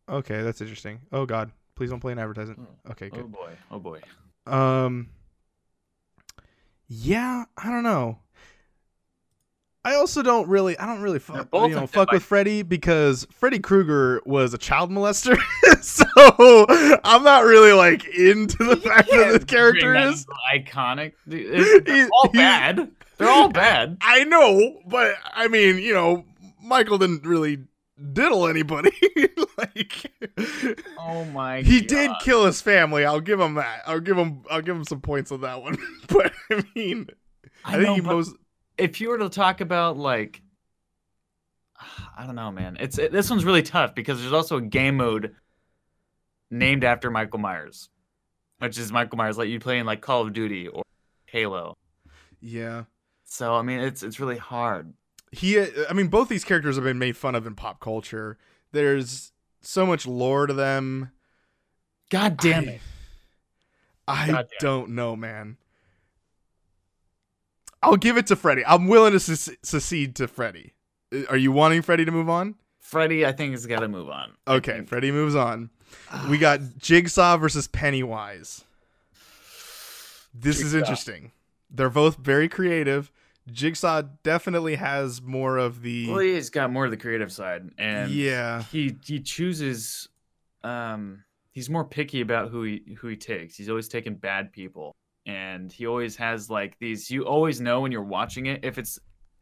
Okay, 0.08 0.42
that's 0.42 0.60
interesting. 0.60 1.00
Oh 1.12 1.26
god, 1.26 1.52
please 1.82 1.90
don't 1.90 1.98
play 1.98 2.12
an 2.12 2.20
advertisement. 2.20 2.60
Okay, 2.92 3.08
good. 3.08 3.24
Oh 3.24 3.26
boy. 3.26 3.50
Oh 3.72 3.78
boy. 3.80 4.00
Um 4.46 5.08
Yeah, 6.86 7.46
I 7.58 7.70
don't 7.70 7.82
know. 7.82 8.20
I 9.84 9.96
also 9.96 10.22
don't 10.22 10.48
really 10.48 10.78
I 10.78 10.86
don't 10.86 11.00
really 11.02 11.18
fuck, 11.18 11.48
you 11.52 11.70
know, 11.70 11.88
fuck 11.88 12.12
with 12.12 12.22
Freddy 12.22 12.62
because 12.62 13.26
Freddy 13.32 13.58
Krueger 13.58 14.22
was 14.24 14.54
a 14.54 14.58
child 14.58 14.92
molester. 14.92 15.36
so 15.82 16.04
I'm 17.02 17.24
not 17.24 17.44
really 17.46 17.72
like 17.72 18.06
into 18.06 18.58
the 18.62 18.76
fact 18.76 19.10
that 19.10 19.32
this 19.32 19.44
character 19.44 19.96
is 19.96 20.24
iconic. 20.54 21.14
It's- 21.28 22.08
all 22.22 22.28
bad. 22.28 22.92
They're 23.18 23.28
all 23.28 23.48
bad. 23.48 23.98
I 24.02 24.22
know, 24.22 24.82
but 24.86 25.16
I 25.34 25.48
mean, 25.48 25.78
you 25.78 25.94
know, 25.94 26.26
Michael 26.62 26.98
didn't 26.98 27.26
really 27.26 27.58
diddle 28.12 28.46
anybody. 28.48 28.92
like 29.58 30.12
Oh 30.98 31.24
my. 31.26 31.62
he 31.62 31.80
God. 31.80 31.88
did 31.88 32.10
kill 32.20 32.46
his 32.46 32.60
family. 32.60 33.04
I'll 33.04 33.20
give 33.20 33.40
him 33.40 33.54
that. 33.54 33.82
I'll 33.86 34.00
give 34.00 34.16
him. 34.16 34.42
I'll 34.50 34.62
give 34.62 34.76
him 34.76 34.84
some 34.84 35.00
points 35.00 35.30
on 35.32 35.42
that 35.42 35.62
one. 35.62 35.76
but 36.08 36.32
I 36.50 36.64
mean, 36.74 37.06
I, 37.64 37.74
I, 37.74 37.76
think 37.76 37.86
know, 37.86 37.94
he 37.94 38.00
but 38.00 38.14
most. 38.16 38.34
if 38.78 39.00
you 39.00 39.08
were 39.10 39.18
to 39.18 39.28
talk 39.28 39.60
about 39.60 39.96
like, 39.96 40.42
I 42.16 42.26
don't 42.26 42.34
know, 42.36 42.50
man. 42.50 42.76
It's 42.80 42.98
it, 42.98 43.12
this 43.12 43.30
one's 43.30 43.44
really 43.44 43.62
tough 43.62 43.94
because 43.94 44.20
there's 44.20 44.32
also 44.32 44.56
a 44.58 44.62
game 44.62 44.96
mode 44.96 45.34
named 46.50 46.84
after 46.84 47.10
Michael 47.10 47.38
Myers, 47.38 47.88
which 48.58 48.78
is 48.78 48.92
Michael 48.92 49.16
Myers 49.18 49.38
like 49.38 49.48
you 49.48 49.60
play 49.60 49.78
in 49.78 49.86
like 49.86 50.00
Call 50.00 50.22
of 50.22 50.32
Duty 50.32 50.68
or 50.68 50.82
Halo. 51.26 51.74
Yeah, 52.40 52.84
So 53.24 53.54
I 53.54 53.62
mean, 53.62 53.78
it's 53.80 54.02
it's 54.02 54.18
really 54.18 54.36
hard. 54.36 54.92
He. 55.32 55.60
I 55.88 55.92
mean, 55.92 56.06
both 56.08 56.28
these 56.28 56.44
characters 56.44 56.76
have 56.76 56.84
been 56.84 56.98
made 56.98 57.16
fun 57.16 57.34
of 57.34 57.46
in 57.46 57.54
pop 57.54 57.80
culture. 57.80 58.38
There's 58.70 59.32
so 59.60 59.84
much 59.86 60.06
lore 60.06 60.46
to 60.46 60.52
them. 60.54 61.10
God 62.10 62.36
damn 62.36 62.64
I- 62.68 62.72
it! 62.72 62.80
I 64.08 64.26
damn 64.26 64.44
don't 64.60 64.90
know, 64.90 65.16
man. 65.16 65.56
I'll 67.82 67.96
give 67.96 68.16
it 68.16 68.26
to 68.28 68.36
Freddy. 68.36 68.64
I'm 68.64 68.86
willing 68.86 69.12
to 69.12 69.20
se- 69.20 69.56
secede 69.62 70.14
to 70.16 70.28
Freddy. 70.28 70.74
Uh, 71.12 71.22
Are 71.30 71.36
you 71.36 71.50
wanting 71.50 71.82
Freddy 71.82 72.04
to 72.04 72.12
move 72.12 72.28
on? 72.28 72.54
Freddy, 72.78 73.26
I 73.26 73.32
think 73.32 73.52
has 73.52 73.66
got 73.66 73.80
to 73.80 73.88
move 73.88 74.08
on. 74.08 74.32
Okay, 74.46 74.82
Freddy 74.82 75.10
moves 75.10 75.34
on. 75.34 75.70
We 76.28 76.38
got 76.38 76.60
Jigsaw 76.78 77.36
versus 77.38 77.66
Pennywise. 77.68 78.64
This 80.34 80.60
is 80.60 80.74
interesting. 80.74 81.32
They're 81.70 81.90
both 81.90 82.16
very 82.18 82.48
creative. 82.48 83.10
Jigsaw 83.50 84.02
definitely 84.22 84.76
has 84.76 85.20
more 85.20 85.58
of 85.58 85.82
the 85.82 86.08
Well, 86.08 86.20
he's 86.20 86.50
got 86.50 86.70
more 86.70 86.84
of 86.84 86.90
the 86.90 86.96
creative 86.96 87.32
side, 87.32 87.70
and 87.78 88.10
yeah. 88.10 88.62
he 88.64 88.96
he 89.04 89.20
chooses. 89.20 90.08
Um, 90.62 91.24
he's 91.50 91.68
more 91.68 91.84
picky 91.84 92.20
about 92.20 92.50
who 92.50 92.62
he 92.62 92.96
who 92.98 93.08
he 93.08 93.16
takes. 93.16 93.56
He's 93.56 93.68
always 93.68 93.88
taking 93.88 94.14
bad 94.14 94.52
people, 94.52 94.94
and 95.26 95.72
he 95.72 95.86
always 95.86 96.14
has 96.16 96.50
like 96.50 96.78
these. 96.78 97.10
You 97.10 97.24
always 97.24 97.60
know 97.60 97.80
when 97.80 97.90
you're 97.90 98.02
watching 98.02 98.46
it 98.46 98.64
if 98.64 98.78
it's 98.78 98.98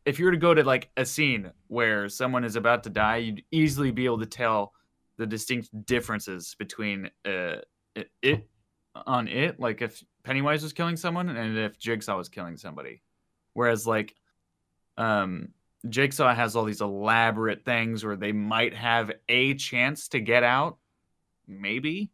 if 0.06 0.18
you 0.18 0.24
were 0.24 0.30
to 0.30 0.38
go 0.38 0.54
to 0.54 0.64
like 0.64 0.90
a 0.96 1.04
scene 1.04 1.50
where 1.68 2.08
someone 2.08 2.44
is 2.44 2.56
about 2.56 2.82
to 2.84 2.90
die, 2.90 3.16
you'd 3.16 3.42
easily 3.50 3.90
be 3.90 4.06
able 4.06 4.18
to 4.18 4.26
tell 4.26 4.72
the 5.18 5.26
distinct 5.26 5.68
differences 5.84 6.56
between 6.58 7.10
uh 7.26 7.56
it, 7.94 8.10
it 8.22 8.48
on 9.06 9.28
it, 9.28 9.60
like 9.60 9.82
if 9.82 10.02
Pennywise 10.24 10.62
was 10.62 10.72
killing 10.72 10.96
someone 10.96 11.28
and 11.28 11.58
if 11.58 11.78
Jigsaw 11.78 12.16
was 12.16 12.28
killing 12.28 12.56
somebody. 12.56 13.02
Whereas 13.54 13.86
like 13.86 14.14
um 14.96 15.48
Jigsaw 15.88 16.34
has 16.34 16.56
all 16.56 16.64
these 16.64 16.80
elaborate 16.82 17.64
things 17.64 18.04
where 18.04 18.16
they 18.16 18.32
might 18.32 18.74
have 18.74 19.10
a 19.28 19.54
chance 19.54 20.08
to 20.08 20.20
get 20.20 20.42
out, 20.42 20.76
maybe. 21.48 22.10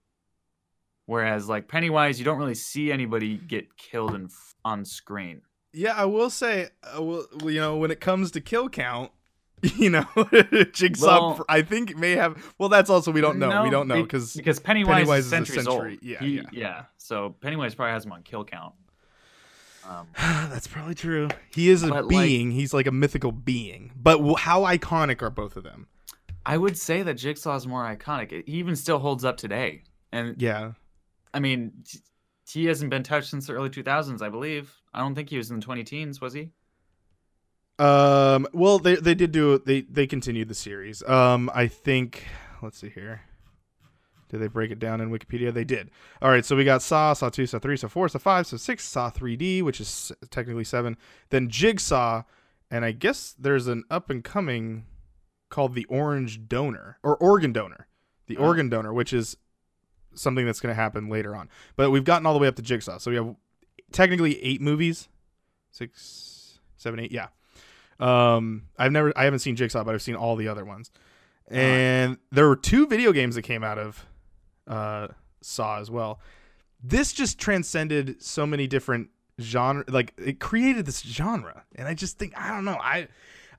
Whereas 1.06 1.48
like 1.48 1.68
Pennywise, 1.68 2.18
you 2.18 2.24
don't 2.24 2.38
really 2.38 2.54
see 2.54 2.90
anybody 2.92 3.36
get 3.36 3.76
killed 3.76 4.14
in, 4.14 4.28
on 4.64 4.84
screen. 4.84 5.42
Yeah, 5.72 5.94
I 5.94 6.04
will 6.06 6.30
say, 6.30 6.68
uh, 6.82 7.02
well, 7.02 7.26
you 7.44 7.60
know, 7.60 7.76
when 7.76 7.90
it 7.90 8.00
comes 8.00 8.30
to 8.32 8.40
kill 8.40 8.68
count, 8.68 9.12
you 9.62 9.90
know, 9.90 10.06
Jigsaw, 10.72 11.06
Well- 11.36 11.44
I 11.48 11.62
think 11.62 11.96
may 11.96 12.12
have. 12.12 12.54
Well, 12.58 12.68
that's 12.68 12.88
also 12.90 13.10
we 13.12 13.20
don't 13.20 13.38
know. 13.38 13.62
we 13.64 13.70
don't 13.70 13.88
know 13.88 14.02
because 14.02 14.32
because 14.34 14.58
Pennywise, 14.58 14.94
Pennywise 14.96 15.24
is 15.24 15.30
centuries 15.30 15.64
century. 15.64 15.92
old. 15.94 16.02
Yeah, 16.02 16.18
He- 16.20 16.42
yeah. 16.52 16.84
So 16.98 17.34
Pennywise 17.40 17.74
probably 17.74 17.92
has 17.92 18.04
him 18.06 18.12
on 18.12 18.22
kill 18.22 18.44
count. 18.44 18.74
Um, 19.88 20.06
that's 20.16 20.66
probably 20.66 20.94
true. 20.94 21.28
He 21.54 21.68
is 21.70 21.82
a 21.82 21.88
But, 21.88 22.06
like- 22.06 22.08
being. 22.26 22.50
He's 22.50 22.72
like 22.74 22.86
a 22.86 22.92
mythical 22.92 23.32
being. 23.32 23.92
But 23.96 24.16
w- 24.16 24.36
how 24.36 24.62
iconic 24.62 25.22
are 25.22 25.30
both 25.30 25.56
of 25.56 25.64
them? 25.64 25.86
I 26.44 26.56
would 26.56 26.78
say 26.78 27.02
that 27.02 27.14
Jigsaw 27.14 27.56
is 27.56 27.66
more 27.66 27.84
iconic. 27.84 28.30
He 28.46 28.54
even 28.58 28.76
still 28.76 28.98
holds 28.98 29.24
up 29.24 29.36
today. 29.36 29.82
And 30.12 30.40
Yeah. 30.40 30.72
I 31.34 31.40
mean, 31.40 31.72
t- 31.84 31.98
he 32.48 32.66
hasn't 32.66 32.90
been 32.90 33.02
touched 33.02 33.28
since 33.30 33.46
the 33.48 33.52
early 33.54 33.68
2000s, 33.70 34.22
I 34.22 34.28
believe. 34.28 34.72
I 34.94 35.00
don't 35.00 35.14
think 35.14 35.28
he 35.30 35.36
was 35.36 35.50
in 35.50 35.56
the 35.58 35.64
20 35.64 35.82
teens, 35.84 36.20
was 36.20 36.32
he? 36.32 36.50
Um. 37.78 38.46
Well, 38.54 38.78
they 38.78 38.94
they 38.96 39.14
did 39.14 39.32
do 39.32 39.58
they 39.58 39.82
they 39.82 40.06
continued 40.06 40.48
the 40.48 40.54
series. 40.54 41.02
Um. 41.02 41.50
I 41.54 41.66
think. 41.66 42.24
Let's 42.62 42.78
see 42.78 42.88
here. 42.88 43.20
Did 44.28 44.40
they 44.40 44.48
break 44.48 44.70
it 44.70 44.78
down 44.78 45.00
in 45.00 45.10
Wikipedia? 45.10 45.52
They 45.52 45.64
did. 45.64 45.90
All 46.20 46.30
right, 46.30 46.44
so 46.44 46.56
we 46.56 46.64
got 46.64 46.82
Saw, 46.82 47.12
Saw 47.12 47.28
2, 47.28 47.46
Saw 47.46 47.58
3, 47.58 47.76
Saw 47.76 47.88
4, 47.88 48.08
Saw 48.08 48.18
5, 48.18 48.46
Saw 48.48 48.56
6, 48.56 48.84
Saw 48.84 49.10
3D, 49.10 49.62
which 49.62 49.80
is 49.80 50.10
technically 50.30 50.64
7. 50.64 50.96
Then 51.30 51.48
Jigsaw, 51.48 52.22
and 52.70 52.84
I 52.84 52.92
guess 52.92 53.34
there's 53.38 53.66
an 53.68 53.84
up 53.90 54.10
and 54.10 54.24
coming 54.24 54.84
called 55.48 55.74
The 55.74 55.84
Orange 55.84 56.48
Donor, 56.48 56.98
or 57.02 57.16
Organ 57.16 57.52
Donor. 57.52 57.86
The 58.26 58.36
Oh. 58.38 58.44
Organ 58.46 58.68
Donor, 58.68 58.92
which 58.92 59.12
is 59.12 59.36
something 60.14 60.44
that's 60.44 60.58
going 60.60 60.72
to 60.74 60.80
happen 60.80 61.08
later 61.08 61.36
on. 61.36 61.48
But 61.76 61.90
we've 61.90 62.02
gotten 62.04 62.26
all 62.26 62.32
the 62.34 62.40
way 62.40 62.48
up 62.48 62.56
to 62.56 62.62
Jigsaw. 62.62 62.98
So 62.98 63.10
we 63.12 63.16
have 63.16 63.36
technically 63.92 64.42
eight 64.42 64.60
movies. 64.60 65.08
Six, 65.70 66.58
seven, 66.76 66.98
eight, 66.98 67.12
yeah. 67.12 67.28
Um, 68.00 68.64
I've 68.78 68.90
never, 68.92 69.12
I 69.16 69.24
haven't 69.24 69.38
seen 69.40 69.54
Jigsaw, 69.56 69.84
but 69.84 69.94
I've 69.94 70.02
seen 70.02 70.16
all 70.16 70.34
the 70.34 70.48
other 70.48 70.64
ones. 70.64 70.90
And 71.48 72.18
there 72.32 72.48
were 72.48 72.56
two 72.56 72.86
video 72.88 73.12
games 73.12 73.36
that 73.36 73.42
came 73.42 73.62
out 73.62 73.78
of 73.78 74.04
uh, 74.66 75.08
Saw 75.42 75.78
as 75.80 75.90
well. 75.90 76.20
This 76.82 77.12
just 77.12 77.38
transcended 77.38 78.22
so 78.22 78.46
many 78.46 78.66
different 78.66 79.10
genre. 79.40 79.84
Like 79.88 80.12
it 80.18 80.40
created 80.40 80.86
this 80.86 81.00
genre, 81.00 81.64
and 81.74 81.88
I 81.88 81.94
just 81.94 82.18
think 82.18 82.32
I 82.36 82.48
don't 82.50 82.64
know. 82.64 82.78
I 82.80 83.08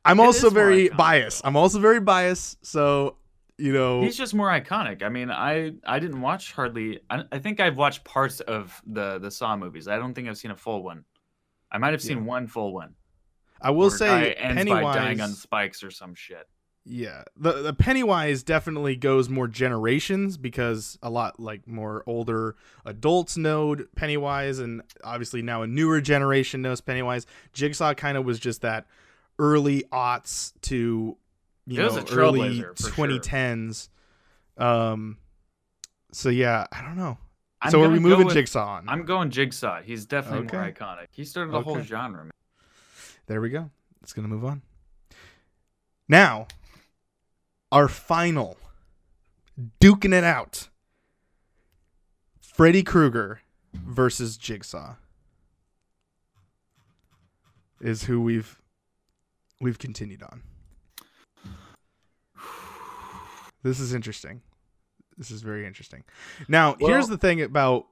I'm 0.06 0.20
It 0.20 0.24
also 0.24 0.50
very 0.50 0.90
iconic, 0.90 0.98
biased. 0.98 1.44
though. 1.44 1.48
I'm 1.50 1.56
also 1.58 1.80
very 1.80 2.00
biased. 2.00 2.66
So 2.66 3.18
you 3.58 3.74
know, 3.74 4.02
He's 4.02 4.16
just 4.16 4.36
more 4.36 4.50
iconic. 4.50 5.02
I 5.02 5.10
mean, 5.10 5.32
I 5.32 5.74
I 5.86 6.00
didn't 6.00 6.22
watch 6.22 6.54
hardly. 6.54 7.00
I, 7.10 7.24
I 7.32 7.40
think 7.40 7.60
I've 7.60 7.76
watched 7.76 8.04
parts 8.04 8.40
of 8.42 8.80
the 8.86 9.18
the 9.20 9.32
Saw 9.32 9.56
movies. 9.58 9.88
I 9.88 9.98
don't 9.98 10.14
think 10.14 10.28
I've 10.30 10.38
seen 10.38 10.52
a 10.52 10.56
full 10.56 10.84
one. 10.84 11.06
I 11.72 11.80
might 11.80 11.92
have 11.92 12.02
seen 12.02 12.20
Yeah. 12.20 12.24
one 12.24 12.48
full 12.48 12.74
one. 12.74 12.94
I 13.60 13.72
will 13.72 13.88
where 13.88 13.96
a 13.96 13.98
say 13.98 14.08
guy 14.08 14.30
ends 14.40 14.58
Pennywise. 14.58 14.96
dying 14.96 15.22
on 15.22 15.30
spikes 15.32 15.84
or 15.84 15.90
some 15.90 16.14
shit. 16.14 16.48
Yeah, 16.90 17.24
the 17.36 17.52
the 17.64 17.74
Pennywise 17.74 18.44
definitely 18.44 18.96
goes 18.96 19.28
more 19.28 19.50
generations 19.50 20.38
because 20.38 20.98
a 21.04 21.10
lot 21.10 21.38
like 21.38 21.68
more 21.68 22.02
older 22.08 22.56
adults 22.86 23.36
know 23.36 23.76
Pennywise, 23.98 24.60
and 24.60 24.82
obviously 25.04 25.42
now 25.42 25.64
a 25.64 25.68
newer 25.68 26.00
generation 26.00 26.62
knows 26.62 26.80
Pennywise. 26.80 27.26
Jigsaw 27.52 27.94
kind 27.94 28.18
of 28.18 28.24
was 28.24 28.40
just 28.40 28.62
that 28.62 28.86
early 29.38 29.84
aughts 29.92 30.54
to 30.62 31.18
you 31.66 31.86
It 31.86 31.94
know 31.94 32.06
early 32.18 32.60
sure. 32.60 32.74
twenty 32.74 33.20
tens. 33.20 33.90
Um, 34.58 35.18
so 36.14 36.30
yeah, 36.30 36.68
I 36.72 36.82
don't 36.84 36.96
know. 36.96 37.18
I'm 37.62 37.72
so 37.72 37.84
are 37.84 37.90
we 37.90 38.00
moving 38.00 38.28
with- 38.28 38.36
Jigsaw 38.36 38.66
on? 38.78 38.88
I'm 38.88 39.04
going 39.04 39.30
Jigsaw. 39.30 39.82
He's 39.82 40.06
definitely 40.06 40.48
more 40.58 40.72
iconic. 40.72 41.08
He 41.12 41.26
started 41.26 41.52
the 41.54 41.62
whole 41.62 41.82
genre. 41.82 42.24
Man. 42.24 42.32
There 43.26 43.42
we 43.42 43.50
go. 43.50 43.72
It's 44.02 44.14
gonna 44.14 44.30
move 44.30 44.46
on. 44.46 44.62
Now, 46.08 46.48
our 47.72 47.88
final 47.88 48.58
duking 49.82 50.14
it 50.14 50.24
out. 50.24 50.70
Freddy 52.42 52.84
Krueger 52.84 53.42
versus 53.74 54.38
Jigsaw 54.38 54.96
is 57.82 58.04
who 58.06 58.22
we've 58.22 58.60
we've 59.62 59.80
continued 59.80 60.24
on. 60.24 60.42
This 63.64 63.80
is 63.80 63.94
interesting. 63.94 64.42
This 65.18 65.32
is 65.32 65.42
very 65.42 65.66
interesting. 65.66 66.04
Now, 66.48 66.76
here's 66.80 67.08
the 67.08 67.18
thing 67.18 67.42
about 67.42 67.88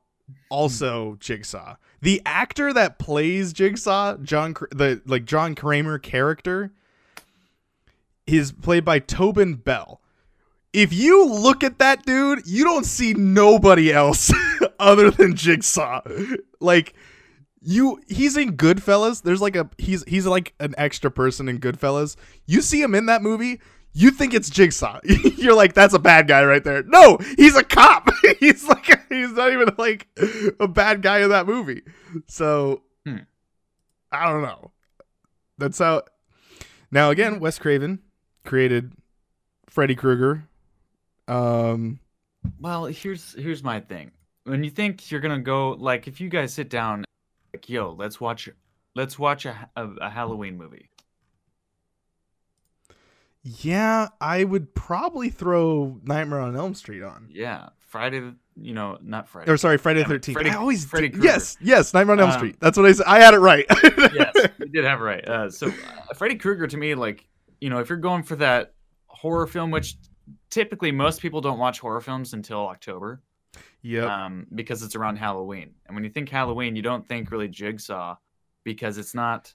also 0.50 1.18
Jigsaw. 1.20 1.76
The 2.02 2.22
actor 2.26 2.72
that 2.74 3.00
plays 3.00 3.52
Jigsaw, 3.52 4.18
John 4.18 4.56
the 4.72 5.02
like 5.06 5.26
John 5.26 5.56
Kramer 5.56 6.00
character 6.00 6.72
is 8.28 8.52
played 8.52 8.86
by 8.86 9.00
Tobin 9.00 9.56
Bell. 9.56 10.02
If 10.74 10.92
you 10.92 11.26
look 11.26 11.64
at 11.64 11.80
that 11.80 12.06
dude, 12.06 12.46
you 12.46 12.64
don't 12.64 12.86
see 12.86 13.14
nobody 13.14 13.94
else 13.94 14.34
other 14.80 15.10
than 15.10 15.36
Jigsaw. 15.36 16.02
Like 16.60 16.94
you 17.62 18.02
he's 18.08 18.36
in 18.36 18.58
Goodfellas. 18.58 19.22
There's 19.24 19.42
like 19.42 19.56
a 19.56 19.70
he's 19.78 20.04
he's 20.04 20.26
like 20.26 20.54
an 20.60 20.76
extra 20.78 21.10
person 21.10 21.48
in 21.48 21.60
Goodfellas. 21.60 22.18
You 22.46 22.62
see 22.62 22.82
him 22.82 22.94
in 22.94 23.06
that 23.06 23.22
movie, 23.22 23.62
you 23.94 24.12
think 24.12 24.34
it's 24.34 24.50
Jigsaw. 24.50 25.00
You're 25.06 25.56
like, 25.56 25.74
that's 25.74 25.94
a 25.94 26.00
bad 26.00 26.28
guy 26.28 26.44
right 26.44 26.64
there. 26.64 26.84
No, 26.84 27.18
he's 27.38 27.56
a 27.56 27.64
cop. 27.64 28.10
he's 28.40 28.68
like 28.68 28.86
he's 29.08 29.32
not 29.32 29.54
even 29.54 29.70
like 29.78 30.08
a 30.60 30.68
bad 30.68 31.02
guy 31.02 31.20
in 31.22 31.30
that 31.30 31.48
movie. 31.48 31.84
So 32.28 32.82
Hmm. 33.06 33.20
I 34.12 34.30
don't 34.30 34.42
know. 34.42 34.72
That's 35.58 35.80
how 35.80 36.04
now 36.92 37.12
again, 37.12 37.40
Wes 37.40 37.58
Craven 37.60 38.00
created 38.46 38.92
Freddy 39.68 39.96
Krueger. 39.96 40.46
Um 41.28 42.00
Well, 42.60 42.86
here's 42.86 43.34
here's 43.34 43.64
my 43.64 43.80
thing. 43.80 44.12
When 44.44 44.64
you 44.64 44.70
think 44.70 45.10
you're 45.12 45.22
gonna 45.22 45.40
go, 45.42 45.72
like, 45.72 46.08
if 46.08 46.22
you 46.22 46.30
guys 46.30 46.54
sit 46.54 46.70
down, 46.70 47.04
like, 47.54 47.68
yo, 47.68 47.94
let's 47.98 48.22
watch, 48.22 48.48
let's 48.94 49.18
watch 49.18 49.46
a, 49.46 49.70
a, 49.76 49.88
a 50.02 50.10
Halloween 50.10 50.56
movie. 50.58 50.90
yeah, 53.44 54.10
I 54.20 54.44
would 54.44 54.74
probably 54.74 55.30
throw 55.30 56.00
Nightmare 56.04 56.40
on 56.40 56.56
Elm 56.56 56.74
Street 56.74 57.04
on. 57.04 57.28
Yeah, 57.32 57.70
Friday, 57.80 58.34
you 58.60 58.74
know, 58.74 58.98
not 59.02 59.28
Friday. 59.28 59.52
Or 59.52 59.58
sorry, 59.58 59.78
Friday 59.78 60.02
the 60.04 60.10
Damn 60.10 60.20
13th. 60.20 60.34
Freddy- 60.34 60.50
I 60.50 60.56
always 60.56 60.84
Freddy 60.86 61.10
Krueger. 61.10 61.26
Yes, 61.28 61.58
yes, 61.62 61.94
Nightmare 61.94 62.14
on 62.16 62.20
Elm 62.22 62.30
Um, 62.32 62.38
Street. 62.38 62.58
That's 62.60 62.76
what 62.78 62.88
I 62.88 62.92
said. 62.92 63.06
I 63.08 63.20
had 63.20 63.34
it 63.36 63.40
right. 63.40 63.66
yes, 64.14 64.34
you 64.60 64.66
did 64.68 64.84
have 64.84 65.00
it 65.00 65.04
right. 65.04 65.28
Uh, 65.28 65.50
so 65.52 65.68
uh, 65.68 66.14
Freddy 66.16 66.36
Krueger 66.36 66.66
to 66.68 66.78
me, 66.78 66.96
like, 66.96 67.26
you 67.66 67.72
know, 67.72 67.80
if 67.80 67.90
you're 67.90 67.98
going 67.98 68.22
for 68.22 68.36
that 68.36 68.76
horror 69.08 69.48
film, 69.48 69.72
which 69.72 69.96
typically 70.52 70.92
most 70.92 71.20
people 71.20 71.42
don't 71.42 71.58
watch 71.58 71.80
horror 71.80 72.00
films 72.00 72.34
until 72.34 72.68
October, 72.68 73.24
Yep. 73.82 74.08
um, 74.08 74.46
because 74.54 74.84
it's 74.84 74.96
around 74.96 75.16
Halloween. 75.16 75.74
And 75.88 75.96
when 75.96 76.04
you 76.04 76.12
think 76.12 76.30
Halloween, 76.30 76.76
you 76.76 76.84
don't 76.84 77.08
think 77.08 77.32
really 77.32 77.48
Jigsaw, 77.48 78.18
because 78.64 79.00
it's 79.00 79.16
not. 79.16 79.52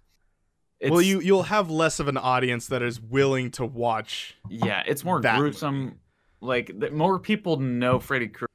It's, 0.81 0.91
well, 0.91 1.01
you 1.03 1.21
you'll 1.21 1.45
have 1.45 1.71
less 1.71 2.01
of 2.01 2.09
an 2.09 2.17
audience 2.17 2.67
that 2.67 2.83
is 2.83 3.01
willing 3.01 3.53
to 3.53 3.65
watch. 3.65 4.35
yeah, 4.49 4.83
it's 4.89 5.05
more 5.05 5.21
gruesome. 5.21 5.79
movie. 5.81 5.95
Like 6.41 6.81
th- 6.81 6.91
more 6.93 7.21
people 7.21 7.59
know 7.61 8.01
Freddy 8.01 8.27
Krueger 8.27 8.49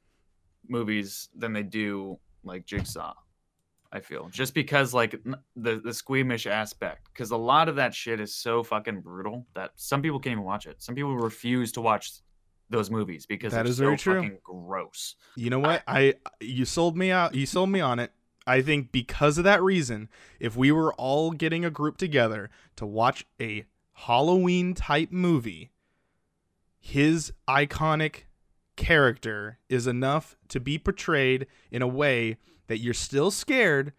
movies 0.68 1.30
than 1.34 1.54
they 1.54 1.62
do 1.62 2.18
like 2.44 2.66
Jigsaw. 2.66 3.14
I 3.92 4.00
feel 4.00 4.28
just 4.30 4.54
because 4.54 4.92
like 4.94 5.20
the 5.56 5.80
the 5.84 5.92
squeamish 5.92 6.46
aspect, 6.46 7.08
because 7.12 7.30
a 7.30 7.36
lot 7.36 7.68
of 7.68 7.76
that 7.76 7.94
shit 7.94 8.20
is 8.20 8.34
so 8.34 8.62
fucking 8.62 9.00
brutal 9.00 9.46
that 9.54 9.72
some 9.76 10.02
people 10.02 10.18
can't 10.20 10.32
even 10.32 10.44
watch 10.44 10.66
it. 10.66 10.82
Some 10.82 10.94
people 10.94 11.16
refuse 11.16 11.72
to 11.72 11.80
watch 11.80 12.12
those 12.68 12.90
movies 12.90 13.26
because 13.26 13.52
That 13.52 13.66
so 13.66 13.72
very 13.72 13.96
true. 13.96 14.22
fucking 14.22 14.38
gross. 14.42 15.14
You 15.36 15.50
know 15.50 15.60
what? 15.60 15.82
I 15.86 16.14
you 16.40 16.64
sold 16.64 16.96
me 16.96 17.10
out. 17.10 17.34
You 17.34 17.46
sold 17.46 17.70
me 17.70 17.80
on 17.80 17.98
it. 17.98 18.12
I 18.46 18.62
think 18.62 18.92
because 18.92 19.38
of 19.38 19.44
that 19.44 19.62
reason, 19.62 20.08
if 20.38 20.56
we 20.56 20.70
were 20.70 20.94
all 20.94 21.32
getting 21.32 21.64
a 21.64 21.70
group 21.70 21.96
together 21.96 22.50
to 22.76 22.86
watch 22.86 23.26
a 23.40 23.64
Halloween 23.92 24.74
type 24.74 25.10
movie, 25.10 25.72
his 26.78 27.32
iconic 27.48 28.24
character 28.76 29.58
is 29.68 29.86
enough 29.86 30.36
to 30.48 30.60
be 30.60 30.78
portrayed 30.78 31.46
in 31.70 31.82
a 31.82 31.88
way 31.88 32.36
that 32.66 32.78
you're 32.78 32.94
still 32.94 33.30
scared, 33.30 33.92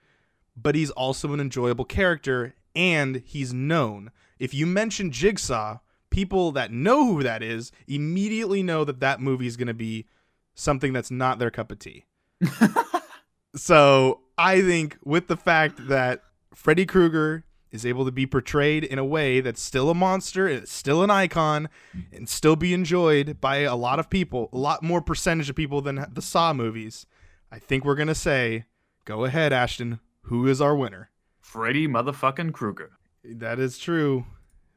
but 0.56 0.76
he's 0.76 0.92
also 0.92 1.34
an 1.34 1.40
enjoyable 1.40 1.86
character 1.86 2.56
and 2.76 3.24
he's 3.26 3.54
known. 3.54 4.12
If 4.40 4.54
you 4.54 4.66
mention 4.66 5.12
Jigsaw, 5.12 5.80
people 6.10 6.52
that 6.52 6.72
know 6.72 7.06
who 7.06 7.24
that 7.24 7.44
is 7.44 7.72
immediately 7.88 8.64
know 8.64 8.84
that 8.84 9.00
that 9.00 9.20
movie 9.20 9.48
is 9.48 9.58
going 9.58 9.68
to 9.68 9.74
be 9.74 10.08
something 10.56 10.94
that's 10.94 11.12
not 11.12 11.40
their 11.40 11.52
cup 11.52 11.72
of 11.72 11.80
tea. 11.80 12.06
so 13.56 14.22
I 14.38 14.62
think 14.62 14.98
with 15.04 15.28
the 15.28 15.38
fact 15.38 15.88
that 15.88 16.24
Freddy 16.54 16.86
Krueger 16.86 17.44
is 17.72 17.86
able 17.86 18.06
to 18.06 18.12
be 18.12 18.26
portrayed 18.26 18.84
in 18.84 18.98
a 18.98 19.06
way 19.06 19.42
that's 19.42 19.62
still 19.62 19.90
a 19.90 19.96
monster, 19.96 20.48
it's 20.48 20.72
still 20.72 21.04
an 21.04 21.10
icon, 21.10 21.70
and 22.14 22.30
still 22.30 22.56
be 22.56 22.74
enjoyed 22.74 23.42
by 23.42 23.58
a 23.58 23.76
lot 23.76 24.00
of 24.00 24.10
people, 24.10 24.50
a 24.54 24.58
lot 24.58 24.82
more 24.84 25.02
percentage 25.02 25.50
of 25.50 25.56
people 25.56 25.82
than 25.82 26.06
the 26.12 26.22
Saw 26.22 26.54
movies, 26.54 27.06
I 27.52 27.60
think 27.60 27.86
we're 27.86 27.96
gonna 27.96 28.16
say, 28.16 28.66
go 29.06 29.26
ahead, 29.26 29.54
Ashton. 29.54 30.00
Who 30.24 30.48
is 30.48 30.62
our 30.62 30.76
winner? 30.76 31.10
Freddy 31.40 31.88
motherfucking 31.88 32.54
Krueger. 32.54 32.98
That 33.24 33.60
is 33.60 33.78
true. 33.78 34.26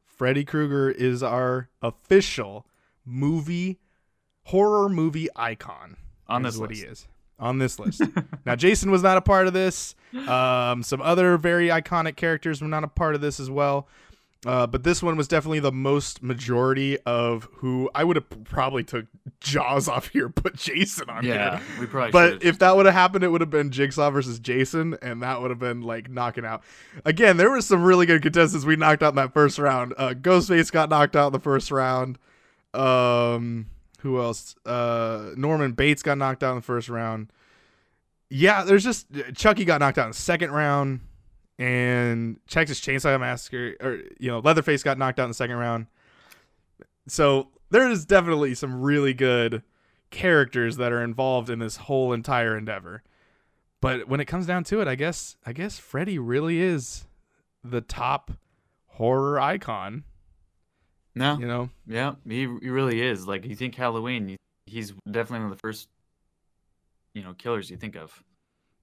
Freddy 0.05 0.45
Krueger 0.45 0.91
is 0.91 1.23
our 1.23 1.69
official 1.83 2.67
movie 3.05 3.81
horror 4.45 4.89
movie 4.89 5.29
icon. 5.35 5.97
On 6.29 6.43
this 6.43 6.57
what 6.57 6.71
list. 6.71 6.83
he 6.83 6.89
is 6.89 7.09
on 7.41 7.59
this 7.59 7.79
list. 7.79 8.03
now 8.47 8.55
Jason 8.55 8.91
was 8.91 9.03
not 9.03 9.17
a 9.17 9.21
part 9.23 9.47
of 9.47 9.53
this. 9.53 9.95
Um, 10.29 10.83
some 10.83 11.01
other 11.01 11.37
very 11.39 11.69
iconic 11.69 12.17
characters 12.17 12.61
were 12.61 12.69
not 12.69 12.85
a 12.85 12.89
part 12.89 13.15
of 13.15 13.21
this 13.21 13.41
as 13.41 13.51
well. 13.51 13.89
Uh, 14.47 14.67
but 14.67 14.85
this 14.85 15.03
one 15.03 15.17
was 15.19 15.29
definitely 15.29 15.61
the 15.61 15.71
most 15.71 16.23
majority 16.23 16.99
of 17.05 17.47
who 17.57 17.91
I 17.95 18.05
would 18.05 18.17
have 18.17 18.45
probably 18.45 18.83
took 18.83 19.05
Jaws 19.41 19.87
off 19.87 20.09
here, 20.09 20.29
put 20.35 20.57
Jason 20.57 21.11
on 21.11 21.25
Yeah, 21.27 21.59
here. 21.59 21.81
we 21.81 21.87
probably. 21.87 22.11
But 22.13 22.29
should've- 22.33 22.47
if 22.47 22.59
that 22.61 22.75
would 22.75 22.87
have 22.87 22.95
happened, 22.95 23.23
it 23.23 23.29
would 23.29 23.43
have 23.43 23.51
been 23.51 23.71
Jigsaw 23.71 24.09
versus 24.11 24.39
Jason, 24.39 24.97
and 25.03 25.23
that 25.23 25.43
would 25.43 25.51
have 25.51 25.59
been 25.59 25.83
like 25.83 26.09
knocking 26.11 26.47
out. 26.47 26.63
Again, 27.05 27.37
there 27.37 27.51
were 27.51 27.61
some 27.61 27.83
really 27.83 28.07
good 28.07 28.23
contestants 28.23 28.65
we 28.65 28.77
knocked 28.77 29.03
out 29.03 29.11
in 29.11 29.17
that 29.17 29.35
first 29.35 29.59
round. 29.59 29.93
Uh, 29.99 30.15
Ghostface 30.15 30.73
got 30.73 30.89
knocked 30.89 31.17
out 31.17 31.27
in 31.29 31.33
the 31.35 31.39
first 31.41 31.71
round. 31.71 32.19
Um, 32.73 33.67
who 34.01 34.21
else? 34.21 34.55
Uh, 34.65 35.33
Norman 35.37 35.73
Bates 35.73 36.03
got 36.03 36.17
knocked 36.17 36.43
out 36.43 36.51
in 36.53 36.57
the 36.57 36.63
first 36.63 36.89
round. 36.89 37.31
Yeah, 38.31 38.63
there's 38.63 38.85
just 38.85 39.07
Chucky 39.35 39.65
got 39.67 39.81
knocked 39.81 39.99
out 39.99 40.05
in 40.07 40.11
the 40.13 40.17
second 40.17 40.53
round, 40.53 41.01
and 41.61 42.41
Texas 42.49 42.81
Chainsaw 42.81 43.21
Massacre 43.21 43.77
or 43.83 44.01
you 44.19 44.29
know 44.31 44.39
Leatherface 44.41 44.83
got 44.83 44.99
knocked 44.99 45.21
out 45.21 45.25
in 45.25 45.31
the 45.31 45.35
second 45.35 45.57
round. 45.57 45.87
So 47.07 47.49
there 47.71 47.89
is 47.89 48.07
definitely 48.07 48.55
some 48.55 48.81
really 48.81 49.13
good 49.13 49.63
characters 50.11 50.79
that 50.79 50.91
are 50.91 51.05
involved 51.05 51.51
in 51.51 51.59
this 51.59 51.77
whole 51.77 52.13
entire 52.13 52.57
endeavor. 52.57 53.03
But 53.81 54.09
when 54.09 54.21
it 54.21 54.25
comes 54.25 54.47
down 54.47 54.65
to 54.65 54.81
it, 54.81 54.89
I 54.89 54.95
guess 54.95 55.37
I 55.45 55.53
guess 55.53 55.79
Freddy 55.79 56.19
really 56.19 56.61
is 56.61 57.07
the 57.63 57.83
top 57.83 58.33
horror 58.87 59.39
icon. 59.39 60.05
No, 61.15 61.39
You 61.39 61.47
know, 61.47 61.71
yeah, 61.87 62.15
he, 62.27 62.47
he 62.63 62.71
really 62.71 63.03
is. 63.03 63.27
Like 63.27 63.45
you 63.45 63.57
think 63.57 63.75
Halloween, 63.75 64.37
he's 64.65 64.93
definitely 65.11 65.41
one 65.41 65.51
of 65.53 65.59
the 65.59 65.61
first, 65.61 65.89
you 67.15 67.23
know, 67.23 67.35
killers 67.35 67.69
you 67.69 67.77
think 67.77 67.97
of. 67.97 68.23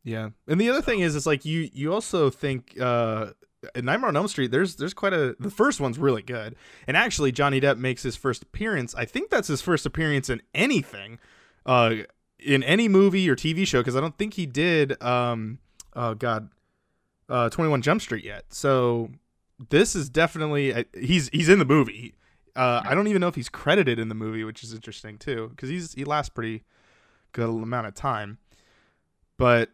Yeah, 0.07 0.29
and 0.47 0.59
the 0.61 0.69
other 0.69 0.81
thing 0.81 1.01
is, 1.01 1.17
it's 1.17 1.25
like 1.25 1.43
you 1.43 1.69
you 1.73 1.93
also 1.93 2.29
think 2.29 2.79
uh, 2.79 3.31
in 3.75 3.83
Nightmare 3.83 4.07
on 4.07 4.15
Elm 4.15 4.29
Street, 4.29 4.51
there's 4.51 4.77
there's 4.77 4.93
quite 4.93 5.11
a 5.11 5.35
the 5.37 5.51
first 5.51 5.81
one's 5.81 5.99
really 5.99 6.21
good, 6.21 6.55
and 6.87 6.95
actually 6.95 7.33
Johnny 7.33 7.59
Depp 7.59 7.77
makes 7.77 8.03
his 8.03 8.15
first 8.15 8.43
appearance. 8.43 8.95
I 8.95 9.03
think 9.03 9.29
that's 9.29 9.49
his 9.49 9.61
first 9.61 9.85
appearance 9.85 10.29
in 10.29 10.41
anything, 10.55 11.19
uh, 11.65 11.95
in 12.39 12.63
any 12.63 12.87
movie 12.87 13.29
or 13.29 13.35
TV 13.35 13.67
show, 13.67 13.81
because 13.81 13.97
I 13.97 13.99
don't 13.99 14.17
think 14.17 14.35
he 14.35 14.45
did. 14.45 15.01
Um, 15.03 15.59
oh 15.93 16.13
God, 16.13 16.51
uh, 17.27 17.49
Twenty 17.49 17.69
One 17.69 17.81
Jump 17.81 18.01
Street 18.01 18.23
yet. 18.23 18.45
So 18.47 19.09
this 19.69 19.93
is 19.93 20.09
definitely 20.09 20.73
uh, 20.73 20.83
he's 20.97 21.27
he's 21.33 21.49
in 21.49 21.59
the 21.59 21.65
movie. 21.65 22.15
Uh, 22.55 22.81
I 22.85 22.95
don't 22.95 23.07
even 23.07 23.19
know 23.19 23.27
if 23.27 23.35
he's 23.35 23.49
credited 23.49 23.99
in 23.99 24.07
the 24.07 24.15
movie, 24.15 24.45
which 24.45 24.63
is 24.63 24.73
interesting 24.73 25.17
too, 25.17 25.49
because 25.49 25.67
he's 25.67 25.91
he 25.95 26.05
lasts 26.05 26.29
pretty 26.29 26.63
good 27.33 27.49
amount 27.49 27.87
of 27.87 27.93
time. 27.93 28.37
But 29.37 29.69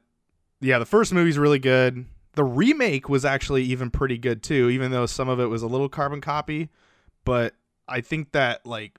yeah, 0.64 0.80
the 0.80 0.86
first 0.86 1.14
movie's 1.14 1.38
really 1.38 1.60
good. 1.60 2.06
The 2.34 2.44
remake 2.44 3.10
was 3.10 3.26
actually 3.26 3.64
even 3.64 3.92
pretty 3.92 4.18
good 4.18 4.42
too, 4.42 4.70
even 4.70 4.92
though 4.92 5.06
some 5.06 5.30
of 5.30 5.40
it 5.40 5.46
was 5.46 5.62
a 5.62 5.68
little 5.68 5.90
carbon 5.90 6.22
copy. 6.22 6.70
But 7.26 7.54
I 7.88 8.02
think 8.02 8.32
that 8.32 8.66
like 8.66 8.98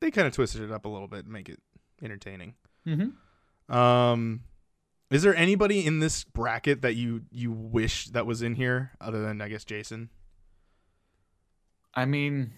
they 0.00 0.10
kind 0.10 0.26
of 0.26 0.32
twisted 0.32 0.62
it 0.62 0.70
up 0.72 0.84
a 0.84 0.88
little 0.88 1.08
bit 1.08 1.24
and 1.24 1.32
make 1.32 1.48
it 1.48 1.60
entertaining. 2.02 2.54
Mm-hmm. 2.86 3.74
Um, 3.74 4.42
is 5.10 5.22
there 5.22 5.34
anybody 5.34 5.84
in 5.84 6.00
this 6.00 6.24
bracket 6.24 6.82
that 6.82 6.94
you 6.94 7.22
you 7.30 7.52
wish 7.52 8.06
that 8.06 8.24
was 8.24 8.42
in 8.42 8.54
here 8.54 8.92
other 9.00 9.22
than 9.22 9.40
I 9.40 9.48
guess 9.48 9.64
Jason? 9.64 10.08
I 11.94 12.06
mean, 12.06 12.52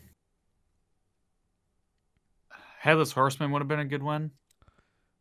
Headless 2.79 3.13
Horseman 3.13 3.51
would 3.51 3.61
have 3.61 3.69
been 3.69 3.81
a 3.81 3.85
good 3.85 4.03
one. 4.03 4.31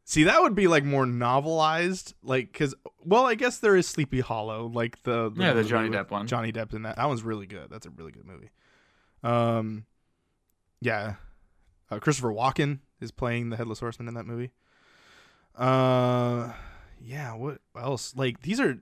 See, 0.05 0.23
that 0.23 0.41
would 0.41 0.53
be 0.53 0.67
like 0.67 0.83
more 0.83 1.05
novelized, 1.05 2.13
like 2.23 2.51
because 2.51 2.75
well, 3.05 3.25
I 3.25 3.35
guess 3.35 3.59
there 3.59 3.75
is 3.75 3.87
Sleepy 3.87 4.19
Hollow, 4.19 4.67
like 4.73 5.01
the, 5.03 5.31
Yeah, 5.35 5.53
the 5.53 5.63
Johnny 5.63 5.89
Depp 5.89 6.11
one. 6.11 6.27
Johnny 6.27 6.51
Depp 6.51 6.73
in 6.73 6.81
that. 6.83 6.97
That 6.97 7.07
one's 7.07 7.23
really 7.23 7.45
good. 7.47 7.69
That's 7.69 7.85
a 7.85 7.89
really 7.89 8.11
good 8.11 8.25
movie. 8.25 8.49
Um, 9.23 9.85
yeah, 10.81 11.15
uh, 11.89 11.99
Christopher 11.99 12.29
Walken 12.33 12.79
is 12.99 13.11
playing 13.11 13.49
the 13.49 13.55
Headless 13.57 13.79
Horseman 13.79 14.09
in 14.09 14.13
that 14.15 14.25
movie. 14.25 14.51
Uh, 15.55 16.51
yeah. 17.01 17.33
What 17.35 17.59
else? 17.77 18.13
Like 18.15 18.41
these 18.41 18.59
are 18.59 18.79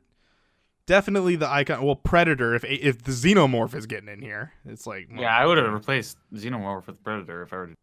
definitely 0.88 1.36
the 1.36 1.50
icon. 1.50 1.84
Well, 1.84 1.96
Predator. 1.96 2.56
If 2.56 2.64
if 2.64 3.04
the 3.04 3.12
Xenomorph 3.12 3.76
is 3.76 3.86
getting 3.86 4.10
in 4.10 4.22
here, 4.22 4.54
it's 4.66 4.88
like 4.88 5.08
well, 5.12 5.22
Yeah, 5.22 5.38
I 5.38 5.46
would 5.46 5.58
have 5.58 5.72
replaced 5.72 6.18
Xenomorph 6.34 6.88
with 6.88 7.04
Predator 7.04 7.44
if 7.44 7.54
I 7.54 7.58
were 7.58 7.68
to. 7.68 7.74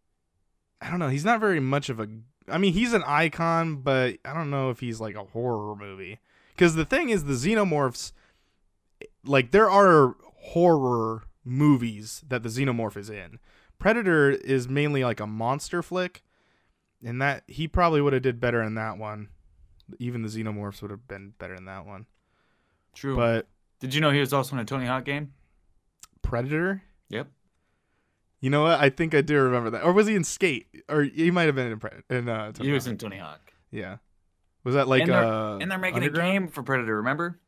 I 0.80 0.90
don't 0.90 0.98
know. 0.98 1.08
He's 1.08 1.24
not 1.24 1.40
very 1.40 1.60
much 1.60 1.88
of 1.88 2.00
a. 2.00 2.08
I 2.50 2.58
mean, 2.58 2.72
he's 2.72 2.92
an 2.92 3.02
icon, 3.06 3.76
but 3.76 4.16
I 4.24 4.34
don't 4.34 4.50
know 4.50 4.70
if 4.70 4.80
he's 4.80 5.00
like 5.00 5.14
a 5.14 5.24
horror 5.24 5.76
movie. 5.76 6.18
Because 6.54 6.74
the 6.74 6.84
thing 6.84 7.10
is, 7.10 7.24
the 7.24 7.34
xenomorphs, 7.34 8.12
like 9.24 9.50
there 9.52 9.70
are 9.70 10.16
horror 10.36 11.24
movies 11.44 12.24
that 12.28 12.42
the 12.42 12.48
xenomorph 12.48 12.96
is 12.96 13.10
in. 13.10 13.38
Predator 13.78 14.30
is 14.30 14.68
mainly 14.68 15.04
like 15.04 15.20
a 15.20 15.26
monster 15.26 15.82
flick, 15.82 16.22
and 17.04 17.22
that 17.22 17.44
he 17.46 17.68
probably 17.68 18.00
would 18.00 18.12
have 18.12 18.22
did 18.22 18.40
better 18.40 18.62
in 18.62 18.74
that 18.74 18.98
one. 18.98 19.28
Even 19.98 20.22
the 20.22 20.28
xenomorphs 20.28 20.82
would 20.82 20.90
have 20.90 21.06
been 21.06 21.34
better 21.38 21.54
in 21.54 21.64
that 21.66 21.86
one. 21.86 22.06
True. 22.94 23.16
But 23.16 23.46
Did 23.80 23.94
you 23.94 24.00
know 24.00 24.10
he 24.10 24.20
was 24.20 24.32
also 24.32 24.56
in 24.56 24.60
a 24.60 24.64
Tony 24.64 24.86
Hawk 24.86 25.04
game? 25.04 25.32
Predator, 26.22 26.82
Yep. 27.10 27.28
You 28.40 28.50
know 28.50 28.62
what? 28.62 28.78
I 28.80 28.88
think 28.90 29.14
I 29.14 29.20
do 29.20 29.40
remember 29.40 29.70
that. 29.70 29.82
Or 29.82 29.92
was 29.92 30.06
he 30.06 30.14
in 30.14 30.22
Skate? 30.24 30.68
Or 30.88 31.02
he 31.02 31.30
might 31.30 31.44
have 31.46 31.54
been 31.56 31.72
in 31.72 32.16
in 32.16 32.28
uh, 32.28 32.52
Tony 32.52 32.68
He 32.68 32.72
was 32.74 32.84
Hawk. 32.84 32.92
in 32.92 32.98
Tony 32.98 33.18
Hawk. 33.18 33.52
Yeah. 33.70 33.96
Was 34.64 34.74
that 34.74 34.86
like 34.88 35.02
And 35.02 35.10
they're- 35.12 35.24
uh 35.24 35.58
And 35.58 35.70
they're 35.70 35.78
making 35.78 36.04
a 36.04 36.10
game 36.10 36.48
for 36.48 36.62
Predator, 36.62 36.96
remember? 36.96 37.40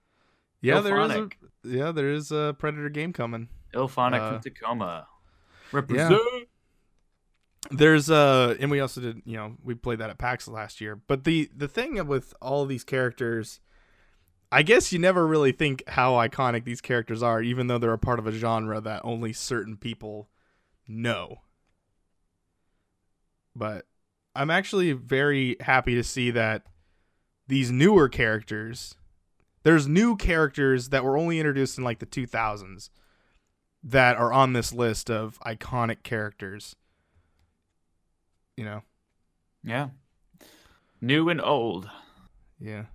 Yeah, 0.60 0.80
there 0.80 1.00
is 1.00 1.10
a 1.12 1.28
yeah, 1.64 1.92
there 1.92 2.10
is 2.10 2.32
a 2.32 2.54
Predator 2.58 2.88
game 2.88 3.12
coming. 3.12 3.48
IllFonic 3.74 4.20
Uh, 4.20 4.30
from 4.32 4.40
Tacoma. 4.40 5.06
Represent. 5.72 6.20
There's 7.70 8.10
uh 8.10 8.56
and 8.58 8.70
we 8.70 8.80
also 8.80 9.00
did, 9.00 9.22
you 9.24 9.36
know, 9.36 9.56
we 9.62 9.74
played 9.74 9.98
that 10.00 10.10
at 10.10 10.18
PAX 10.18 10.48
last 10.48 10.80
year. 10.80 10.96
But 11.06 11.24
the 11.24 11.50
the 11.54 11.68
thing 11.68 12.04
with 12.06 12.34
all 12.40 12.62
of 12.62 12.68
these 12.68 12.84
characters 12.84 13.60
I 14.52 14.62
guess 14.62 14.92
you 14.92 14.98
never 14.98 15.26
really 15.26 15.52
think 15.52 15.84
how 15.88 16.14
iconic 16.14 16.64
these 16.64 16.80
characters 16.80 17.22
are 17.22 17.40
even 17.42 17.68
though 17.68 17.78
they're 17.78 17.92
a 17.92 17.98
part 17.98 18.18
of 18.18 18.26
a 18.26 18.32
genre 18.32 18.80
that 18.80 19.02
only 19.04 19.32
certain 19.32 19.76
people 19.76 20.28
know. 20.90 21.42
But 23.54 23.86
I'm 24.34 24.50
actually 24.50 24.92
very 24.92 25.56
happy 25.60 25.94
to 25.94 26.04
see 26.04 26.30
that 26.32 26.66
these 27.48 27.70
newer 27.70 28.08
characters 28.08 28.94
there's 29.62 29.86
new 29.86 30.16
characters 30.16 30.88
that 30.88 31.04
were 31.04 31.18
only 31.18 31.38
introduced 31.38 31.76
in 31.76 31.84
like 31.84 31.98
the 31.98 32.06
2000s 32.06 32.90
that 33.82 34.16
are 34.16 34.32
on 34.32 34.52
this 34.52 34.72
list 34.72 35.10
of 35.10 35.38
iconic 35.40 36.02
characters. 36.02 36.76
You 38.56 38.64
know. 38.64 38.82
Yeah. 39.62 39.90
New 41.00 41.28
and 41.28 41.40
old. 41.40 41.90
Yeah. 42.58 42.86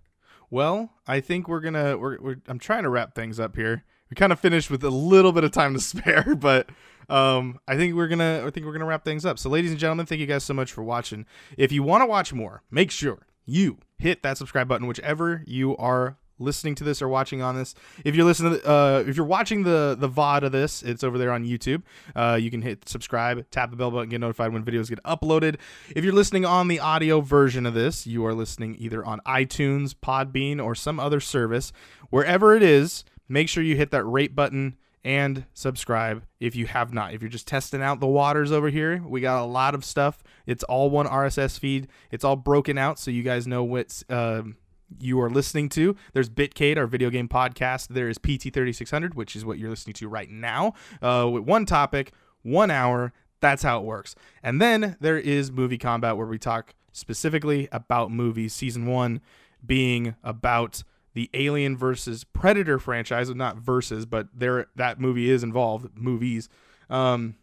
Well, 0.49 0.91
I 1.07 1.21
think 1.21 1.47
we're 1.47 1.59
gonna 1.59 1.97
we're, 1.97 2.19
we're 2.19 2.35
I'm 2.47 2.59
trying 2.59 2.83
to 2.83 2.89
wrap 2.89 3.15
things 3.15 3.39
up 3.39 3.55
here. 3.55 3.83
We 4.09 4.15
kind 4.15 4.31
of 4.31 4.39
finished 4.39 4.69
with 4.69 4.83
a 4.83 4.89
little 4.89 5.31
bit 5.31 5.43
of 5.43 5.51
time 5.51 5.73
to 5.73 5.79
spare, 5.81 6.35
but 6.35 6.69
um, 7.09 7.59
I 7.67 7.75
think 7.75 7.95
we're 7.95 8.07
gonna 8.07 8.43
I 8.45 8.49
think 8.49 8.65
we're 8.65 8.73
gonna 8.73 8.85
wrap 8.85 9.03
things 9.03 9.25
up. 9.25 9.39
So, 9.39 9.49
ladies 9.49 9.71
and 9.71 9.79
gentlemen, 9.79 10.05
thank 10.05 10.19
you 10.19 10.27
guys 10.27 10.43
so 10.43 10.53
much 10.53 10.71
for 10.71 10.83
watching. 10.83 11.25
If 11.57 11.71
you 11.71 11.83
want 11.83 12.01
to 12.01 12.05
watch 12.05 12.33
more, 12.33 12.63
make 12.71 12.91
sure 12.91 13.27
you 13.45 13.79
hit 13.97 14.23
that 14.23 14.37
subscribe 14.37 14.67
button, 14.67 14.87
whichever 14.87 15.43
you 15.45 15.77
are 15.77 16.17
listening 16.39 16.75
to 16.75 16.83
this 16.83 17.01
or 17.01 17.07
watching 17.07 17.41
on 17.41 17.55
this. 17.55 17.75
If 18.03 18.15
you're 18.15 18.25
listening, 18.25 18.59
to, 18.59 18.69
uh, 18.69 19.03
if 19.07 19.15
you're 19.15 19.25
watching 19.25 19.63
the 19.63 19.95
the 19.97 20.09
VOD 20.09 20.43
of 20.43 20.51
this, 20.51 20.83
it's 20.83 21.03
over 21.03 21.17
there 21.17 21.31
on 21.31 21.45
YouTube. 21.45 21.83
Uh, 22.15 22.37
you 22.39 22.51
can 22.51 22.61
hit 22.61 22.87
subscribe, 22.87 23.49
tap 23.51 23.71
the 23.71 23.77
bell 23.77 23.91
button, 23.91 24.09
get 24.09 24.19
notified 24.19 24.53
when 24.53 24.63
videos 24.63 24.89
get 24.89 25.01
uploaded. 25.03 25.57
If 25.95 26.03
you're 26.03 26.13
listening 26.13 26.45
on 26.45 26.67
the 26.67 26.79
audio 26.79 27.21
version 27.21 27.65
of 27.65 27.73
this, 27.73 28.05
you 28.05 28.25
are 28.25 28.33
listening 28.33 28.75
either 28.79 29.05
on 29.05 29.19
iTunes, 29.25 29.93
Podbean, 29.93 30.63
or 30.63 30.75
some 30.75 30.99
other 30.99 31.19
service. 31.19 31.71
Wherever 32.09 32.55
it 32.55 32.63
is, 32.63 33.03
make 33.27 33.49
sure 33.49 33.63
you 33.63 33.75
hit 33.75 33.91
that 33.91 34.03
rate 34.03 34.35
button 34.35 34.77
and 35.05 35.45
subscribe 35.53 36.25
if 36.39 36.55
you 36.55 36.65
have 36.65 36.91
not. 36.91 37.13
If 37.13 37.21
you're 37.21 37.29
just 37.29 37.47
testing 37.47 37.81
out 37.81 37.99
the 37.99 38.07
waters 38.07 38.51
over 38.51 38.69
here, 38.69 39.03
we 39.07 39.21
got 39.21 39.43
a 39.43 39.45
lot 39.45 39.75
of 39.75 39.85
stuff. 39.85 40.23
It's 40.47 40.63
all 40.63 40.89
one 40.89 41.05
RSS 41.05 41.59
feed. 41.59 41.87
It's 42.11 42.25
all 42.25 42.35
broken 42.35 42.79
out 42.79 42.97
so 42.97 43.11
you 43.11 43.21
guys 43.21 43.47
know 43.47 43.63
what's 43.63 44.03
um 44.09 44.57
you 44.99 45.19
are 45.21 45.29
listening 45.29 45.69
to. 45.69 45.95
There's 46.13 46.29
Bitcade, 46.29 46.77
our 46.77 46.87
video 46.87 47.09
game 47.09 47.27
podcast. 47.27 47.89
There 47.89 48.09
is 48.09 48.17
PT3600, 48.17 49.13
which 49.13 49.35
is 49.35 49.45
what 49.45 49.57
you're 49.57 49.69
listening 49.69 49.93
to 49.95 50.07
right 50.07 50.29
now, 50.29 50.73
uh, 51.01 51.29
with 51.31 51.43
one 51.43 51.65
topic, 51.65 52.11
one 52.41 52.71
hour. 52.71 53.13
That's 53.41 53.63
how 53.63 53.79
it 53.79 53.83
works. 53.83 54.15
And 54.41 54.61
then 54.61 54.95
there 54.99 55.17
is 55.17 55.51
Movie 55.51 55.77
Combat, 55.77 56.17
where 56.17 56.27
we 56.27 56.39
talk 56.39 56.73
specifically 56.91 57.67
about 57.71 58.11
movies. 58.11 58.53
Season 58.53 58.85
one 58.85 59.21
being 59.65 60.15
about 60.23 60.83
the 61.15 61.29
Alien 61.33 61.75
versus 61.75 62.23
Predator 62.23 62.77
franchise, 62.77 63.33
not 63.33 63.57
versus, 63.57 64.05
but 64.05 64.27
there 64.33 64.67
that 64.75 64.99
movie 64.99 65.31
is 65.31 65.43
involved. 65.43 65.97
Movies. 65.97 66.49
Um, 66.89 67.35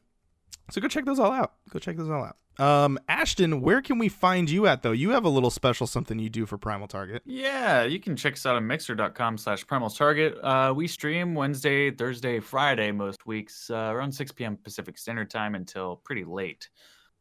so 0.71 0.81
go 0.81 0.87
check 0.87 1.05
those 1.05 1.19
all 1.19 1.33
out. 1.33 1.55
Go 1.71 1.81
check 1.81 1.97
those 1.97 2.09
all 2.09 2.25
out. 2.25 2.37
Um, 2.59 2.99
Ashton, 3.09 3.63
where 3.63 3.81
can 3.81 3.99
we 3.99 4.11
find 4.11 4.51
you 4.51 4.67
at 4.67 4.83
though? 4.83 4.93
You 4.93 5.11
have 5.11 5.25
a 5.25 5.29
little 5.31 5.51
special 5.51 5.87
something 5.87 6.19
you 6.19 6.29
do 6.29 6.45
for 6.45 6.59
Primal 6.59 6.87
Target. 6.87 7.23
Yeah, 7.25 7.85
you 7.85 7.99
can 7.99 8.15
check 8.15 8.35
us 8.35 8.45
out 8.45 8.57
on 8.57 8.67
mixer.com 8.67 9.39
slash 9.39 9.67
primal 9.67 9.89
target. 9.89 10.37
Uh, 10.43 10.73
we 10.77 10.87
stream 10.87 11.35
Wednesday, 11.35 11.91
Thursday, 11.91 12.41
Friday 12.41 12.93
most 12.93 13.27
weeks, 13.27 13.71
uh, 13.71 13.91
around 13.93 14.13
6 14.13 14.33
p.m. 14.33 14.59
Pacific 14.63 14.99
Standard 14.99 15.31
Time 15.31 15.55
until 15.55 15.97
pretty 15.97 16.25
late. 16.25 16.69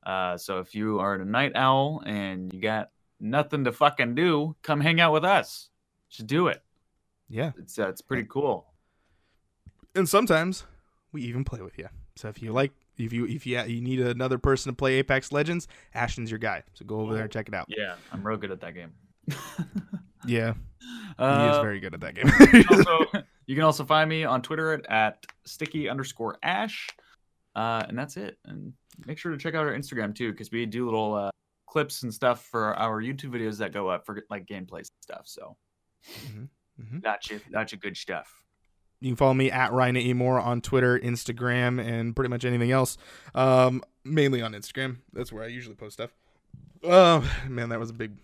Uh, 0.06 0.38
so 0.38 0.60
if 0.60 0.76
you 0.76 0.99
are 0.99 1.16
a 1.16 1.26
night 1.26 1.54
owl 1.56 2.04
and 2.06 2.54
you 2.54 2.60
got 2.60 2.89
nothing 3.22 3.64
to 3.64 3.72
fucking 3.72 4.16
do, 4.16 4.56
come 4.64 4.82
hang 4.82 4.99
out 4.99 5.14
with 5.14 5.24
us. 5.24 5.70
Just 6.12 6.28
do 6.28 6.47
it. 6.47 6.62
Yeah. 7.30 7.51
It's 7.57 7.80
uh, 7.80 7.88
it's 7.89 8.01
pretty 8.01 8.26
cool. 8.30 8.68
And 9.95 10.07
sometimes 10.07 10.66
we 11.12 11.22
even 11.24 11.43
play 11.43 11.62
with 11.62 11.78
you. 11.78 11.88
So 12.18 12.28
if 12.28 12.41
you 12.41 12.51
like, 12.51 12.72
if 12.97 13.12
you 13.14 13.26
if 13.26 13.47
you 13.47 13.59
you 13.62 13.82
need 13.82 13.99
another 14.01 14.38
person 14.38 14.72
to 14.72 14.76
play 14.76 14.95
Apex 14.95 15.32
Legends, 15.32 15.68
Ashton's 15.93 16.30
your 16.30 16.39
guy. 16.39 16.64
So 16.74 16.86
go 16.86 16.99
over 16.99 17.14
there 17.14 17.24
and 17.24 17.32
check 17.32 17.47
it 17.47 17.53
out. 17.53 17.66
Yeah, 17.70 17.95
I'm 18.12 18.26
real 18.26 18.38
good 18.38 18.51
at 18.51 18.59
that 18.62 18.76
game. 18.76 18.91
Yeah, 20.28 20.53
he 20.80 20.86
is 20.86 21.18
Uh, 21.18 21.62
very 21.64 21.80
good 21.80 21.95
at 21.95 22.01
that 22.01 22.14
game. 22.14 22.28
also, 22.70 22.99
you 23.47 23.55
can 23.55 23.64
also 23.64 23.84
find 23.84 24.07
me 24.07 24.24
on 24.24 24.43
Twitter 24.43 24.72
at, 24.74 24.86
at 24.88 25.26
sticky 25.45 25.89
underscore 25.89 26.38
ash. 26.43 26.89
Uh, 27.55 27.84
and 27.89 27.97
that's 27.97 28.18
it. 28.18 28.38
And 28.45 28.72
make 29.07 29.18
sure 29.18 29.32
to 29.32 29.38
check 29.39 29.55
out 29.55 29.66
our 29.66 29.74
Instagram 29.74 30.14
too, 30.14 30.32
because 30.32 30.51
we 30.51 30.68
do 30.68 30.86
little 30.86 31.16
uh, 31.16 31.32
clips 31.66 32.03
and 32.03 32.14
stuff 32.14 32.45
for 32.45 32.76
our 32.76 33.01
YouTube 33.01 33.32
videos 33.32 33.57
that 33.57 33.74
go 33.74 33.89
up 33.89 34.05
for 34.05 34.22
like 34.30 34.45
gameplays 34.45 34.91
and 34.91 35.01
stuff. 35.01 35.24
So 35.26 35.57
Mhm, 36.26 36.49
mhm. 36.82 37.02
that's 37.04 37.30
your 37.72 37.80
good 37.80 37.97
stuff. 37.97 38.41
You 38.99 39.10
can 39.10 39.16
follow 39.16 39.34
me 39.34 39.49
at 39.49 39.72
Ryan 39.72 39.97
E. 39.97 40.14
Moore 40.14 40.39
on 40.39 40.62
Twitter, 40.62 40.99
Instagram, 40.99 41.84
and 41.84 42.16
pretty 42.16 42.30
much 42.30 42.45
anything 42.45 42.72
else. 42.72 42.97
Um, 43.34 43.84
mainly 44.04 44.41
on 44.43 44.54
Instagram. 44.54 44.97
That's 45.12 45.32
where 45.34 45.43
I 45.43 45.47
usually 45.47 45.76
post 45.76 45.93
stuff. 45.93 46.12
Oh 46.84 47.28
man, 47.47 47.70
that 47.70 47.80
was 47.80 47.89
a 47.89 47.93
big. 47.93 48.18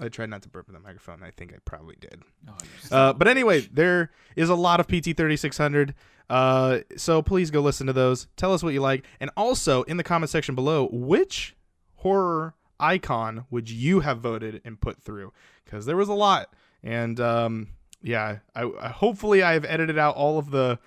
I 0.00 0.08
tried 0.08 0.30
not 0.30 0.42
to 0.42 0.48
burp 0.48 0.68
in 0.68 0.74
the 0.74 0.80
microphone. 0.80 1.22
I 1.22 1.30
think 1.30 1.52
I 1.52 1.56
probably 1.64 1.96
did. 2.00 2.22
Oh, 2.48 2.56
Uh, 2.90 3.12
but 3.12 3.28
anyway, 3.28 3.60
there 3.72 4.10
is 4.36 4.48
a 4.48 4.54
lot 4.54 4.80
of 4.80 4.86
PT 4.88 5.16
thirty 5.16 5.36
six 5.36 5.58
hundred. 5.58 5.94
Uh, 6.30 6.78
so 6.96 7.20
please 7.20 7.50
go 7.50 7.60
listen 7.60 7.86
to 7.88 7.92
those. 7.92 8.26
Tell 8.36 8.54
us 8.54 8.62
what 8.62 8.72
you 8.72 8.80
like, 8.80 9.04
and 9.20 9.30
also 9.36 9.82
in 9.82 9.96
the 9.98 10.04
comment 10.04 10.30
section 10.30 10.54
below, 10.54 10.88
which 10.92 11.56
horror 11.96 12.54
icon 12.80 13.44
would 13.50 13.68
you 13.68 14.00
have 14.00 14.20
voted 14.20 14.60
and 14.64 14.80
put 14.80 15.02
through? 15.02 15.32
Because 15.64 15.84
there 15.84 15.96
was 15.96 16.08
a 16.08 16.14
lot, 16.14 16.52
and 16.82 17.18
um, 17.20 17.68
yeah, 18.02 18.38
I, 18.54 18.70
I 18.80 18.88
hopefully 18.88 19.42
I've 19.42 19.64
edited 19.64 19.98
out 19.98 20.16
all 20.16 20.38
of 20.38 20.50
the 20.50 20.78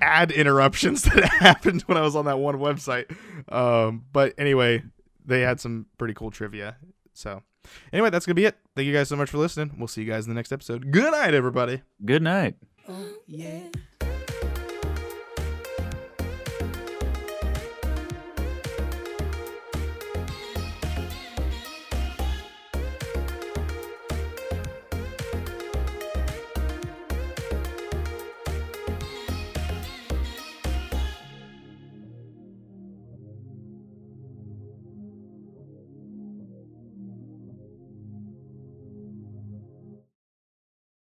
ad 0.00 0.30
interruptions 0.30 1.02
that 1.04 1.24
happened 1.24 1.82
when 1.82 1.98
I 1.98 2.02
was 2.02 2.16
on 2.16 2.24
that 2.26 2.38
one 2.38 2.56
website. 2.56 3.14
Um, 3.52 4.04
but 4.12 4.34
anyway, 4.38 4.82
they 5.24 5.40
had 5.40 5.60
some 5.60 5.86
pretty 5.98 6.14
cool 6.14 6.30
trivia. 6.30 6.76
So 7.12 7.42
anyway, 7.92 8.10
that's 8.10 8.26
gonna 8.26 8.34
be 8.34 8.44
it. 8.46 8.56
Thank 8.74 8.86
you 8.86 8.94
guys 8.94 9.08
so 9.08 9.16
much 9.16 9.30
for 9.30 9.38
listening. 9.38 9.74
We'll 9.78 9.88
see 9.88 10.02
you 10.02 10.10
guys 10.10 10.26
in 10.26 10.30
the 10.30 10.36
next 10.36 10.52
episode. 10.52 10.90
Good 10.90 11.10
night, 11.12 11.34
everybody. 11.34 11.82
good 12.04 12.22
night. 12.22 12.54
Oh, 12.88 13.08
yeah. 13.26 13.68